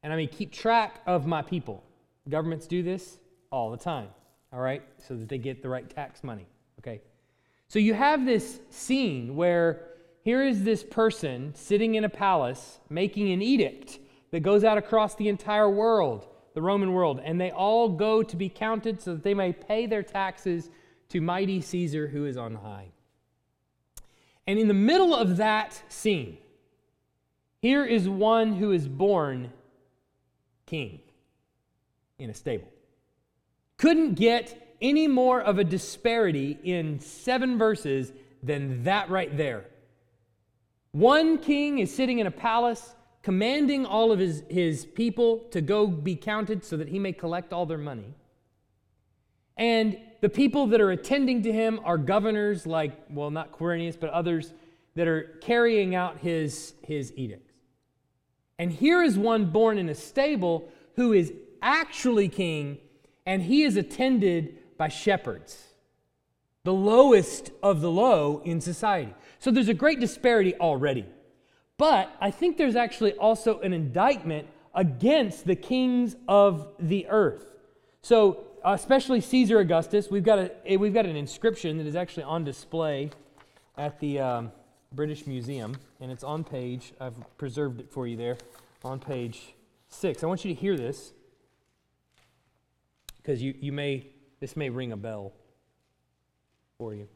And 0.03 0.12
I 0.12 0.16
may 0.16 0.26
keep 0.26 0.53
track 0.53 1.01
of 1.07 1.26
my 1.26 1.42
people. 1.42 1.82
Governments 2.28 2.66
do 2.66 2.82
this 2.82 3.18
all 3.51 3.70
the 3.70 3.76
time, 3.76 4.09
all 4.53 4.61
right? 4.61 4.82
So 4.99 5.14
that 5.16 5.28
they 5.28 5.38
get 5.38 5.62
the 5.62 5.68
right 5.68 5.88
tax 5.88 6.24
money, 6.24 6.47
okay? 6.80 7.01
So 7.68 7.78
you 7.78 7.94
have 7.94 8.24
this 8.24 8.61
scene 8.70 9.36
where 9.36 9.82
here 10.22 10.42
is 10.42 10.64
this 10.64 10.82
person 10.82 11.55
sitting 11.55 11.94
in 11.94 12.05
a 12.05 12.09
palace 12.09 12.80
making 12.88 13.30
an 13.32 13.42
edict 13.42 13.99
that 14.30 14.40
goes 14.40 14.64
out 14.64 14.78
across 14.78 15.14
the 15.14 15.28
entire 15.28 15.70
world 15.70 16.26
the 16.57 16.62
Roman 16.62 16.94
world, 16.94 17.20
and 17.22 17.38
they 17.38 17.50
all 17.50 17.90
go 17.90 18.22
to 18.22 18.34
be 18.34 18.48
counted 18.48 19.02
so 19.02 19.12
that 19.12 19.22
they 19.22 19.34
may 19.34 19.52
pay 19.52 19.84
their 19.84 20.02
taxes 20.02 20.70
to 21.11 21.20
mighty 21.20 21.61
Caesar 21.61 22.09
who 22.09 22.24
is 22.24 22.38
on 22.38 22.54
high. 22.54 22.86
And 24.46 24.59
in 24.59 24.66
the 24.66 24.72
middle 24.72 25.14
of 25.14 25.36
that 25.36 25.78
scene, 25.90 26.38
here 27.61 27.84
is 27.84 28.09
one 28.09 28.54
who 28.54 28.72
is 28.72 28.88
born 28.88 29.52
king 30.64 31.00
in 32.18 32.30
a 32.30 32.34
stable. 32.34 32.72
Couldn't 33.76 34.14
get 34.14 34.76
any 34.80 35.09
more 35.09 35.42
of 35.42 35.59
a 35.59 35.64
disparity 35.64 36.59
in 36.64 37.00
seven 37.00 37.59
verses 37.59 38.14
than 38.42 38.84
that 38.84 39.11
right 39.11 39.36
there. 39.36 39.66
One 40.92 41.36
king 41.36 41.80
is 41.80 41.94
sitting 41.94 42.18
in 42.18 42.26
a 42.26 42.30
palace 42.30 42.94
commanding 43.26 43.84
all 43.84 44.12
of 44.12 44.20
his, 44.20 44.44
his 44.48 44.84
people 44.84 45.40
to 45.50 45.60
go 45.60 45.88
be 45.88 46.14
counted 46.14 46.64
so 46.64 46.76
that 46.76 46.86
he 46.86 46.96
may 46.96 47.12
collect 47.12 47.52
all 47.52 47.66
their 47.66 47.76
money. 47.76 48.14
And 49.56 49.98
the 50.20 50.28
people 50.28 50.68
that 50.68 50.80
are 50.80 50.92
attending 50.92 51.42
to 51.42 51.50
him 51.52 51.80
are 51.82 51.98
governors 51.98 52.68
like, 52.68 52.92
well, 53.10 53.32
not 53.32 53.50
Quirinius, 53.50 53.98
but 53.98 54.10
others 54.10 54.54
that 54.94 55.08
are 55.08 55.22
carrying 55.40 55.96
out 55.96 56.18
his, 56.18 56.74
his 56.84 57.12
edicts. 57.16 57.52
And 58.60 58.70
here 58.70 59.02
is 59.02 59.18
one 59.18 59.46
born 59.46 59.76
in 59.76 59.88
a 59.88 59.94
stable 59.96 60.68
who 60.94 61.12
is 61.12 61.32
actually 61.60 62.28
king, 62.28 62.78
and 63.26 63.42
he 63.42 63.64
is 63.64 63.76
attended 63.76 64.56
by 64.78 64.86
shepherds, 64.86 65.64
the 66.62 66.72
lowest 66.72 67.50
of 67.60 67.80
the 67.80 67.90
low 67.90 68.40
in 68.44 68.60
society. 68.60 69.14
So 69.40 69.50
there's 69.50 69.68
a 69.68 69.74
great 69.74 69.98
disparity 69.98 70.54
already. 70.54 71.06
But 71.78 72.14
I 72.20 72.30
think 72.30 72.56
there's 72.56 72.76
actually 72.76 73.12
also 73.14 73.60
an 73.60 73.72
indictment 73.72 74.48
against 74.74 75.46
the 75.46 75.56
kings 75.56 76.16
of 76.28 76.68
the 76.78 77.06
earth. 77.08 77.46
So, 78.02 78.44
especially 78.64 79.20
Caesar 79.20 79.58
Augustus, 79.58 80.10
we've 80.10 80.24
got, 80.24 80.38
a, 80.66 80.76
we've 80.76 80.94
got 80.94 81.06
an 81.06 81.16
inscription 81.16 81.78
that 81.78 81.86
is 81.86 81.96
actually 81.96 82.24
on 82.24 82.44
display 82.44 83.10
at 83.76 84.00
the 84.00 84.20
um, 84.20 84.52
British 84.92 85.26
Museum, 85.26 85.76
and 86.00 86.10
it's 86.10 86.24
on 86.24 86.44
page, 86.44 86.92
I've 87.00 87.14
preserved 87.36 87.80
it 87.80 87.90
for 87.90 88.06
you 88.06 88.16
there, 88.16 88.38
on 88.84 88.98
page 88.98 89.54
6. 89.88 90.22
I 90.22 90.26
want 90.26 90.44
you 90.44 90.54
to 90.54 90.60
hear 90.60 90.76
this 90.76 91.12
because 93.18 93.42
you, 93.42 93.54
you 93.60 93.72
may, 93.72 94.06
this 94.40 94.56
may 94.56 94.70
ring 94.70 94.92
a 94.92 94.96
bell 94.96 95.32
for 96.78 96.94
you. 96.94 97.08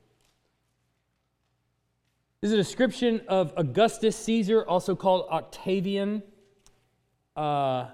This 2.42 2.52
is 2.52 2.54
a 2.54 2.62
description 2.62 3.20
of 3.28 3.52
Augustus 3.58 4.16
Caesar, 4.16 4.66
also 4.66 4.96
called 4.96 5.26
Octavian. 5.30 6.22
Uh, 7.36 7.88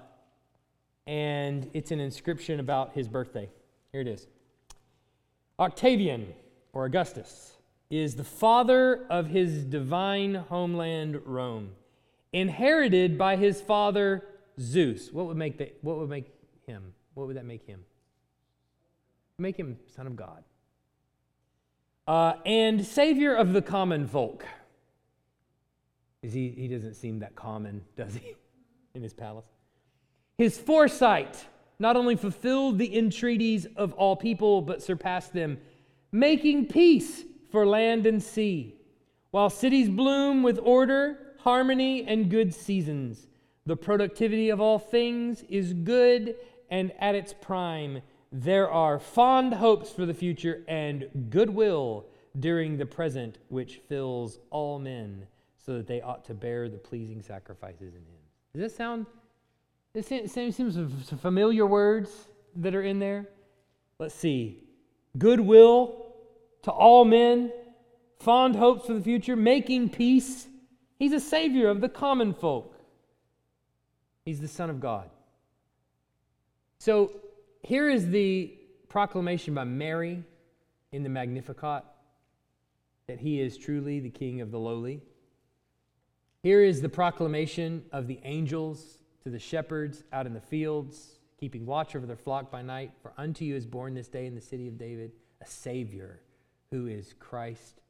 and 1.05 1.69
it's 1.73 1.91
an 1.91 1.99
inscription 1.99 2.61
about 2.61 2.93
his 2.93 3.09
birthday. 3.09 3.49
Here 3.91 3.99
it 3.99 4.07
is 4.07 4.25
Octavian, 5.59 6.33
or 6.71 6.85
Augustus, 6.85 7.57
is 7.89 8.15
the 8.15 8.23
father 8.23 9.05
of 9.09 9.27
his 9.27 9.65
divine 9.65 10.35
homeland, 10.35 11.19
Rome, 11.25 11.71
inherited 12.31 13.17
by 13.17 13.35
his 13.35 13.59
father, 13.59 14.23
Zeus. 14.61 15.11
What 15.11 15.25
would 15.25 15.35
make, 15.35 15.57
the, 15.57 15.73
what 15.81 15.97
would 15.97 16.09
make 16.09 16.31
him? 16.65 16.93
What 17.15 17.27
would 17.27 17.35
that 17.35 17.45
make 17.45 17.65
him? 17.65 17.81
Make 19.39 19.57
him 19.57 19.77
son 19.93 20.07
of 20.07 20.15
God 20.15 20.45
uh, 22.07 22.33
and 22.45 22.85
savior 22.85 23.35
of 23.35 23.53
the 23.53 23.61
common 23.61 24.07
folk. 24.07 24.45
Is 26.21 26.33
he, 26.33 26.49
he 26.49 26.67
doesn't 26.67 26.95
seem 26.95 27.19
that 27.19 27.35
common, 27.35 27.83
does 27.95 28.15
he, 28.15 28.35
in 28.93 29.03
his 29.03 29.13
palace? 29.13 29.45
His 30.37 30.57
foresight 30.57 31.45
not 31.79 31.95
only 31.95 32.15
fulfilled 32.15 32.79
the 32.79 32.97
entreaties 32.97 33.67
of 33.75 33.93
all 33.93 34.15
people, 34.15 34.61
but 34.61 34.81
surpassed 34.81 35.33
them, 35.33 35.59
making 36.11 36.67
peace 36.67 37.23
for 37.51 37.65
land 37.65 38.05
and 38.05 38.21
sea, 38.21 38.75
while 39.31 39.49
cities 39.49 39.89
bloom 39.89 40.41
with 40.41 40.59
order, 40.63 41.35
harmony, 41.39 42.05
and 42.05 42.31
good 42.31 42.53
seasons. 42.53 43.27
The 43.65 43.75
productivity 43.75 44.49
of 44.49 44.59
all 44.59 44.79
things 44.79 45.43
is 45.49 45.73
good 45.73 46.35
and 46.69 46.91
at 46.99 47.15
its 47.15 47.33
prime 47.33 48.01
there 48.31 48.69
are 48.69 48.99
fond 48.99 49.53
hopes 49.53 49.91
for 49.91 50.05
the 50.05 50.13
future 50.13 50.63
and 50.67 51.07
goodwill 51.29 52.05
during 52.39 52.77
the 52.77 52.85
present, 52.85 53.37
which 53.49 53.81
fills 53.87 54.39
all 54.49 54.79
men, 54.79 55.25
so 55.57 55.77
that 55.77 55.87
they 55.87 56.01
ought 56.01 56.25
to 56.25 56.33
bear 56.33 56.69
the 56.69 56.77
pleasing 56.77 57.21
sacrifices 57.21 57.93
in 57.93 58.01
Him. 58.01 58.21
Does 58.53 58.61
this 58.61 58.75
sound? 58.75 59.05
This 59.93 60.07
seems 60.07 60.77
familiar 61.21 61.65
words 61.65 62.27
that 62.57 62.75
are 62.75 62.83
in 62.83 62.99
there. 62.99 63.27
Let's 63.99 64.13
see. 64.13 64.63
Goodwill 65.17 66.05
to 66.63 66.71
all 66.71 67.05
men, 67.05 67.51
fond 68.19 68.55
hopes 68.55 68.85
for 68.85 68.93
the 68.93 69.01
future, 69.01 69.35
making 69.35 69.89
peace. 69.89 70.47
He's 70.99 71.13
a 71.13 71.19
savior 71.19 71.69
of 71.69 71.81
the 71.81 71.89
common 71.89 72.33
folk. 72.33 72.75
He's 74.25 74.39
the 74.39 74.47
Son 74.47 74.69
of 74.69 74.79
God. 74.79 75.09
So 76.79 77.11
here 77.67 77.89
is 77.89 78.07
the 78.07 78.53
proclamation 78.87 79.53
by 79.53 79.65
Mary 79.65 80.23
in 80.93 81.03
the 81.03 81.09
Magnificat 81.09 81.83
that 83.07 83.19
he 83.19 83.41
is 83.41 83.57
truly 83.57 83.99
the 83.99 84.09
King 84.09 84.39
of 84.39 84.51
the 84.51 84.57
lowly. 84.57 85.01
Here 86.43 86.63
is 86.63 86.81
the 86.81 86.87
proclamation 86.87 87.83
of 87.91 88.07
the 88.07 88.21
angels 88.23 88.99
to 89.23 89.29
the 89.29 89.37
shepherds 89.37 90.05
out 90.13 90.25
in 90.25 90.33
the 90.33 90.39
fields, 90.39 91.19
keeping 91.37 91.65
watch 91.65 91.93
over 91.93 92.05
their 92.05 92.15
flock 92.15 92.49
by 92.49 92.61
night. 92.61 92.93
For 93.01 93.11
unto 93.17 93.43
you 93.43 93.57
is 93.57 93.65
born 93.65 93.93
this 93.93 94.07
day 94.07 94.27
in 94.27 94.35
the 94.35 94.39
city 94.39 94.69
of 94.69 94.77
David 94.77 95.11
a 95.41 95.45
Savior 95.45 96.21
who 96.71 96.87
is 96.87 97.15
Christ 97.19 97.81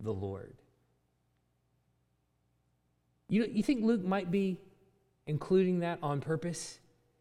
the 0.00 0.12
Lord. 0.12 0.54
You, 3.28 3.44
you 3.44 3.62
think 3.62 3.84
Luke 3.84 4.02
might 4.02 4.30
be 4.30 4.58
including 5.26 5.80
that 5.80 5.98
on 6.02 6.22
purpose? 6.22 6.78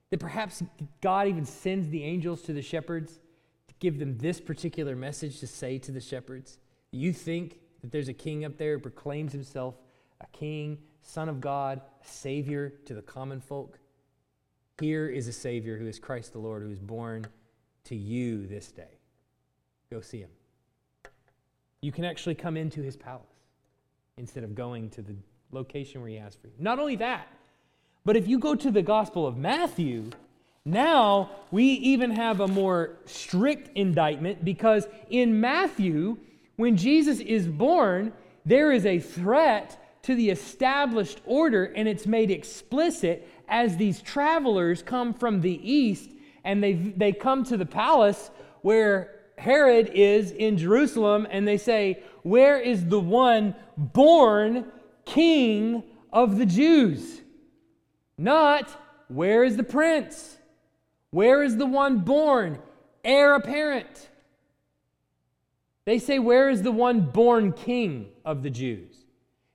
That 0.09 0.19
perhaps 0.19 0.63
God 1.01 1.27
even 1.27 1.45
sends 1.45 1.89
the 1.89 2.03
angels 2.03 2.41
to 2.43 2.53
the 2.53 2.61
shepherds 2.61 3.19
to 3.67 3.73
give 3.79 3.99
them 3.99 4.17
this 4.17 4.39
particular 4.39 4.95
message 4.95 5.39
to 5.41 5.47
say 5.47 5.77
to 5.79 5.91
the 5.91 5.99
shepherds. 5.99 6.59
You 6.91 7.11
think 7.11 7.59
that 7.81 7.91
there's 7.91 8.07
a 8.07 8.13
king 8.13 8.45
up 8.45 8.57
there 8.57 8.73
who 8.75 8.79
proclaims 8.79 9.33
himself 9.33 9.75
a 10.21 10.27
king, 10.27 10.79
son 11.01 11.29
of 11.29 11.41
God, 11.41 11.81
savior 12.01 12.73
to 12.85 12.93
the 12.93 13.01
common 13.01 13.41
folk? 13.41 13.79
Here 14.79 15.07
is 15.07 15.27
a 15.27 15.33
savior 15.33 15.77
who 15.77 15.87
is 15.87 15.99
Christ 15.99 16.33
the 16.33 16.39
Lord, 16.39 16.63
who 16.63 16.71
is 16.71 16.79
born 16.79 17.25
to 17.85 17.95
you 17.95 18.47
this 18.47 18.71
day. 18.71 18.99
Go 19.91 20.01
see 20.01 20.19
him. 20.19 20.29
You 21.81 21.91
can 21.91 22.05
actually 22.05 22.35
come 22.35 22.57
into 22.57 22.81
his 22.81 22.95
palace 22.95 23.25
instead 24.17 24.43
of 24.43 24.55
going 24.55 24.89
to 24.91 25.01
the 25.01 25.15
location 25.51 26.01
where 26.01 26.09
he 26.09 26.17
asked 26.17 26.41
for 26.41 26.47
you. 26.47 26.53
Not 26.59 26.79
only 26.79 26.95
that, 26.97 27.27
but 28.07 28.15
if 28.15 28.25
you 28.25 28.39
go 28.39 28.55
to 28.55 28.71
the 28.71 28.81
Gospel 28.81 29.27
of 29.27 29.35
Matthew, 29.35 30.11
now 30.63 31.29
we 31.51 31.65
even 31.65 32.11
have 32.11 32.39
a 32.39 32.47
more 32.47 32.99
strict 33.03 33.69
indictment 33.75 34.45
because 34.45 34.87
in 35.09 35.41
Matthew, 35.41 36.15
when 36.55 36.77
Jesus 36.77 37.19
is 37.19 37.45
born, 37.45 38.13
there 38.45 38.71
is 38.71 38.85
a 38.85 38.99
threat 38.99 39.99
to 40.03 40.15
the 40.15 40.29
established 40.29 41.19
order, 41.25 41.65
and 41.65 41.85
it's 41.85 42.07
made 42.07 42.31
explicit 42.31 43.27
as 43.49 43.75
these 43.75 43.99
travelers 43.99 44.81
come 44.81 45.13
from 45.13 45.41
the 45.41 45.59
east 45.69 46.09
and 46.45 46.63
they, 46.63 46.75
they 46.75 47.11
come 47.11 47.43
to 47.43 47.57
the 47.57 47.65
palace 47.65 48.31
where 48.61 49.15
Herod 49.37 49.91
is 49.93 50.31
in 50.31 50.57
Jerusalem, 50.57 51.27
and 51.29 51.45
they 51.45 51.57
say, 51.57 52.01
Where 52.23 52.57
is 52.57 52.85
the 52.85 53.01
one 53.01 53.53
born 53.75 54.71
king 55.03 55.83
of 56.13 56.37
the 56.37 56.45
Jews? 56.45 57.23
Not, 58.17 58.69
where 59.07 59.43
is 59.43 59.57
the 59.57 59.63
prince? 59.63 60.37
Where 61.11 61.43
is 61.43 61.57
the 61.57 61.65
one 61.65 61.99
born, 61.99 62.59
heir 63.03 63.35
apparent? 63.35 64.09
They 65.85 65.99
say, 65.99 66.19
Where 66.19 66.49
is 66.49 66.63
the 66.63 66.71
one 66.71 67.01
born 67.01 67.53
king 67.53 68.09
of 68.25 68.43
the 68.43 68.49
Jews? 68.49 68.93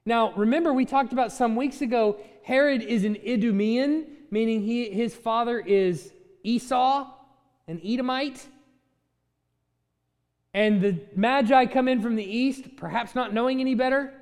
Now, 0.04 0.32
remember, 0.32 0.72
we 0.72 0.84
talked 0.84 1.12
about 1.12 1.30
some 1.30 1.56
weeks 1.56 1.80
ago, 1.80 2.18
Herod 2.42 2.82
is 2.82 3.04
an 3.04 3.16
Idumean, 3.16 4.06
meaning 4.30 4.62
he, 4.62 4.90
his 4.90 5.14
father 5.14 5.60
is 5.60 6.12
Esau, 6.42 7.08
an 7.68 7.80
Edomite. 7.84 8.46
And 10.54 10.80
the 10.80 10.98
Magi 11.14 11.66
come 11.66 11.88
in 11.88 12.02
from 12.02 12.16
the 12.16 12.24
east, 12.24 12.76
perhaps 12.76 13.14
not 13.14 13.32
knowing 13.32 13.60
any 13.60 13.74
better. 13.74 14.12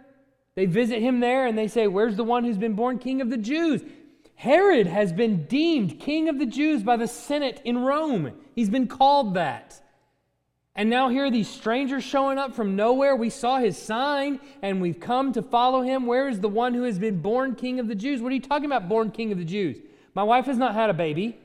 They 0.54 0.66
visit 0.66 1.00
him 1.00 1.20
there 1.20 1.46
and 1.46 1.56
they 1.56 1.68
say, 1.68 1.86
Where's 1.86 2.16
the 2.16 2.24
one 2.24 2.44
who's 2.44 2.58
been 2.58 2.74
born 2.74 2.98
king 2.98 3.20
of 3.20 3.30
the 3.30 3.36
Jews? 3.36 3.82
Herod 4.40 4.86
has 4.86 5.12
been 5.12 5.44
deemed 5.44 6.00
king 6.00 6.30
of 6.30 6.38
the 6.38 6.46
Jews 6.46 6.82
by 6.82 6.96
the 6.96 7.06
Senate 7.06 7.60
in 7.62 7.76
Rome. 7.76 8.32
He's 8.54 8.70
been 8.70 8.86
called 8.86 9.34
that. 9.34 9.78
And 10.74 10.88
now 10.88 11.10
here 11.10 11.26
are 11.26 11.30
these 11.30 11.46
strangers 11.46 12.04
showing 12.04 12.38
up 12.38 12.54
from 12.54 12.74
nowhere. 12.74 13.14
We 13.14 13.28
saw 13.28 13.58
his 13.58 13.76
sign 13.76 14.40
and 14.62 14.80
we've 14.80 14.98
come 14.98 15.34
to 15.34 15.42
follow 15.42 15.82
him. 15.82 16.06
Where 16.06 16.26
is 16.26 16.40
the 16.40 16.48
one 16.48 16.72
who 16.72 16.84
has 16.84 16.98
been 16.98 17.20
born 17.20 17.54
king 17.54 17.80
of 17.80 17.86
the 17.86 17.94
Jews? 17.94 18.22
What 18.22 18.32
are 18.32 18.34
you 18.34 18.40
talking 18.40 18.64
about, 18.64 18.88
born 18.88 19.10
king 19.10 19.30
of 19.30 19.36
the 19.36 19.44
Jews? 19.44 19.76
My 20.14 20.22
wife 20.22 20.46
has 20.46 20.56
not 20.56 20.72
had 20.72 20.88
a 20.88 20.94
baby. 20.94 21.38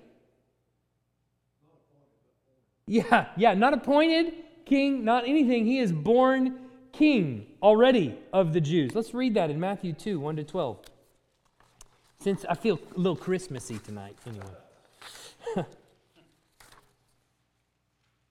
Yeah, 2.87 3.25
yeah, 3.35 3.55
not 3.55 3.73
appointed 3.73 4.35
king, 4.63 5.03
not 5.03 5.27
anything. 5.27 5.65
He 5.65 5.79
is 5.79 5.91
born 5.91 6.59
king 6.93 7.45
already 7.61 8.17
of 8.31 8.53
the 8.53 8.61
Jews. 8.61 8.95
Let's 8.95 9.13
read 9.13 9.33
that 9.33 9.49
in 9.49 9.59
Matthew 9.59 9.91
2 9.91 10.17
1 10.17 10.37
to 10.37 10.45
12. 10.45 10.94
Since 12.25 12.43
I 12.49 12.55
feel 12.55 12.79
a 12.95 12.97
little 12.97 13.15
Christmassy 13.15 13.77
tonight, 13.77 14.17
anyway. 14.25 14.47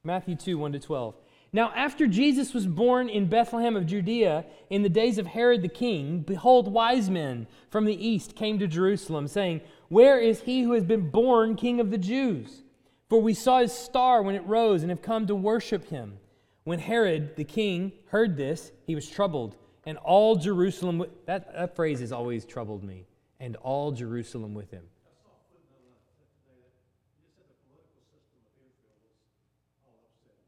Matthew 0.02 0.34
2 0.34 0.58
1 0.58 0.72
to 0.72 0.80
12. 0.80 1.14
Now, 1.52 1.70
after 1.76 2.08
Jesus 2.08 2.52
was 2.52 2.66
born 2.66 3.08
in 3.08 3.28
Bethlehem 3.28 3.76
of 3.76 3.86
Judea 3.86 4.46
in 4.68 4.82
the 4.82 4.88
days 4.88 5.16
of 5.16 5.28
Herod 5.28 5.62
the 5.62 5.68
king, 5.68 6.22
behold, 6.22 6.72
wise 6.72 7.08
men 7.08 7.46
from 7.70 7.84
the 7.84 7.94
east 7.94 8.34
came 8.34 8.58
to 8.58 8.66
Jerusalem, 8.66 9.28
saying, 9.28 9.60
Where 9.90 10.18
is 10.18 10.40
he 10.40 10.64
who 10.64 10.72
has 10.72 10.82
been 10.82 11.10
born 11.10 11.54
king 11.54 11.78
of 11.78 11.92
the 11.92 11.96
Jews? 11.96 12.64
For 13.08 13.22
we 13.22 13.32
saw 13.32 13.60
his 13.60 13.72
star 13.72 14.24
when 14.24 14.34
it 14.34 14.44
rose 14.44 14.82
and 14.82 14.90
have 14.90 15.02
come 15.02 15.28
to 15.28 15.36
worship 15.36 15.88
him. 15.88 16.18
When 16.64 16.80
Herod 16.80 17.36
the 17.36 17.44
king 17.44 17.92
heard 18.08 18.36
this, 18.36 18.72
he 18.88 18.96
was 18.96 19.08
troubled, 19.08 19.54
and 19.86 19.98
all 19.98 20.34
Jerusalem. 20.34 21.04
That, 21.26 21.54
that 21.54 21.76
phrase 21.76 22.00
has 22.00 22.10
always 22.10 22.44
troubled 22.44 22.82
me 22.82 23.04
and 23.44 23.56
all 23.56 23.92
Jerusalem 23.92 24.54
with 24.54 24.70
him. 24.70 24.84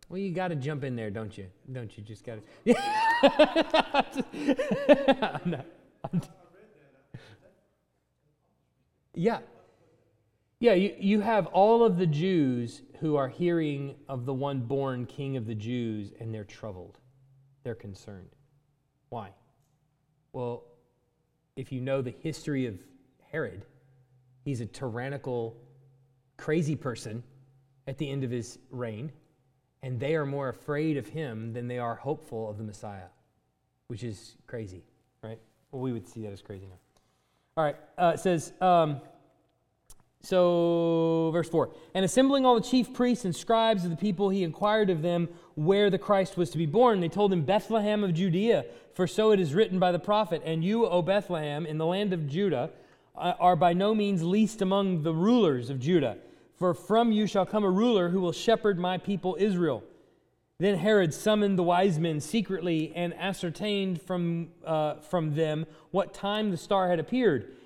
Well, 0.09 0.19
you 0.19 0.33
got 0.33 0.49
to 0.49 0.55
jump 0.55 0.83
in 0.83 0.97
there, 0.97 1.11
don't 1.11 1.37
you? 1.37 1.49
Don't 1.71 1.95
you 1.99 2.03
just 2.03 2.25
got 2.25 2.39
to? 2.65 2.75
yeah. 9.15 9.41
Yeah, 10.59 10.73
you, 10.73 10.95
you 10.99 11.21
have 11.21 11.45
all 11.49 11.85
of 11.85 11.99
the 11.99 12.07
Jews 12.07 12.81
who 13.01 13.17
are 13.17 13.29
hearing 13.29 13.97
of 14.09 14.25
the 14.25 14.33
one 14.33 14.61
born 14.61 15.05
king 15.05 15.37
of 15.37 15.47
the 15.47 15.55
Jews, 15.55 16.13
and 16.19 16.33
they're 16.33 16.45
troubled. 16.45 16.99
They're 17.63 17.75
concerned. 17.75 18.31
Why? 19.11 19.33
Well, 20.33 20.65
if 21.57 21.73
you 21.73 21.81
know 21.81 22.03
the 22.03 22.15
history 22.23 22.67
of 22.67 22.79
Herod, 23.31 23.65
He's 24.47 24.61
a 24.61 24.67
tyrannical, 24.67 25.57
crazy 26.37 26.77
person 26.77 27.25
at 27.89 27.99
the 27.99 28.09
end 28.09 28.23
of 28.23 28.31
his 28.31 28.61
reign, 28.71 29.11
and 29.83 29.99
they 29.99 30.15
are 30.15 30.25
more 30.25 30.49
afraid 30.49 30.97
of 30.97 31.09
him 31.09 31.53
than 31.53 31.67
they 31.67 31.81
are 31.81 31.97
hopeful 31.97 32.49
of 32.49 32.57
the 32.57 32.63
Messiah, 32.63 33.09
which 33.89 34.05
is 34.05 34.37
crazy, 34.47 34.85
right? 35.21 35.41
Well, 35.73 35.83
we 35.83 35.93
would 35.93 36.07
see 36.07 36.23
that 36.23 36.33
as 36.33 36.43
crazy 36.43 36.67
now. 36.67 36.79
All 37.57 37.65
right, 37.65 37.75
uh, 37.99 38.13
it 38.15 38.21
says, 38.21 38.53
um, 38.61 39.01
so, 40.27 41.31
verse 41.33 41.49
4 41.49 41.71
And 41.95 42.05
assembling 42.05 42.45
all 42.45 42.57
the 42.57 42.61
chief 42.61 42.93
priests 42.93 43.25
and 43.25 43.35
scribes 43.35 43.85
of 43.85 43.91
the 43.91 43.97
people, 43.97 44.29
he 44.29 44.43
inquired 44.43 44.91
of 44.91 45.01
them 45.01 45.29
where 45.55 45.89
the 45.89 45.99
Christ 45.99 46.37
was 46.37 46.51
to 46.51 46.59
be 46.59 46.67
born. 46.67 47.01
They 47.01 47.09
told 47.09 47.33
him, 47.33 47.43
Bethlehem 47.43 48.03
of 48.03 48.13
Judea, 48.13 48.65
for 48.93 49.07
so 49.07 49.31
it 49.31 49.39
is 49.39 49.55
written 49.55 49.79
by 49.79 49.93
the 49.93 50.01
prophet, 50.01 50.43
And 50.45 50.65
you, 50.65 50.85
O 50.85 51.01
Bethlehem, 51.01 51.65
in 51.65 51.79
the 51.79 51.87
land 51.87 52.13
of 52.13 52.27
Judah, 52.27 52.71
uh, 53.15 53.35
are 53.39 53.55
by 53.55 53.73
no 53.73 53.95
means 53.95 54.25
least 54.25 54.61
among 54.63 55.05
the 55.05 55.15
rulers 55.15 55.71
of 55.71 55.79
Judah. 55.79 56.19
For 56.57 56.75
from 56.75 57.13
you 57.13 57.29
shall 57.29 57.47
come 57.47 57.63
a 57.63 57.71
ruler 57.71 58.09
who 58.09 58.21
will 58.21 58.33
shepherd 58.33 58.81
my 58.81 58.99
people 58.99 59.37
Israel. 59.39 59.85
Then 60.59 60.79
Herod 60.79 61.15
summoned 61.15 61.57
the 61.57 61.63
wise 61.63 62.01
men 62.01 62.19
secretly 62.19 62.93
and 62.97 63.15
ascertained 63.15 64.03
from, 64.03 64.49
uh, 64.65 64.97
from 64.97 65.37
them 65.37 65.67
what 65.93 66.15
time 66.15 66.51
the 66.51 66.57
star 66.57 66.89
had 66.89 66.99
appeared. 66.99 67.53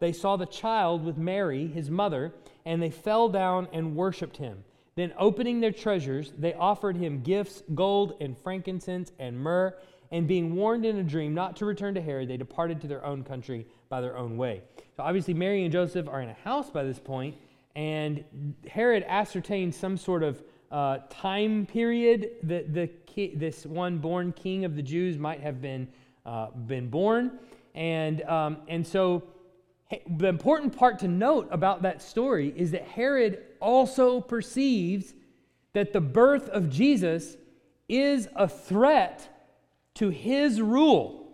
they 0.00 0.12
saw 0.12 0.36
the 0.36 0.46
child 0.46 1.04
with 1.04 1.16
Mary, 1.16 1.66
his 1.68 1.90
mother, 1.90 2.32
and 2.64 2.82
they 2.82 2.90
fell 2.90 3.28
down 3.28 3.68
and 3.72 3.94
worshiped 3.94 4.38
him. 4.38 4.64
Then, 4.96 5.12
opening 5.18 5.60
their 5.60 5.72
treasures, 5.72 6.32
they 6.36 6.52
offered 6.54 6.96
him 6.96 7.22
gifts 7.22 7.62
gold 7.74 8.16
and 8.20 8.36
frankincense 8.36 9.12
and 9.18 9.38
myrrh. 9.38 9.74
And 10.12 10.26
being 10.26 10.56
warned 10.56 10.84
in 10.84 10.96
a 10.96 11.04
dream 11.04 11.34
not 11.34 11.54
to 11.56 11.64
return 11.64 11.94
to 11.94 12.00
Herod, 12.00 12.28
they 12.28 12.36
departed 12.36 12.80
to 12.80 12.88
their 12.88 13.04
own 13.04 13.22
country 13.22 13.66
by 13.88 14.00
their 14.00 14.16
own 14.16 14.36
way. 14.36 14.62
So, 14.96 15.04
obviously, 15.04 15.34
Mary 15.34 15.62
and 15.62 15.72
Joseph 15.72 16.08
are 16.08 16.20
in 16.20 16.28
a 16.28 16.36
house 16.44 16.70
by 16.70 16.82
this 16.82 16.98
point, 16.98 17.36
and 17.76 18.24
Herod 18.68 19.04
ascertains 19.06 19.76
some 19.76 19.96
sort 19.96 20.22
of 20.24 20.42
uh, 20.72 20.98
time 21.08 21.66
period 21.66 22.30
that 22.44 22.74
the 22.74 22.90
this 23.34 23.66
one 23.66 23.98
born 23.98 24.32
king 24.32 24.64
of 24.64 24.76
the 24.76 24.82
Jews 24.82 25.18
might 25.18 25.40
have 25.40 25.60
been, 25.60 25.88
uh, 26.24 26.50
been 26.50 26.88
born. 26.88 27.38
And, 27.74 28.22
um, 28.22 28.58
and 28.68 28.86
so 28.86 29.24
the 30.18 30.28
important 30.28 30.76
part 30.76 31.00
to 31.00 31.08
note 31.08 31.48
about 31.50 31.82
that 31.82 32.00
story 32.00 32.52
is 32.56 32.70
that 32.70 32.82
Herod 32.82 33.42
also 33.60 34.20
perceives 34.20 35.14
that 35.72 35.92
the 35.92 36.00
birth 36.00 36.48
of 36.48 36.70
Jesus 36.70 37.36
is 37.88 38.28
a 38.36 38.48
threat 38.48 39.28
to 39.94 40.10
his 40.10 40.60
rule. 40.60 41.28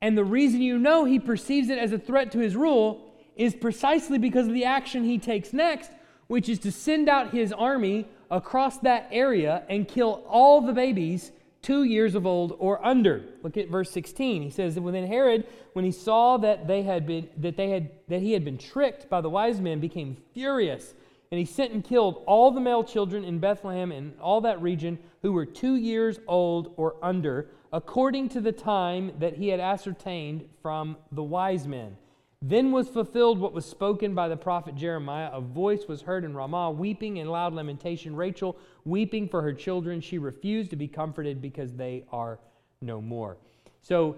And 0.00 0.16
the 0.16 0.24
reason 0.24 0.60
you 0.60 0.78
know 0.78 1.04
he 1.04 1.18
perceives 1.18 1.70
it 1.70 1.78
as 1.78 1.92
a 1.92 1.98
threat 1.98 2.30
to 2.32 2.38
his 2.38 2.54
rule 2.54 3.12
is 3.36 3.54
precisely 3.54 4.18
because 4.18 4.46
of 4.46 4.52
the 4.52 4.64
action 4.64 5.04
he 5.04 5.18
takes 5.18 5.52
next, 5.52 5.90
which 6.26 6.48
is 6.48 6.58
to 6.60 6.72
send 6.72 7.08
out 7.08 7.32
his 7.32 7.52
army 7.52 8.06
across 8.30 8.78
that 8.78 9.08
area 9.10 9.62
and 9.70 9.88
kill 9.88 10.22
all 10.28 10.60
the 10.60 10.72
babies 10.72 11.32
two 11.62 11.84
years 11.84 12.14
of 12.14 12.26
old 12.26 12.56
or 12.58 12.84
under. 12.84 13.24
Look 13.42 13.56
at 13.56 13.68
verse 13.68 13.90
16. 13.90 14.42
He 14.42 14.50
says 14.50 14.78
within 14.78 15.06
Herod, 15.06 15.46
when 15.72 15.84
he 15.84 15.92
saw 15.92 16.36
that 16.38 16.66
they 16.66 16.82
had 16.82 17.06
been 17.06 17.28
that 17.36 17.56
they 17.56 17.70
had 17.70 17.90
that 18.08 18.20
he 18.20 18.32
had 18.32 18.44
been 18.44 18.58
tricked 18.58 19.08
by 19.08 19.20
the 19.20 19.30
wise 19.30 19.60
men, 19.60 19.80
became 19.80 20.16
furious. 20.34 20.94
And 21.30 21.38
he 21.38 21.44
sent 21.44 21.72
and 21.72 21.84
killed 21.84 22.22
all 22.26 22.50
the 22.50 22.60
male 22.60 22.82
children 22.82 23.22
in 23.22 23.38
Bethlehem 23.38 23.92
and 23.92 24.18
all 24.18 24.40
that 24.40 24.62
region 24.62 24.98
who 25.20 25.32
were 25.32 25.44
two 25.44 25.74
years 25.74 26.18
old 26.26 26.72
or 26.78 26.96
under, 27.02 27.50
according 27.70 28.30
to 28.30 28.40
the 28.40 28.52
time 28.52 29.12
that 29.18 29.34
he 29.36 29.48
had 29.48 29.60
ascertained 29.60 30.48
from 30.62 30.96
the 31.12 31.22
wise 31.22 31.68
men. 31.68 31.98
Then 32.40 32.70
was 32.70 32.88
fulfilled 32.88 33.40
what 33.40 33.52
was 33.52 33.66
spoken 33.66 34.14
by 34.14 34.28
the 34.28 34.36
prophet 34.36 34.76
Jeremiah. 34.76 35.30
A 35.32 35.40
voice 35.40 35.88
was 35.88 36.02
heard 36.02 36.24
in 36.24 36.34
Ramah, 36.34 36.70
weeping 36.70 37.16
in 37.16 37.28
loud 37.28 37.52
lamentation. 37.52 38.14
Rachel 38.14 38.56
weeping 38.84 39.28
for 39.28 39.42
her 39.42 39.52
children. 39.52 40.00
She 40.00 40.18
refused 40.18 40.70
to 40.70 40.76
be 40.76 40.86
comforted 40.86 41.42
because 41.42 41.74
they 41.74 42.04
are 42.12 42.38
no 42.80 43.00
more. 43.00 43.38
So, 43.82 44.16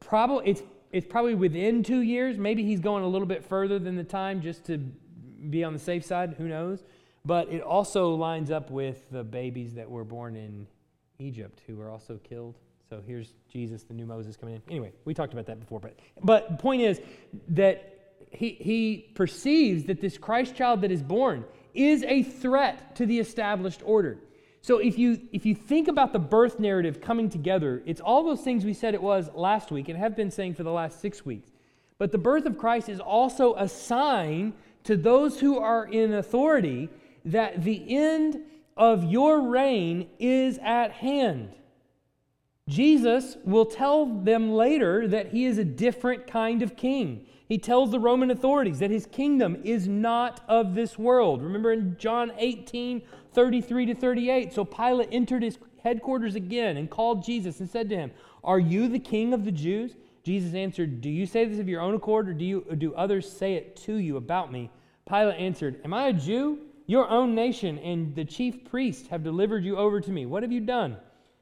probably 0.00 0.50
it's 0.50 0.62
it's 0.90 1.06
probably 1.06 1.34
within 1.34 1.82
two 1.82 2.00
years. 2.00 2.36
Maybe 2.36 2.62
he's 2.62 2.80
going 2.80 3.02
a 3.02 3.08
little 3.08 3.26
bit 3.26 3.42
further 3.42 3.78
than 3.78 3.96
the 3.96 4.04
time 4.04 4.42
just 4.42 4.66
to 4.66 4.76
be 4.76 5.64
on 5.64 5.72
the 5.72 5.78
safe 5.78 6.04
side. 6.04 6.34
Who 6.36 6.48
knows? 6.48 6.84
But 7.24 7.48
it 7.48 7.62
also 7.62 8.14
lines 8.14 8.50
up 8.50 8.70
with 8.70 9.10
the 9.10 9.24
babies 9.24 9.74
that 9.74 9.90
were 9.90 10.04
born 10.04 10.36
in 10.36 10.66
Egypt 11.18 11.62
who 11.66 11.76
were 11.76 11.88
also 11.88 12.18
killed. 12.22 12.58
So 12.92 13.00
here's 13.06 13.32
Jesus, 13.50 13.84
the 13.84 13.94
new 13.94 14.04
Moses 14.04 14.36
coming 14.36 14.56
in. 14.56 14.62
Anyway, 14.68 14.92
we 15.06 15.14
talked 15.14 15.32
about 15.32 15.46
that 15.46 15.58
before, 15.58 15.80
but 15.80 15.98
but 16.22 16.50
the 16.50 16.56
point 16.58 16.82
is 16.82 17.00
that 17.48 18.18
he 18.30 18.50
he 18.50 19.10
perceives 19.14 19.84
that 19.84 20.02
this 20.02 20.18
Christ 20.18 20.54
child 20.54 20.82
that 20.82 20.90
is 20.90 21.02
born 21.02 21.46
is 21.72 22.02
a 22.02 22.22
threat 22.22 22.94
to 22.96 23.06
the 23.06 23.18
established 23.18 23.80
order. 23.82 24.18
So 24.60 24.76
if 24.76 24.98
you 24.98 25.26
if 25.32 25.46
you 25.46 25.54
think 25.54 25.88
about 25.88 26.12
the 26.12 26.18
birth 26.18 26.60
narrative 26.60 27.00
coming 27.00 27.30
together, 27.30 27.82
it's 27.86 28.02
all 28.02 28.24
those 28.24 28.42
things 28.42 28.62
we 28.62 28.74
said 28.74 28.92
it 28.92 29.02
was 29.02 29.30
last 29.34 29.70
week 29.70 29.88
and 29.88 29.98
have 29.98 30.14
been 30.14 30.30
saying 30.30 30.52
for 30.52 30.62
the 30.62 30.70
last 30.70 31.00
6 31.00 31.24
weeks. 31.24 31.48
But 31.96 32.12
the 32.12 32.18
birth 32.18 32.44
of 32.44 32.58
Christ 32.58 32.90
is 32.90 33.00
also 33.00 33.54
a 33.54 33.68
sign 33.68 34.52
to 34.84 34.98
those 34.98 35.40
who 35.40 35.56
are 35.58 35.86
in 35.86 36.12
authority 36.12 36.90
that 37.24 37.64
the 37.64 37.96
end 37.96 38.42
of 38.76 39.04
your 39.04 39.48
reign 39.48 40.10
is 40.18 40.58
at 40.58 40.92
hand. 40.92 41.54
Jesus 42.68 43.36
will 43.44 43.66
tell 43.66 44.06
them 44.06 44.52
later 44.52 45.08
that 45.08 45.28
he 45.32 45.46
is 45.46 45.58
a 45.58 45.64
different 45.64 46.26
kind 46.26 46.62
of 46.62 46.76
king. 46.76 47.26
He 47.48 47.58
tells 47.58 47.90
the 47.90 47.98
Roman 47.98 48.30
authorities 48.30 48.78
that 48.78 48.90
his 48.90 49.06
kingdom 49.06 49.60
is 49.64 49.88
not 49.88 50.40
of 50.48 50.74
this 50.74 50.96
world. 50.98 51.42
Remember 51.42 51.72
in 51.72 51.96
John 51.98 52.32
18, 52.38 53.02
33 53.32 53.86
to 53.86 53.94
38. 53.94 54.52
So 54.52 54.64
Pilate 54.64 55.08
entered 55.10 55.42
his 55.42 55.58
headquarters 55.82 56.34
again 56.36 56.76
and 56.76 56.88
called 56.88 57.24
Jesus 57.24 57.60
and 57.60 57.68
said 57.68 57.88
to 57.90 57.96
him, 57.96 58.12
Are 58.44 58.60
you 58.60 58.88
the 58.88 58.98
king 58.98 59.34
of 59.34 59.44
the 59.44 59.52
Jews? 59.52 59.96
Jesus 60.22 60.54
answered, 60.54 61.00
Do 61.00 61.10
you 61.10 61.26
say 61.26 61.44
this 61.44 61.58
of 61.58 61.68
your 61.68 61.80
own 61.80 61.94
accord, 61.94 62.28
or 62.28 62.32
do, 62.32 62.44
you, 62.44 62.64
or 62.70 62.76
do 62.76 62.94
others 62.94 63.30
say 63.30 63.54
it 63.54 63.74
to 63.84 63.96
you 63.96 64.16
about 64.16 64.52
me? 64.52 64.70
Pilate 65.08 65.38
answered, 65.38 65.80
Am 65.84 65.92
I 65.92 66.06
a 66.06 66.12
Jew? 66.12 66.60
Your 66.86 67.08
own 67.08 67.34
nation 67.34 67.78
and 67.78 68.14
the 68.14 68.24
chief 68.24 68.64
priests 68.64 69.08
have 69.08 69.24
delivered 69.24 69.64
you 69.64 69.76
over 69.76 70.00
to 70.00 70.10
me. 70.10 70.26
What 70.26 70.42
have 70.42 70.52
you 70.52 70.60
done? 70.60 70.96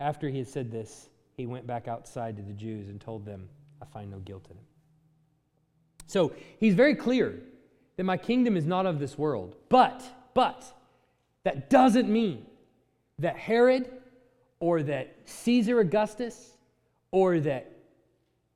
After 0.00 0.28
he 0.28 0.38
had 0.38 0.48
said 0.48 0.70
this, 0.70 1.08
he 1.36 1.46
went 1.46 1.66
back 1.66 1.88
outside 1.88 2.36
to 2.36 2.42
the 2.42 2.52
Jews 2.52 2.88
and 2.88 3.00
told 3.00 3.24
them, 3.24 3.48
I 3.80 3.84
find 3.86 4.10
no 4.10 4.18
guilt 4.18 4.46
in 4.50 4.56
him. 4.56 4.64
So 6.06 6.32
he's 6.58 6.74
very 6.74 6.94
clear 6.94 7.40
that 7.96 8.04
my 8.04 8.16
kingdom 8.16 8.56
is 8.56 8.64
not 8.64 8.86
of 8.86 8.98
this 8.98 9.18
world. 9.18 9.56
But, 9.68 10.02
but, 10.34 10.64
that 11.44 11.70
doesn't 11.70 12.08
mean 12.08 12.46
that 13.18 13.36
Herod 13.36 13.90
or 14.60 14.82
that 14.82 15.16
Caesar 15.24 15.80
Augustus 15.80 16.56
or 17.10 17.40
that 17.40 17.72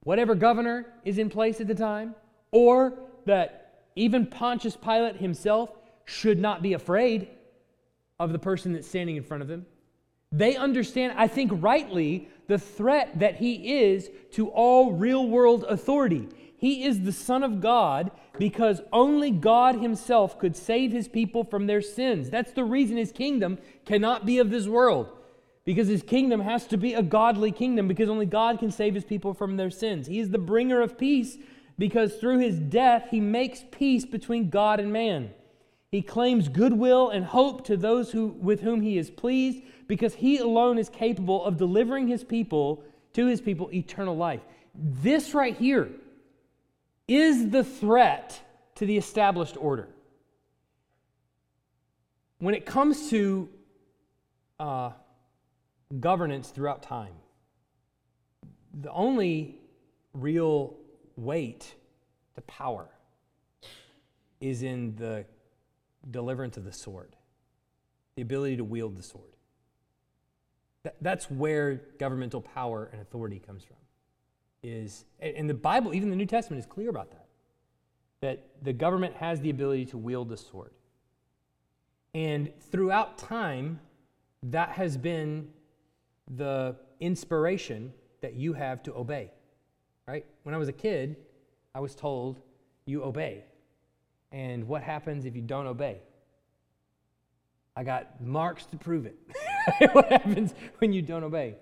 whatever 0.02 0.34
governor 0.34 0.86
is 1.04 1.18
in 1.18 1.30
place 1.30 1.60
at 1.60 1.68
the 1.68 1.74
time 1.74 2.14
or 2.50 2.94
that 3.26 3.84
even 3.96 4.26
Pontius 4.26 4.76
Pilate 4.76 5.16
himself 5.16 5.70
should 6.04 6.38
not 6.38 6.62
be 6.62 6.72
afraid 6.72 7.28
of 8.18 8.32
the 8.32 8.38
person 8.38 8.72
that's 8.72 8.88
standing 8.88 9.16
in 9.16 9.22
front 9.22 9.42
of 9.42 9.50
him. 9.50 9.66
They 10.32 10.56
understand, 10.56 11.14
I 11.16 11.26
think 11.26 11.50
rightly, 11.54 12.28
the 12.46 12.58
threat 12.58 13.18
that 13.18 13.36
he 13.36 13.80
is 13.82 14.10
to 14.32 14.48
all 14.48 14.92
real 14.92 15.26
world 15.28 15.64
authority. 15.68 16.28
He 16.56 16.84
is 16.84 17.00
the 17.00 17.12
Son 17.12 17.42
of 17.42 17.60
God 17.60 18.10
because 18.38 18.82
only 18.92 19.30
God 19.30 19.76
Himself 19.76 20.38
could 20.38 20.54
save 20.54 20.92
His 20.92 21.08
people 21.08 21.42
from 21.42 21.66
their 21.66 21.80
sins. 21.80 22.28
That's 22.28 22.52
the 22.52 22.64
reason 22.64 22.96
His 22.96 23.12
kingdom 23.12 23.58
cannot 23.86 24.26
be 24.26 24.38
of 24.38 24.50
this 24.50 24.66
world, 24.66 25.10
because 25.64 25.88
His 25.88 26.02
kingdom 26.02 26.40
has 26.40 26.66
to 26.66 26.76
be 26.76 26.94
a 26.94 27.02
godly 27.02 27.50
kingdom, 27.50 27.88
because 27.88 28.08
only 28.08 28.26
God 28.26 28.58
can 28.58 28.70
save 28.70 28.94
His 28.94 29.04
people 29.04 29.32
from 29.32 29.56
their 29.56 29.70
sins. 29.70 30.06
He 30.06 30.20
is 30.20 30.30
the 30.30 30.38
bringer 30.38 30.80
of 30.80 30.98
peace 30.98 31.38
because 31.78 32.16
through 32.16 32.38
His 32.38 32.58
death 32.58 33.08
He 33.10 33.20
makes 33.20 33.64
peace 33.70 34.04
between 34.04 34.50
God 34.50 34.80
and 34.80 34.92
man. 34.92 35.30
He 35.90 36.02
claims 36.02 36.48
goodwill 36.48 37.10
and 37.10 37.24
hope 37.24 37.64
to 37.66 37.76
those 37.76 38.12
who, 38.12 38.28
with 38.28 38.60
whom 38.60 38.80
He 38.80 38.96
is 38.96 39.10
pleased 39.10 39.64
because 39.88 40.14
He 40.14 40.38
alone 40.38 40.78
is 40.78 40.88
capable 40.88 41.44
of 41.44 41.56
delivering 41.56 42.06
His 42.06 42.22
people 42.22 42.84
to 43.14 43.26
His 43.26 43.40
people 43.40 43.72
eternal 43.72 44.16
life. 44.16 44.40
This 44.74 45.34
right 45.34 45.56
here 45.56 45.90
is 47.08 47.50
the 47.50 47.64
threat 47.64 48.40
to 48.76 48.86
the 48.86 48.96
established 48.96 49.56
order. 49.58 49.88
When 52.38 52.54
it 52.54 52.64
comes 52.64 53.10
to 53.10 53.48
uh, 54.60 54.92
governance 55.98 56.50
throughout 56.50 56.82
time, 56.82 57.14
the 58.72 58.92
only 58.92 59.58
real 60.14 60.76
weight 61.16 61.74
to 62.36 62.40
power 62.42 62.88
is 64.40 64.62
in 64.62 64.94
the 64.96 65.26
deliverance 66.08 66.56
of 66.56 66.64
the 66.64 66.72
sword, 66.72 67.16
the 68.16 68.22
ability 68.22 68.56
to 68.56 68.64
wield 68.64 68.96
the 68.96 69.02
sword. 69.02 69.24
that's 71.02 71.30
where 71.30 71.82
governmental 71.98 72.40
power 72.40 72.88
and 72.90 73.02
authority 73.02 73.38
comes 73.38 73.62
from 73.64 73.76
is, 74.62 75.04
and 75.20 75.48
the 75.48 75.54
Bible, 75.54 75.94
even 75.94 76.10
the 76.10 76.16
New 76.16 76.26
Testament, 76.26 76.60
is 76.60 76.66
clear 76.66 76.90
about 76.90 77.10
that, 77.10 77.26
that 78.20 78.46
the 78.62 78.72
government 78.72 79.14
has 79.16 79.40
the 79.40 79.50
ability 79.50 79.86
to 79.86 79.98
wield 79.98 80.28
the 80.28 80.36
sword. 80.36 80.72
And 82.14 82.50
throughout 82.70 83.18
time, 83.18 83.80
that 84.42 84.70
has 84.70 84.96
been 84.96 85.48
the 86.36 86.76
inspiration 86.98 87.92
that 88.20 88.34
you 88.34 88.52
have 88.52 88.82
to 88.84 88.94
obey. 88.94 89.32
Right? 90.06 90.26
When 90.42 90.54
I 90.54 90.58
was 90.58 90.68
a 90.68 90.72
kid, 90.72 91.16
I 91.74 91.80
was 91.80 91.94
told, 91.94 92.40
you 92.84 93.04
obey. 93.04 93.44
And 94.32 94.68
what 94.68 94.82
happens 94.82 95.24
if 95.24 95.34
you 95.34 95.42
don't 95.42 95.66
obey? 95.66 96.00
I 97.76 97.84
got 97.84 98.20
marks 98.20 98.66
to 98.66 98.76
prove 98.76 99.06
it. 99.06 99.16
what 99.92 100.08
happens 100.10 100.54
when 100.78 100.92
you 100.92 101.02
don't 101.02 101.24
obey? 101.24 101.56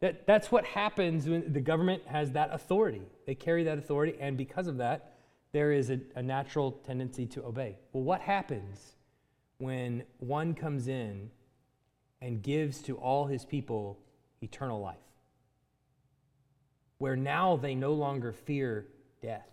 That, 0.00 0.26
that's 0.26 0.52
what 0.52 0.64
happens 0.64 1.28
when 1.28 1.52
the 1.52 1.60
government 1.60 2.02
has 2.06 2.32
that 2.32 2.50
authority. 2.52 3.02
They 3.26 3.34
carry 3.34 3.64
that 3.64 3.78
authority, 3.78 4.16
and 4.20 4.36
because 4.36 4.66
of 4.66 4.76
that, 4.78 5.14
there 5.52 5.72
is 5.72 5.90
a, 5.90 6.00
a 6.16 6.22
natural 6.22 6.72
tendency 6.72 7.26
to 7.26 7.44
obey. 7.44 7.78
Well, 7.92 8.02
what 8.02 8.20
happens 8.20 8.96
when 9.58 10.02
one 10.18 10.54
comes 10.54 10.88
in 10.88 11.30
and 12.20 12.42
gives 12.42 12.82
to 12.82 12.96
all 12.96 13.26
his 13.26 13.44
people 13.44 13.98
eternal 14.42 14.80
life? 14.80 14.96
Where 16.98 17.16
now 17.16 17.56
they 17.56 17.74
no 17.74 17.92
longer 17.92 18.32
fear 18.32 18.86
death. 19.22 19.48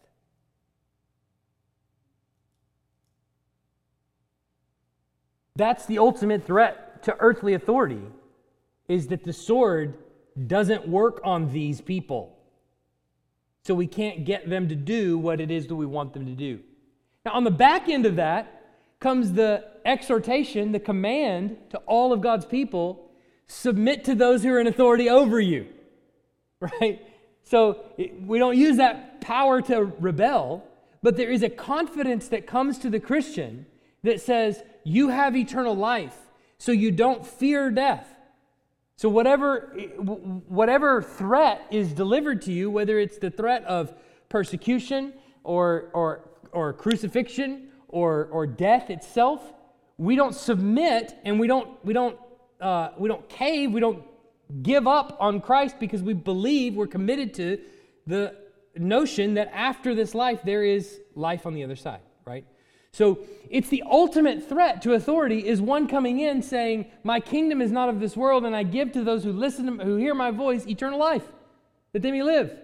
That's 5.56 5.86
the 5.86 6.00
ultimate 6.00 6.46
threat 6.46 7.04
to 7.04 7.16
earthly 7.20 7.54
authority 7.54 8.02
is 8.88 9.08
that 9.08 9.24
the 9.24 9.34
sword 9.34 9.98
doesn't 10.48 10.88
work 10.88 11.22
on 11.24 11.52
these 11.52 11.82
people. 11.82 12.38
So 13.64 13.76
we 13.76 13.88
can't 13.88 14.26
get 14.26 14.50
them 14.50 14.70
to 14.70 14.76
do 14.76 15.18
what 15.18 15.40
it 15.40 15.52
is 15.52 15.68
that 15.68 15.76
we 15.76 15.86
want 15.86 16.14
them 16.14 16.26
to 16.26 16.32
do. 16.32 16.60
Now, 17.26 17.34
on 17.34 17.44
the 17.44 17.52
back 17.52 17.90
end 17.90 18.06
of 18.06 18.16
that 18.16 18.64
comes 19.00 19.34
the 19.34 19.66
exhortation, 19.86 20.72
the 20.72 20.80
command 20.80 21.58
to 21.70 21.78
all 21.80 22.12
of 22.12 22.22
God's 22.22 22.46
people 22.46 23.12
submit 23.48 24.04
to 24.06 24.16
those 24.16 24.44
who 24.44 24.52
are 24.54 24.60
in 24.60 24.68
authority 24.68 25.10
over 25.10 25.40
you. 25.40 25.68
Right? 26.80 27.04
So 27.44 27.84
we 27.98 28.38
don't 28.38 28.56
use 28.56 28.78
that 28.78 29.20
power 29.20 29.64
to 29.64 29.92
rebel, 30.00 30.64
but 31.02 31.18
there 31.18 31.32
is 31.32 31.42
a 31.42 31.50
confidence 31.50 32.28
that 32.28 32.46
comes 32.46 32.78
to 32.80 32.90
the 32.92 33.00
Christian 33.00 33.66
that 34.04 34.22
says, 34.22 34.64
You 34.84 35.10
have 35.10 35.36
eternal 35.36 35.76
life, 35.76 36.16
so 36.58 36.72
you 36.72 36.92
don't 36.92 37.26
fear 37.26 37.70
death. 37.70 38.08
So, 38.96 39.10
whatever, 39.10 39.74
whatever 40.48 41.02
threat 41.02 41.66
is 41.72 41.92
delivered 41.92 42.44
to 42.44 42.52
you, 42.52 42.70
whether 42.70 43.00
it's 43.00 43.18
the 43.18 43.32
threat 43.32 43.64
of 43.66 43.94
persecution 44.30 45.14
or, 45.44 45.90
or, 45.94 46.30
or 46.52 46.74
crucifixion 46.74 47.70
or, 47.88 48.30
or 48.32 48.46
death 48.46 48.90
itself, 48.90 49.42
we 49.98 50.16
don't 50.16 50.36
submit 50.36 51.18
and 51.26 51.40
we 51.40 51.48
don't, 51.48 51.84
we, 51.84 51.94
don't, 51.94 52.18
uh, 52.60 52.90
we 52.98 53.08
don't 53.10 53.28
cave, 53.28 53.72
we 53.72 53.80
don't 53.80 54.04
give 54.62 54.88
up 54.88 55.18
on 55.20 55.42
Christ 55.42 55.78
because 55.80 56.02
we 56.02 56.14
believe 56.14 56.76
we're 56.76 56.88
committed 56.88 57.34
to 57.36 57.60
the 58.06 58.36
notion 58.76 59.36
that 59.36 59.50
after 59.54 59.96
this 59.96 60.14
life 60.14 60.42
there 60.44 60.64
is 60.64 61.00
life 61.16 61.46
on 61.46 61.54
the 61.54 61.64
other 61.64 61.76
side, 61.76 62.02
right? 62.26 62.46
So 62.94 63.20
it's 63.50 63.70
the 63.70 63.84
ultimate 63.90 64.48
threat 64.48 64.82
to 64.82 64.94
authority 64.94 65.48
is 65.48 65.62
one 65.62 65.88
coming 65.88 66.20
in 66.20 66.42
saying, 66.42 66.92
"My 67.04 67.20
kingdom 67.20 67.62
is 67.62 67.72
not 67.72 67.90
of 67.90 68.00
this 68.00 68.18
world, 68.18 68.46
and 68.46 68.56
I 68.56 68.64
give 68.64 68.92
to 68.94 69.04
those 69.04 69.24
who 69.24 69.32
listen, 69.32 69.80
who 69.80 69.96
hear 69.96 70.14
my 70.14 70.32
voice, 70.32 70.68
eternal 70.68 71.00
life, 71.00 71.32
that 71.94 72.02
they 72.02 72.12
may 72.12 72.24
live." 72.24 72.58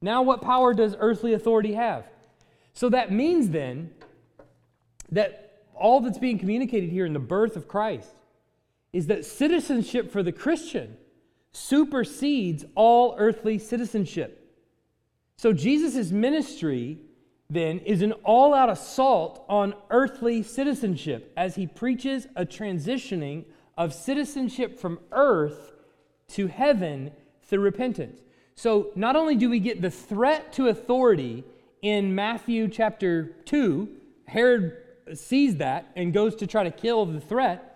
Now, 0.00 0.22
what 0.22 0.40
power 0.40 0.72
does 0.72 0.96
earthly 0.98 1.34
authority 1.34 1.72
have? 1.74 2.06
So 2.72 2.88
that 2.88 3.12
means 3.12 3.50
then 3.50 3.90
that 5.10 5.64
all 5.74 6.00
that's 6.00 6.18
being 6.18 6.38
communicated 6.38 6.90
here 6.90 7.04
in 7.04 7.12
the 7.12 7.18
birth 7.18 7.56
of 7.56 7.68
Christ 7.68 8.14
is 8.92 9.08
that 9.08 9.24
citizenship 9.24 10.10
for 10.10 10.22
the 10.22 10.32
Christian 10.32 10.96
supersedes 11.52 12.64
all 12.74 13.14
earthly 13.18 13.58
citizenship. 13.58 14.56
So 15.36 15.52
Jesus' 15.52 16.10
ministry 16.12 17.00
then, 17.50 17.78
is 17.80 18.02
an 18.02 18.12
all 18.24 18.52
out 18.52 18.68
assault 18.68 19.44
on 19.48 19.74
earthly 19.90 20.42
citizenship 20.42 21.32
as 21.36 21.54
he 21.54 21.66
preaches 21.66 22.26
a 22.36 22.44
transitioning 22.44 23.44
of 23.76 23.94
citizenship 23.94 24.78
from 24.78 24.98
earth 25.12 25.72
to 26.28 26.46
heaven 26.46 27.10
through 27.42 27.60
repentance. 27.60 28.20
So, 28.54 28.90
not 28.96 29.16
only 29.16 29.36
do 29.36 29.48
we 29.48 29.60
get 29.60 29.80
the 29.80 29.90
threat 29.90 30.52
to 30.54 30.68
authority 30.68 31.44
in 31.80 32.14
Matthew 32.14 32.68
chapter 32.68 33.36
2, 33.46 33.88
Herod 34.26 34.76
sees 35.14 35.56
that 35.56 35.90
and 35.96 36.12
goes 36.12 36.34
to 36.36 36.46
try 36.46 36.64
to 36.64 36.70
kill 36.70 37.06
the 37.06 37.20
threat. 37.20 37.68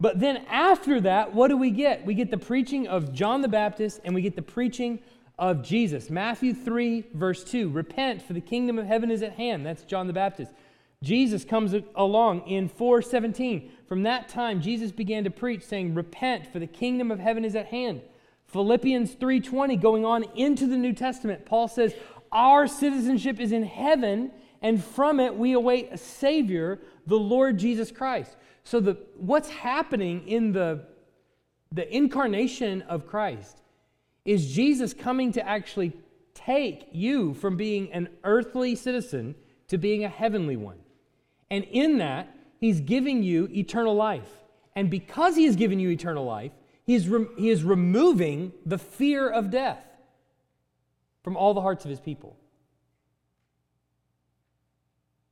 But 0.00 0.20
then 0.20 0.44
after 0.48 1.00
that, 1.00 1.34
what 1.34 1.48
do 1.48 1.56
we 1.56 1.70
get? 1.70 2.06
We 2.06 2.14
get 2.14 2.30
the 2.30 2.38
preaching 2.38 2.86
of 2.86 3.12
John 3.12 3.42
the 3.42 3.48
Baptist 3.48 4.00
and 4.04 4.14
we 4.14 4.22
get 4.22 4.36
the 4.36 4.42
preaching 4.42 5.00
of 5.38 5.62
Jesus. 5.62 6.10
Matthew 6.10 6.54
3, 6.54 7.04
verse 7.14 7.44
2 7.44 7.70
Repent, 7.70 8.22
for 8.22 8.32
the 8.32 8.40
kingdom 8.40 8.78
of 8.78 8.86
heaven 8.86 9.10
is 9.10 9.22
at 9.22 9.34
hand. 9.34 9.64
That's 9.64 9.84
John 9.84 10.06
the 10.06 10.12
Baptist. 10.12 10.52
Jesus 11.02 11.44
comes 11.44 11.74
along 11.94 12.48
in 12.48 12.68
417. 12.68 13.70
From 13.86 14.02
that 14.02 14.28
time, 14.28 14.60
Jesus 14.60 14.90
began 14.90 15.24
to 15.24 15.30
preach, 15.30 15.62
saying, 15.62 15.94
Repent, 15.94 16.52
for 16.52 16.58
the 16.58 16.66
kingdom 16.66 17.10
of 17.10 17.20
heaven 17.20 17.44
is 17.44 17.54
at 17.54 17.66
hand. 17.66 18.02
Philippians 18.48 19.14
3:20 19.14 19.80
going 19.80 20.04
on 20.04 20.24
into 20.34 20.66
the 20.66 20.76
New 20.76 20.94
Testament 20.94 21.44
Paul 21.44 21.68
says 21.68 21.94
our 22.32 22.66
citizenship 22.66 23.38
is 23.40 23.52
in 23.52 23.62
heaven 23.62 24.30
and 24.62 24.82
from 24.82 25.20
it 25.20 25.36
we 25.36 25.52
await 25.52 25.90
a 25.92 25.98
savior 25.98 26.80
the 27.06 27.18
Lord 27.18 27.58
Jesus 27.58 27.92
Christ. 27.92 28.36
So 28.64 28.80
the 28.80 28.98
what's 29.16 29.50
happening 29.50 30.26
in 30.26 30.52
the 30.52 30.86
the 31.72 31.94
incarnation 31.94 32.82
of 32.82 33.06
Christ 33.06 33.60
is 34.28 34.52
Jesus 34.52 34.92
coming 34.92 35.32
to 35.32 35.48
actually 35.48 35.94
take 36.34 36.88
you 36.92 37.32
from 37.32 37.56
being 37.56 37.90
an 37.92 38.10
earthly 38.24 38.74
citizen 38.74 39.34
to 39.68 39.78
being 39.78 40.04
a 40.04 40.08
heavenly 40.08 40.54
one. 40.54 40.76
And 41.50 41.64
in 41.64 41.96
that, 41.98 42.36
he's 42.60 42.80
giving 42.80 43.22
you 43.22 43.48
eternal 43.50 43.94
life. 43.94 44.28
And 44.76 44.90
because 44.90 45.34
he 45.34 45.46
has 45.46 45.56
given 45.56 45.80
you 45.80 45.88
eternal 45.88 46.26
life, 46.26 46.52
he 46.84 46.94
is, 46.94 47.08
re- 47.08 47.26
he 47.38 47.48
is 47.48 47.64
removing 47.64 48.52
the 48.66 48.76
fear 48.76 49.26
of 49.26 49.48
death 49.48 49.82
from 51.24 51.34
all 51.34 51.54
the 51.54 51.62
hearts 51.62 51.86
of 51.86 51.90
his 51.90 52.00
people. 52.00 52.36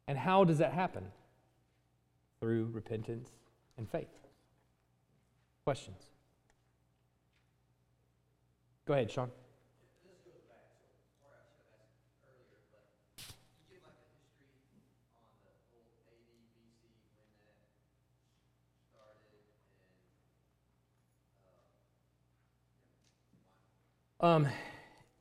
And 0.09 0.17
how 0.17 0.45
does 0.45 0.59
that 0.59 0.73
happen? 0.73 1.05
Through 2.41 2.71
repentance 2.73 3.29
and 3.77 3.87
faith. 3.89 4.09
Questions? 5.65 6.16
Go 8.87 8.95
ahead, 8.95 9.11
Sean. 9.11 9.31
Um, 24.21 24.47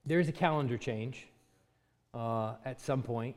there 0.06 0.20
is 0.20 0.30
a 0.30 0.32
calendar 0.32 0.78
change 0.78 1.28
uh, 2.14 2.54
at 2.66 2.80
some 2.80 3.02
point, 3.02 3.36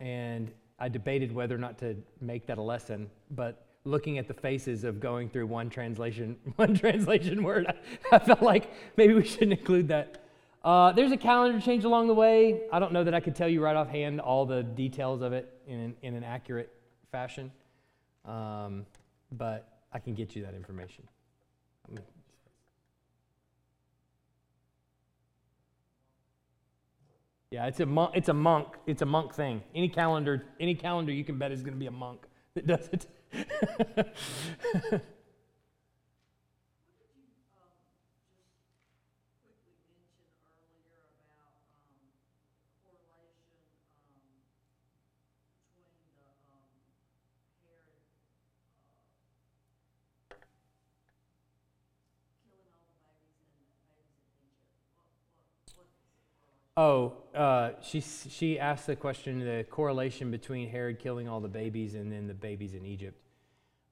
and 0.00 0.52
I 0.78 0.90
debated 0.90 1.34
whether 1.34 1.54
or 1.54 1.58
not 1.58 1.78
to 1.78 1.96
make 2.20 2.46
that 2.46 2.58
a 2.58 2.62
lesson. 2.62 3.10
But 3.30 3.66
looking 3.84 4.18
at 4.18 4.28
the 4.28 4.34
faces 4.34 4.84
of 4.84 5.00
going 5.00 5.28
through 5.28 5.46
one 5.46 5.68
translation, 5.70 6.36
one 6.56 6.74
translation 6.74 7.42
word, 7.42 7.66
I, 7.66 8.16
I 8.16 8.18
felt 8.18 8.42
like 8.42 8.70
maybe 8.96 9.14
we 9.14 9.24
shouldn't 9.24 9.52
include 9.52 9.88
that. 9.88 10.18
Uh, 10.64 10.92
there's 10.92 11.10
a 11.10 11.16
calendar 11.16 11.60
change 11.60 11.84
along 11.84 12.06
the 12.06 12.14
way. 12.14 12.62
I 12.72 12.78
don't 12.78 12.92
know 12.92 13.02
that 13.02 13.14
I 13.14 13.20
could 13.20 13.34
tell 13.34 13.48
you 13.48 13.60
right 13.60 13.74
offhand 13.74 14.20
all 14.20 14.46
the 14.46 14.62
details 14.62 15.20
of 15.20 15.32
it 15.32 15.52
in 15.66 15.78
an, 15.78 15.96
in 16.02 16.14
an 16.14 16.22
accurate 16.22 16.72
fashion, 17.10 17.50
um, 18.24 18.86
but 19.32 19.80
I 19.92 19.98
can 19.98 20.14
get 20.14 20.36
you 20.36 20.42
that 20.44 20.54
information. 20.54 21.08
Yeah, 27.50 27.66
it's 27.66 27.80
a 27.80 27.86
monk. 27.86 28.12
It's 28.14 28.30
a 28.30 28.34
monk. 28.34 28.68
It's 28.86 29.02
a 29.02 29.06
monk 29.06 29.34
thing. 29.34 29.62
Any 29.74 29.90
calendar, 29.90 30.42
any 30.58 30.74
calendar 30.74 31.12
you 31.12 31.22
can 31.22 31.36
bet 31.36 31.52
is 31.52 31.60
going 31.60 31.74
to 31.74 31.78
be 31.78 31.86
a 31.86 31.90
monk 31.90 32.22
that 32.54 32.66
does 32.66 32.88
it. 32.90 33.06
Oh, 56.76 57.12
uh, 57.34 57.72
she, 57.82 58.00
she 58.00 58.58
asked 58.58 58.86
the 58.86 58.96
question 58.96 59.38
the 59.40 59.64
correlation 59.70 60.30
between 60.30 60.70
Herod 60.70 60.98
killing 60.98 61.28
all 61.28 61.40
the 61.40 61.48
babies 61.48 61.94
and 61.94 62.10
then 62.10 62.26
the 62.26 62.34
babies 62.34 62.74
in 62.74 62.86
Egypt. 62.86 63.21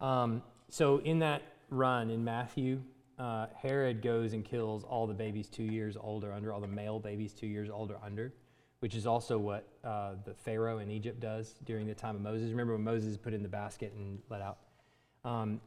Um, 0.01 0.43
so, 0.69 0.99
in 0.99 1.19
that 1.21 1.43
run 1.71 2.11
in 2.11 2.25
Matthew, 2.25 2.81
uh, 3.19 3.47
Herod 3.55 4.01
goes 4.03 4.33
and 4.33 4.45
kills 4.45 4.85
all 4.85 5.07
the 5.07 5.15
babies 5.15 5.49
two 5.49 5.65
years 5.65 5.97
old 6.01 6.25
or 6.25 6.33
under, 6.33 6.53
all 6.53 6.61
the 6.61 6.67
male 6.67 6.99
babies 6.99 7.35
two 7.35 7.47
years 7.47 7.69
old 7.69 7.91
or 7.91 7.99
under, 8.03 8.33
which 8.81 8.95
is 8.95 9.07
also 9.07 9.39
what 9.39 9.69
uh, 9.85 10.13
the 10.25 10.33
Pharaoh 10.33 10.79
in 10.79 10.91
Egypt 10.91 11.21
does 11.21 11.57
during 11.65 11.87
the 11.87 11.95
time 11.95 12.17
of 12.17 12.23
Moses. 12.23 12.51
Remember 12.51 12.73
when 12.75 12.85
Moses 12.85 13.17
put 13.17 13.35
in 13.35 13.43
the 13.43 13.49
basket 13.49 13.93
and 13.95 14.21
let 14.31 14.41
out? 14.41 14.59
Um, 15.25 15.61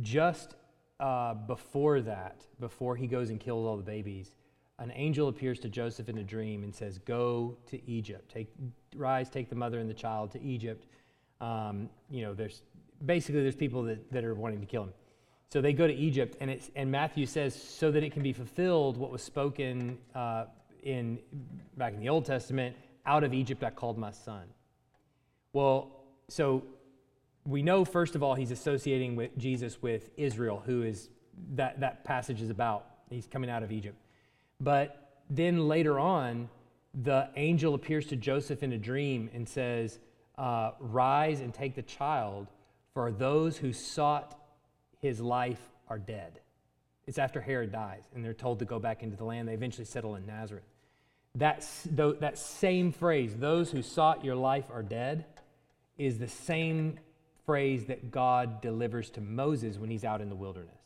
just 0.00 0.54
uh, 0.98 1.34
before 1.34 2.00
that, 2.00 2.46
before 2.58 2.96
he 2.96 3.06
goes 3.06 3.28
and 3.28 3.38
kills 3.38 3.66
all 3.66 3.76
the 3.76 3.82
babies, 3.82 4.32
an 4.78 4.92
angel 4.94 5.28
appears 5.28 5.60
to 5.60 5.68
Joseph 5.68 6.08
in 6.08 6.18
a 6.18 6.24
dream 6.24 6.64
and 6.64 6.74
says, 6.74 6.98
Go 6.98 7.56
to 7.66 7.90
Egypt. 7.90 8.32
Take, 8.32 8.48
rise, 8.96 9.28
take 9.28 9.50
the 9.50 9.54
mother 9.54 9.78
and 9.78 9.90
the 9.90 9.94
child 9.94 10.30
to 10.32 10.42
Egypt. 10.42 10.86
Um, 11.40 11.90
you 12.10 12.22
know, 12.22 12.32
there's 12.32 12.62
basically 13.04 13.42
there's 13.42 13.56
people 13.56 13.82
that, 13.84 14.12
that 14.12 14.24
are 14.24 14.34
wanting 14.34 14.60
to 14.60 14.66
kill 14.66 14.84
him. 14.84 14.92
So 15.52 15.60
they 15.60 15.72
go 15.72 15.86
to 15.86 15.94
Egypt, 15.94 16.36
and, 16.40 16.50
it's, 16.50 16.70
and 16.74 16.90
Matthew 16.90 17.26
says, 17.26 17.54
so 17.54 17.90
that 17.90 18.02
it 18.02 18.12
can 18.12 18.22
be 18.22 18.32
fulfilled 18.32 18.96
what 18.96 19.10
was 19.10 19.22
spoken 19.22 19.98
uh, 20.14 20.46
in 20.82 21.18
back 21.76 21.92
in 21.92 22.00
the 22.00 22.08
Old 22.08 22.24
Testament, 22.24 22.74
out 23.04 23.22
of 23.24 23.34
Egypt 23.34 23.62
I 23.62 23.70
called 23.70 23.98
my 23.98 24.10
son. 24.10 24.44
Well, 25.52 26.04
so 26.28 26.62
we 27.44 27.62
know 27.62 27.84
first 27.84 28.14
of 28.14 28.22
all 28.22 28.34
he's 28.34 28.50
associating 28.50 29.16
with 29.16 29.36
Jesus 29.36 29.82
with 29.82 30.10
Israel, 30.16 30.62
who 30.64 30.82
is 30.82 31.10
that 31.54 31.80
that 31.80 32.04
passage 32.04 32.40
is 32.40 32.50
about. 32.50 32.86
He's 33.10 33.26
coming 33.26 33.50
out 33.50 33.62
of 33.62 33.72
Egypt. 33.72 33.96
But 34.60 35.20
then 35.28 35.68
later 35.68 35.98
on, 35.98 36.48
the 37.02 37.28
angel 37.36 37.74
appears 37.74 38.06
to 38.06 38.16
Joseph 38.16 38.62
in 38.62 38.72
a 38.72 38.78
dream 38.78 39.30
and 39.34 39.48
says, 39.48 39.98
uh, 40.38 40.72
Rise 40.78 41.40
and 41.40 41.52
take 41.52 41.74
the 41.74 41.82
child, 41.82 42.46
for 42.94 43.10
those 43.10 43.56
who 43.56 43.72
sought 43.72 44.38
his 45.00 45.20
life 45.20 45.60
are 45.88 45.98
dead. 45.98 46.40
It's 47.06 47.18
after 47.18 47.40
Herod 47.40 47.72
dies, 47.72 48.04
and 48.14 48.24
they're 48.24 48.34
told 48.34 48.60
to 48.60 48.64
go 48.64 48.78
back 48.78 49.02
into 49.02 49.16
the 49.16 49.24
land. 49.24 49.48
They 49.48 49.54
eventually 49.54 49.84
settle 49.84 50.14
in 50.14 50.26
Nazareth. 50.26 50.64
That's, 51.34 51.88
that 51.90 52.38
same 52.38 52.92
phrase, 52.92 53.34
those 53.34 53.70
who 53.70 53.82
sought 53.82 54.24
your 54.24 54.36
life 54.36 54.66
are 54.70 54.82
dead, 54.82 55.24
is 55.98 56.18
the 56.18 56.28
same 56.28 56.98
phrase 57.46 57.86
that 57.86 58.10
God 58.10 58.60
delivers 58.60 59.10
to 59.10 59.20
Moses 59.20 59.78
when 59.78 59.90
he's 59.90 60.04
out 60.04 60.20
in 60.20 60.28
the 60.28 60.36
wilderness. 60.36 60.78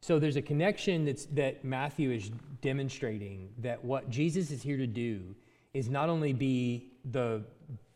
So 0.00 0.18
there's 0.18 0.36
a 0.36 0.42
connection 0.42 1.04
that's, 1.06 1.24
that 1.26 1.64
Matthew 1.64 2.12
is 2.12 2.30
demonstrating 2.60 3.48
that 3.58 3.84
what 3.84 4.08
Jesus 4.10 4.50
is 4.50 4.62
here 4.62 4.76
to 4.76 4.86
do 4.86 5.34
is 5.74 5.88
not 5.88 6.08
only 6.08 6.32
be 6.32 6.92
the, 7.10 7.42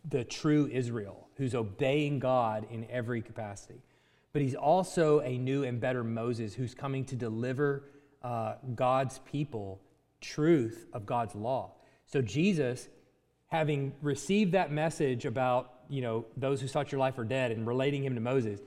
the 0.09 0.25
true 0.25 0.69
Israel 0.73 1.29
who's 1.41 1.55
obeying 1.55 2.19
God 2.19 2.67
in 2.71 2.87
every 2.91 3.23
capacity, 3.23 3.81
but 4.35 4.43
he's 4.43 4.55
also 4.55 5.21
a 5.21 5.39
new 5.39 5.65
and 5.65 5.81
better 5.81 6.05
Moses 6.05 6.53
who's 6.53 6.75
coming 6.75 7.03
to 7.07 7.17
deliver 7.17 7.85
uh, 8.23 8.57
God's 8.75 9.21
people 9.21 9.81
truth 10.21 10.85
of 10.93 11.07
God's 11.07 11.35
law. 11.35 11.73
So 12.05 12.21
Jesus, 12.21 12.91
having 13.47 13.95
received 14.03 14.53
that 14.53 14.71
message 14.71 15.25
about 15.25 15.73
you 15.89 16.03
know 16.03 16.27
those 16.37 16.61
who 16.61 16.69
sought 16.69 16.93
your 16.93 16.99
life 16.99 17.19
are 17.19 17.25
dead 17.25 17.53
and 17.53 17.67
relating 17.67 18.05
him 18.05 18.15
to 18.17 18.21
Moses, 18.21 18.61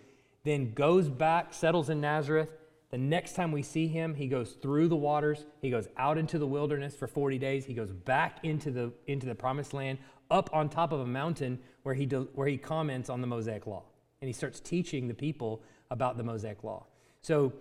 then 0.43 0.73
goes 0.73 1.09
back, 1.09 1.53
settles 1.53 1.91
in 1.91 2.01
Nazareth, 2.01 2.49
the 2.93 2.99
next 2.99 3.33
time 3.33 3.51
we 3.51 3.63
see 3.63 3.87
him, 3.87 4.13
he 4.13 4.27
goes 4.27 4.51
through 4.51 4.87
the 4.87 4.95
waters, 4.95 5.47
he 5.63 5.71
goes 5.71 5.87
out 5.97 6.19
into 6.19 6.37
the 6.37 6.45
wilderness 6.45 6.95
for 6.95 7.07
40 7.07 7.39
days, 7.39 7.65
he 7.65 7.73
goes 7.73 7.91
back 7.91 8.37
into 8.43 8.69
the, 8.69 8.93
into 9.07 9.25
the 9.25 9.33
promised 9.33 9.73
land, 9.73 9.97
up 10.33 10.49
on 10.51 10.67
top 10.67 10.91
of 10.91 10.99
a 10.99 11.05
mountain 11.05 11.59
where 11.83 11.95
he, 11.95 12.05
de, 12.05 12.21
where 12.33 12.47
he 12.47 12.57
comments 12.57 13.09
on 13.09 13.21
the 13.21 13.27
Mosaic 13.27 13.67
Law. 13.67 13.83
And 14.21 14.27
he 14.27 14.33
starts 14.33 14.59
teaching 14.59 15.07
the 15.07 15.13
people 15.13 15.61
about 15.91 16.17
the 16.17 16.23
Mosaic 16.23 16.63
Law. 16.63 16.85
So 17.21 17.53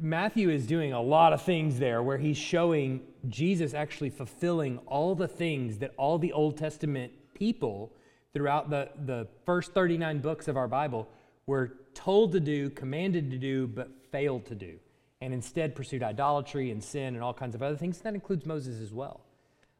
Matthew 0.00 0.48
is 0.50 0.66
doing 0.66 0.92
a 0.92 1.00
lot 1.00 1.32
of 1.32 1.42
things 1.42 1.78
there 1.78 2.02
where 2.02 2.18
he's 2.18 2.36
showing 2.36 3.02
Jesus 3.28 3.74
actually 3.74 4.10
fulfilling 4.10 4.78
all 4.86 5.14
the 5.14 5.28
things 5.28 5.78
that 5.78 5.92
all 5.96 6.18
the 6.18 6.32
Old 6.32 6.56
Testament 6.56 7.12
people 7.34 7.92
throughout 8.32 8.70
the, 8.70 8.88
the 9.04 9.26
first 9.44 9.72
39 9.72 10.20
books 10.20 10.48
of 10.48 10.56
our 10.56 10.68
Bible 10.68 11.08
were 11.46 11.72
told 11.94 12.32
to 12.32 12.40
do, 12.40 12.70
commanded 12.70 13.30
to 13.30 13.38
do, 13.38 13.66
but 13.66 13.90
failed 14.10 14.46
to 14.46 14.54
do, 14.54 14.78
and 15.20 15.34
instead 15.34 15.74
pursued 15.74 16.02
idolatry 16.02 16.70
and 16.70 16.82
sin 16.82 17.14
and 17.14 17.22
all 17.22 17.34
kinds 17.34 17.54
of 17.54 17.62
other 17.62 17.76
things. 17.76 17.98
That 17.98 18.14
includes 18.14 18.46
Moses 18.46 18.80
as 18.80 18.92
well. 18.92 19.20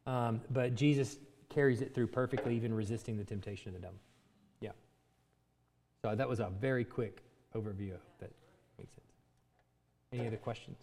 Um, 0.06 0.40
but 0.50 0.74
Jesus 0.74 1.16
carries 1.52 1.82
it 1.82 1.94
through 1.94 2.06
perfectly, 2.08 2.54
even 2.56 2.72
resisting 2.74 3.16
the 3.16 3.24
temptation 3.24 3.68
of 3.68 3.74
the 3.74 3.80
devil. 3.80 3.98
Yeah. 4.60 4.70
So 6.04 6.14
that 6.14 6.28
was 6.28 6.40
a 6.40 6.50
very 6.60 6.84
quick 6.84 7.22
overview. 7.54 7.94
That 8.20 8.30
makes 8.78 8.92
sense. 8.92 9.12
Any 10.12 10.26
other 10.26 10.36
questions? 10.36 10.78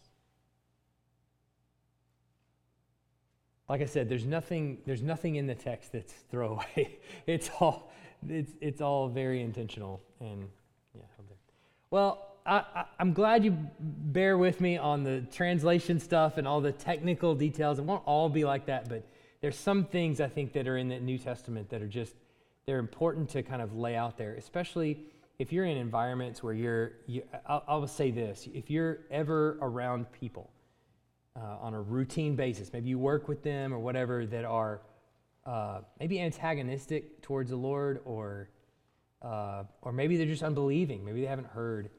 Like 3.68 3.82
I 3.82 3.86
said, 3.86 4.10
there's 4.10 4.26
nothing, 4.26 4.80
there's 4.86 5.04
nothing 5.04 5.36
in 5.36 5.46
the 5.46 5.56
text 5.56 5.92
that's 5.92 6.14
throwaway. 6.32 6.98
It's 7.28 7.50
all, 7.60 7.92
it's, 8.28 8.54
it's 8.62 8.82
all 8.82 9.08
very 9.08 9.42
intentional 9.42 10.02
and 10.20 10.48
yeah. 10.96 11.04
Well, 11.92 12.30
I, 12.46 12.86
am 13.00 13.14
glad 13.14 13.44
you 13.44 13.56
bear 13.80 14.38
with 14.38 14.60
me 14.60 14.78
on 14.78 15.04
the 15.04 15.22
translation 15.32 16.00
stuff 16.00 16.38
and 16.38 16.48
all 16.48 16.62
the 16.62 16.72
technical 16.72 17.36
details. 17.36 17.80
It 17.80 17.86
won't 17.86 18.04
all 18.06 18.30
be 18.30 18.44
like 18.44 18.66
that, 18.66 18.90
but 18.90 19.08
there's 19.42 19.58
some 19.58 19.86
things 19.86 20.20
I 20.20 20.28
think 20.28 20.54
that 20.54 20.68
are 20.68 20.78
in 20.78 20.90
the 20.90 21.00
New 21.00 21.18
Testament 21.18 21.70
that 21.70 21.82
are 21.82 21.88
just 21.88 22.16
they're 22.66 22.80
important 22.80 23.30
to 23.30 23.42
kind 23.42 23.62
of 23.62 23.76
lay 23.76 23.96
out 23.96 24.18
there, 24.18 24.36
especially 24.36 25.06
if 25.40 25.52
you're 25.52 25.66
in 25.66 25.78
environments 25.78 26.44
where 26.44 26.54
you're. 26.54 26.92
You, 27.08 27.24
I'll, 27.46 27.64
I'll, 27.68 27.88
say 27.88 28.12
this: 28.12 28.48
if 28.54 28.70
you're 28.70 29.00
ever 29.10 29.58
around 29.62 30.12
people 30.12 30.52
uh, 31.36 31.58
on 31.62 31.74
a 31.74 31.82
routine 31.82 32.36
basis, 32.36 32.72
maybe 32.74 32.90
you 32.90 33.00
work 33.00 33.28
with 33.28 33.42
them 33.42 33.74
or 33.74 33.80
whatever 33.80 34.26
that 34.26 34.46
are 34.46 34.82
uh, 35.46 35.80
maybe 36.00 36.20
antagonistic 36.20 37.22
towards 37.22 37.50
the 37.50 37.56
Lord 37.56 38.02
or 38.06 38.50
uh, 39.22 39.64
or 39.82 39.92
maybe 39.92 40.18
they're 40.18 40.26
just 40.26 40.44
unbelieving. 40.44 41.04
Maybe 41.04 41.22
they 41.22 41.28
haven't 41.28 41.48
heard. 41.48 41.90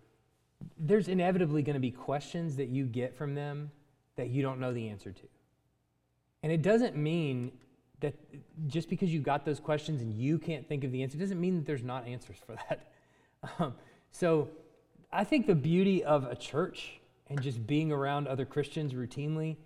There's 0.79 1.09
inevitably 1.09 1.63
going 1.63 1.75
to 1.75 1.81
be 1.81 1.91
questions 1.91 2.57
that 2.57 2.69
you 2.69 2.85
get 2.85 3.17
from 3.17 3.35
them 3.35 3.71
that 4.17 4.29
you 4.29 4.43
don't 4.43 4.61
know 4.61 4.75
the 4.75 4.89
answer 4.89 5.11
to. 5.11 5.23
And 6.43 6.53
it 6.53 6.63
doesn't 6.63 6.97
mean 6.97 7.53
that 8.01 8.15
just 8.67 8.89
because 8.89 9.13
you 9.13 9.21
got 9.21 9.45
those 9.45 9.61
questions 9.61 10.01
and 10.01 10.15
you 10.15 10.39
can't 10.39 10.67
think 10.67 10.85
of 10.85 10.93
the 10.93 11.03
answer 11.03 11.19
doesn't 11.19 11.41
mean 11.41 11.57
that 11.57 11.67
there's 11.67 11.83
not 11.83 12.07
answers 12.07 12.37
for 12.45 12.55
that. 12.69 12.87
Um, 13.59 13.73
so 14.11 14.51
I 15.11 15.25
think 15.25 15.47
the 15.47 15.55
beauty 15.55 16.05
of 16.05 16.25
a 16.25 16.37
church 16.37 17.01
and 17.29 17.41
just 17.41 17.67
being 17.67 17.91
around 17.91 18.29
other 18.29 18.45
Christians 18.45 18.93
routinely 18.93 19.57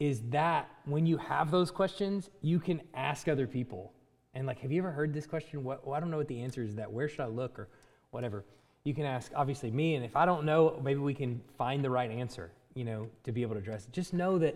is 0.00 0.22
that 0.30 0.68
when 0.86 1.06
you 1.06 1.18
have 1.18 1.52
those 1.52 1.70
questions, 1.70 2.30
you 2.40 2.58
can 2.58 2.80
ask 2.94 3.28
other 3.28 3.46
people 3.46 3.92
and 4.34 4.46
like, 4.46 4.60
have 4.60 4.72
you 4.72 4.80
ever 4.80 4.90
heard 4.90 5.12
this 5.12 5.26
question? 5.26 5.62
What, 5.62 5.86
well, 5.86 5.94
I 5.94 6.00
don't 6.00 6.10
know 6.10 6.16
what 6.16 6.28
the 6.28 6.42
answer 6.42 6.62
is 6.62 6.74
that. 6.76 6.90
Where 6.90 7.08
should 7.08 7.20
I 7.20 7.26
look 7.26 7.58
or 7.58 7.68
whatever? 8.10 8.44
You 8.84 8.94
can 8.94 9.04
ask, 9.04 9.30
obviously, 9.34 9.70
me. 9.70 9.94
And 9.94 10.04
if 10.04 10.16
I 10.16 10.24
don't 10.24 10.44
know, 10.44 10.80
maybe 10.82 11.00
we 11.00 11.14
can 11.14 11.40
find 11.58 11.84
the 11.84 11.90
right 11.90 12.10
answer, 12.10 12.50
you 12.74 12.84
know, 12.84 13.08
to 13.24 13.32
be 13.32 13.42
able 13.42 13.54
to 13.54 13.60
address 13.60 13.84
it. 13.84 13.92
Just 13.92 14.14
know 14.14 14.38
that 14.38 14.54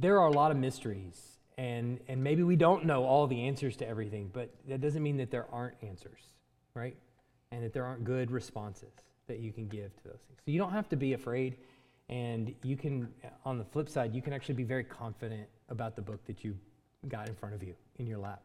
there 0.00 0.18
are 0.20 0.26
a 0.26 0.32
lot 0.32 0.50
of 0.50 0.56
mysteries. 0.56 1.38
And, 1.56 2.00
and 2.08 2.22
maybe 2.22 2.42
we 2.42 2.56
don't 2.56 2.84
know 2.84 3.04
all 3.04 3.28
the 3.28 3.46
answers 3.46 3.76
to 3.76 3.88
everything, 3.88 4.28
but 4.32 4.50
that 4.68 4.80
doesn't 4.80 5.02
mean 5.02 5.18
that 5.18 5.30
there 5.30 5.46
aren't 5.52 5.76
answers, 5.82 6.20
right? 6.74 6.96
And 7.52 7.62
that 7.62 7.72
there 7.72 7.84
aren't 7.84 8.02
good 8.02 8.32
responses 8.32 8.92
that 9.28 9.38
you 9.38 9.52
can 9.52 9.68
give 9.68 9.96
to 9.98 10.04
those 10.04 10.20
things. 10.26 10.40
So 10.44 10.50
you 10.50 10.58
don't 10.58 10.72
have 10.72 10.88
to 10.88 10.96
be 10.96 11.12
afraid. 11.12 11.56
And 12.08 12.54
you 12.62 12.76
can, 12.76 13.08
on 13.44 13.56
the 13.56 13.64
flip 13.64 13.88
side, 13.88 14.14
you 14.14 14.20
can 14.20 14.32
actually 14.32 14.56
be 14.56 14.64
very 14.64 14.84
confident 14.84 15.48
about 15.68 15.94
the 15.94 16.02
book 16.02 16.24
that 16.26 16.42
you 16.42 16.56
got 17.08 17.28
in 17.28 17.34
front 17.34 17.54
of 17.54 17.62
you 17.62 17.74
in 17.98 18.06
your 18.06 18.18
lap. 18.18 18.42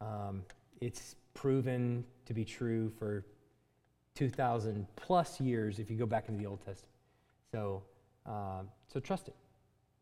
Um, 0.00 0.42
it's 0.80 1.16
proven 1.34 2.04
to 2.24 2.32
be 2.32 2.44
true 2.44 2.90
for 2.98 3.24
2,000 4.14 4.86
plus 4.96 5.38
years 5.38 5.78
if 5.78 5.90
you 5.90 5.96
go 5.96 6.06
back 6.06 6.28
into 6.28 6.40
the 6.40 6.46
Old 6.46 6.60
Testament. 6.64 6.94
So, 7.52 7.82
uh, 8.26 8.62
so 8.92 9.00
trust 9.00 9.28
it. 9.28 9.36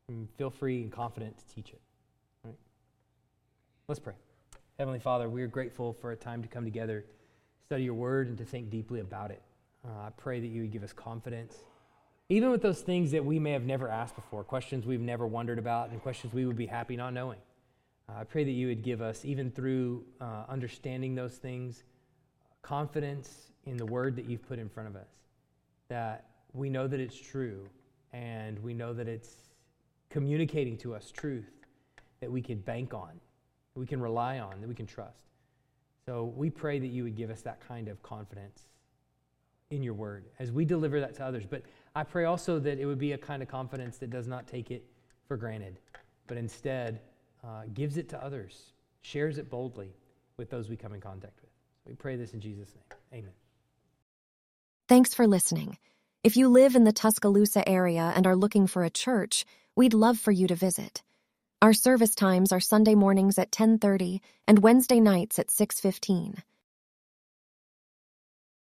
And 0.08 0.28
feel 0.38 0.50
free 0.50 0.82
and 0.82 0.92
confident 0.92 1.36
to 1.38 1.54
teach 1.54 1.70
it. 1.70 1.80
Right? 2.44 2.54
Let's 3.88 3.98
pray. 3.98 4.14
Heavenly 4.78 5.00
Father, 5.00 5.28
we 5.28 5.42
are 5.42 5.48
grateful 5.48 5.94
for 5.94 6.12
a 6.12 6.16
time 6.16 6.42
to 6.42 6.48
come 6.48 6.64
together, 6.64 7.04
study 7.64 7.84
your 7.84 7.94
word, 7.94 8.28
and 8.28 8.38
to 8.38 8.44
think 8.44 8.70
deeply 8.70 9.00
about 9.00 9.30
it. 9.30 9.42
Uh, 9.84 10.06
I 10.06 10.10
pray 10.16 10.38
that 10.38 10.46
you 10.46 10.62
would 10.62 10.70
give 10.70 10.84
us 10.84 10.92
confidence, 10.92 11.56
even 12.28 12.50
with 12.50 12.62
those 12.62 12.82
things 12.82 13.10
that 13.12 13.24
we 13.24 13.38
may 13.38 13.52
have 13.52 13.64
never 13.64 13.88
asked 13.88 14.14
before, 14.14 14.44
questions 14.44 14.86
we've 14.86 15.00
never 15.00 15.26
wondered 15.26 15.58
about, 15.58 15.90
and 15.90 16.02
questions 16.02 16.32
we 16.32 16.44
would 16.44 16.56
be 16.56 16.66
happy 16.66 16.96
not 16.96 17.12
knowing. 17.12 17.38
Uh, 18.08 18.20
I 18.20 18.24
pray 18.24 18.44
that 18.44 18.50
you 18.50 18.68
would 18.68 18.82
give 18.82 19.00
us, 19.00 19.24
even 19.24 19.50
through 19.50 20.04
uh, 20.20 20.44
understanding 20.48 21.14
those 21.14 21.34
things, 21.34 21.82
confidence 22.62 23.50
in 23.64 23.76
the 23.76 23.86
word 23.86 24.14
that 24.16 24.26
you've 24.26 24.46
put 24.46 24.58
in 24.58 24.68
front 24.68 24.88
of 24.88 24.96
us, 24.96 25.08
that 25.88 26.26
we 26.52 26.70
know 26.70 26.86
that 26.86 27.00
it's 27.00 27.18
true 27.18 27.68
and 28.12 28.58
we 28.60 28.74
know 28.74 28.92
that 28.92 29.08
it's 29.08 29.45
communicating 30.16 30.78
to 30.78 30.94
us 30.94 31.10
truth 31.10 31.50
that 32.22 32.32
we 32.32 32.40
can 32.40 32.58
bank 32.58 32.94
on, 32.94 33.10
that 33.74 33.80
we 33.80 33.84
can 33.84 34.00
rely 34.00 34.38
on, 34.38 34.58
that 34.62 34.66
we 34.66 34.74
can 34.74 34.86
trust. 34.86 35.26
So 36.06 36.32
we 36.34 36.48
pray 36.48 36.78
that 36.78 36.86
you 36.86 37.02
would 37.02 37.16
give 37.16 37.28
us 37.28 37.42
that 37.42 37.60
kind 37.68 37.86
of 37.86 38.02
confidence 38.02 38.62
in 39.68 39.82
your 39.82 39.92
word 39.92 40.24
as 40.38 40.50
we 40.50 40.64
deliver 40.64 41.00
that 41.00 41.14
to 41.16 41.22
others. 41.22 41.44
But 41.44 41.64
I 41.94 42.02
pray 42.02 42.24
also 42.24 42.58
that 42.60 42.78
it 42.78 42.86
would 42.86 42.98
be 42.98 43.12
a 43.12 43.18
kind 43.18 43.42
of 43.42 43.48
confidence 43.48 43.98
that 43.98 44.08
does 44.08 44.26
not 44.26 44.46
take 44.46 44.70
it 44.70 44.86
for 45.28 45.36
granted, 45.36 45.80
but 46.28 46.38
instead 46.38 47.00
uh, 47.44 47.64
gives 47.74 47.98
it 47.98 48.08
to 48.08 48.24
others, 48.24 48.72
shares 49.02 49.36
it 49.36 49.50
boldly 49.50 49.90
with 50.38 50.48
those 50.48 50.70
we 50.70 50.76
come 50.76 50.94
in 50.94 51.00
contact 51.02 51.38
with. 51.42 51.50
We 51.84 51.92
pray 51.92 52.16
this 52.16 52.32
in 52.32 52.40
Jesus' 52.40 52.74
name. 52.74 53.20
Amen. 53.20 53.34
Thanks 54.88 55.12
for 55.12 55.26
listening. 55.26 55.76
If 56.26 56.36
you 56.36 56.48
live 56.48 56.74
in 56.74 56.82
the 56.82 56.92
Tuscaloosa 56.92 57.68
area 57.68 58.12
and 58.16 58.26
are 58.26 58.34
looking 58.34 58.66
for 58.66 58.82
a 58.82 58.90
church, 58.90 59.44
we'd 59.76 59.94
love 59.94 60.18
for 60.18 60.32
you 60.32 60.48
to 60.48 60.56
visit. 60.56 61.04
Our 61.62 61.72
service 61.72 62.16
times 62.16 62.50
are 62.50 62.58
Sunday 62.58 62.96
mornings 62.96 63.38
at 63.38 63.52
10:30 63.52 64.20
and 64.48 64.58
Wednesday 64.58 64.98
nights 64.98 65.38
at 65.38 65.52
6:15. 65.52 66.42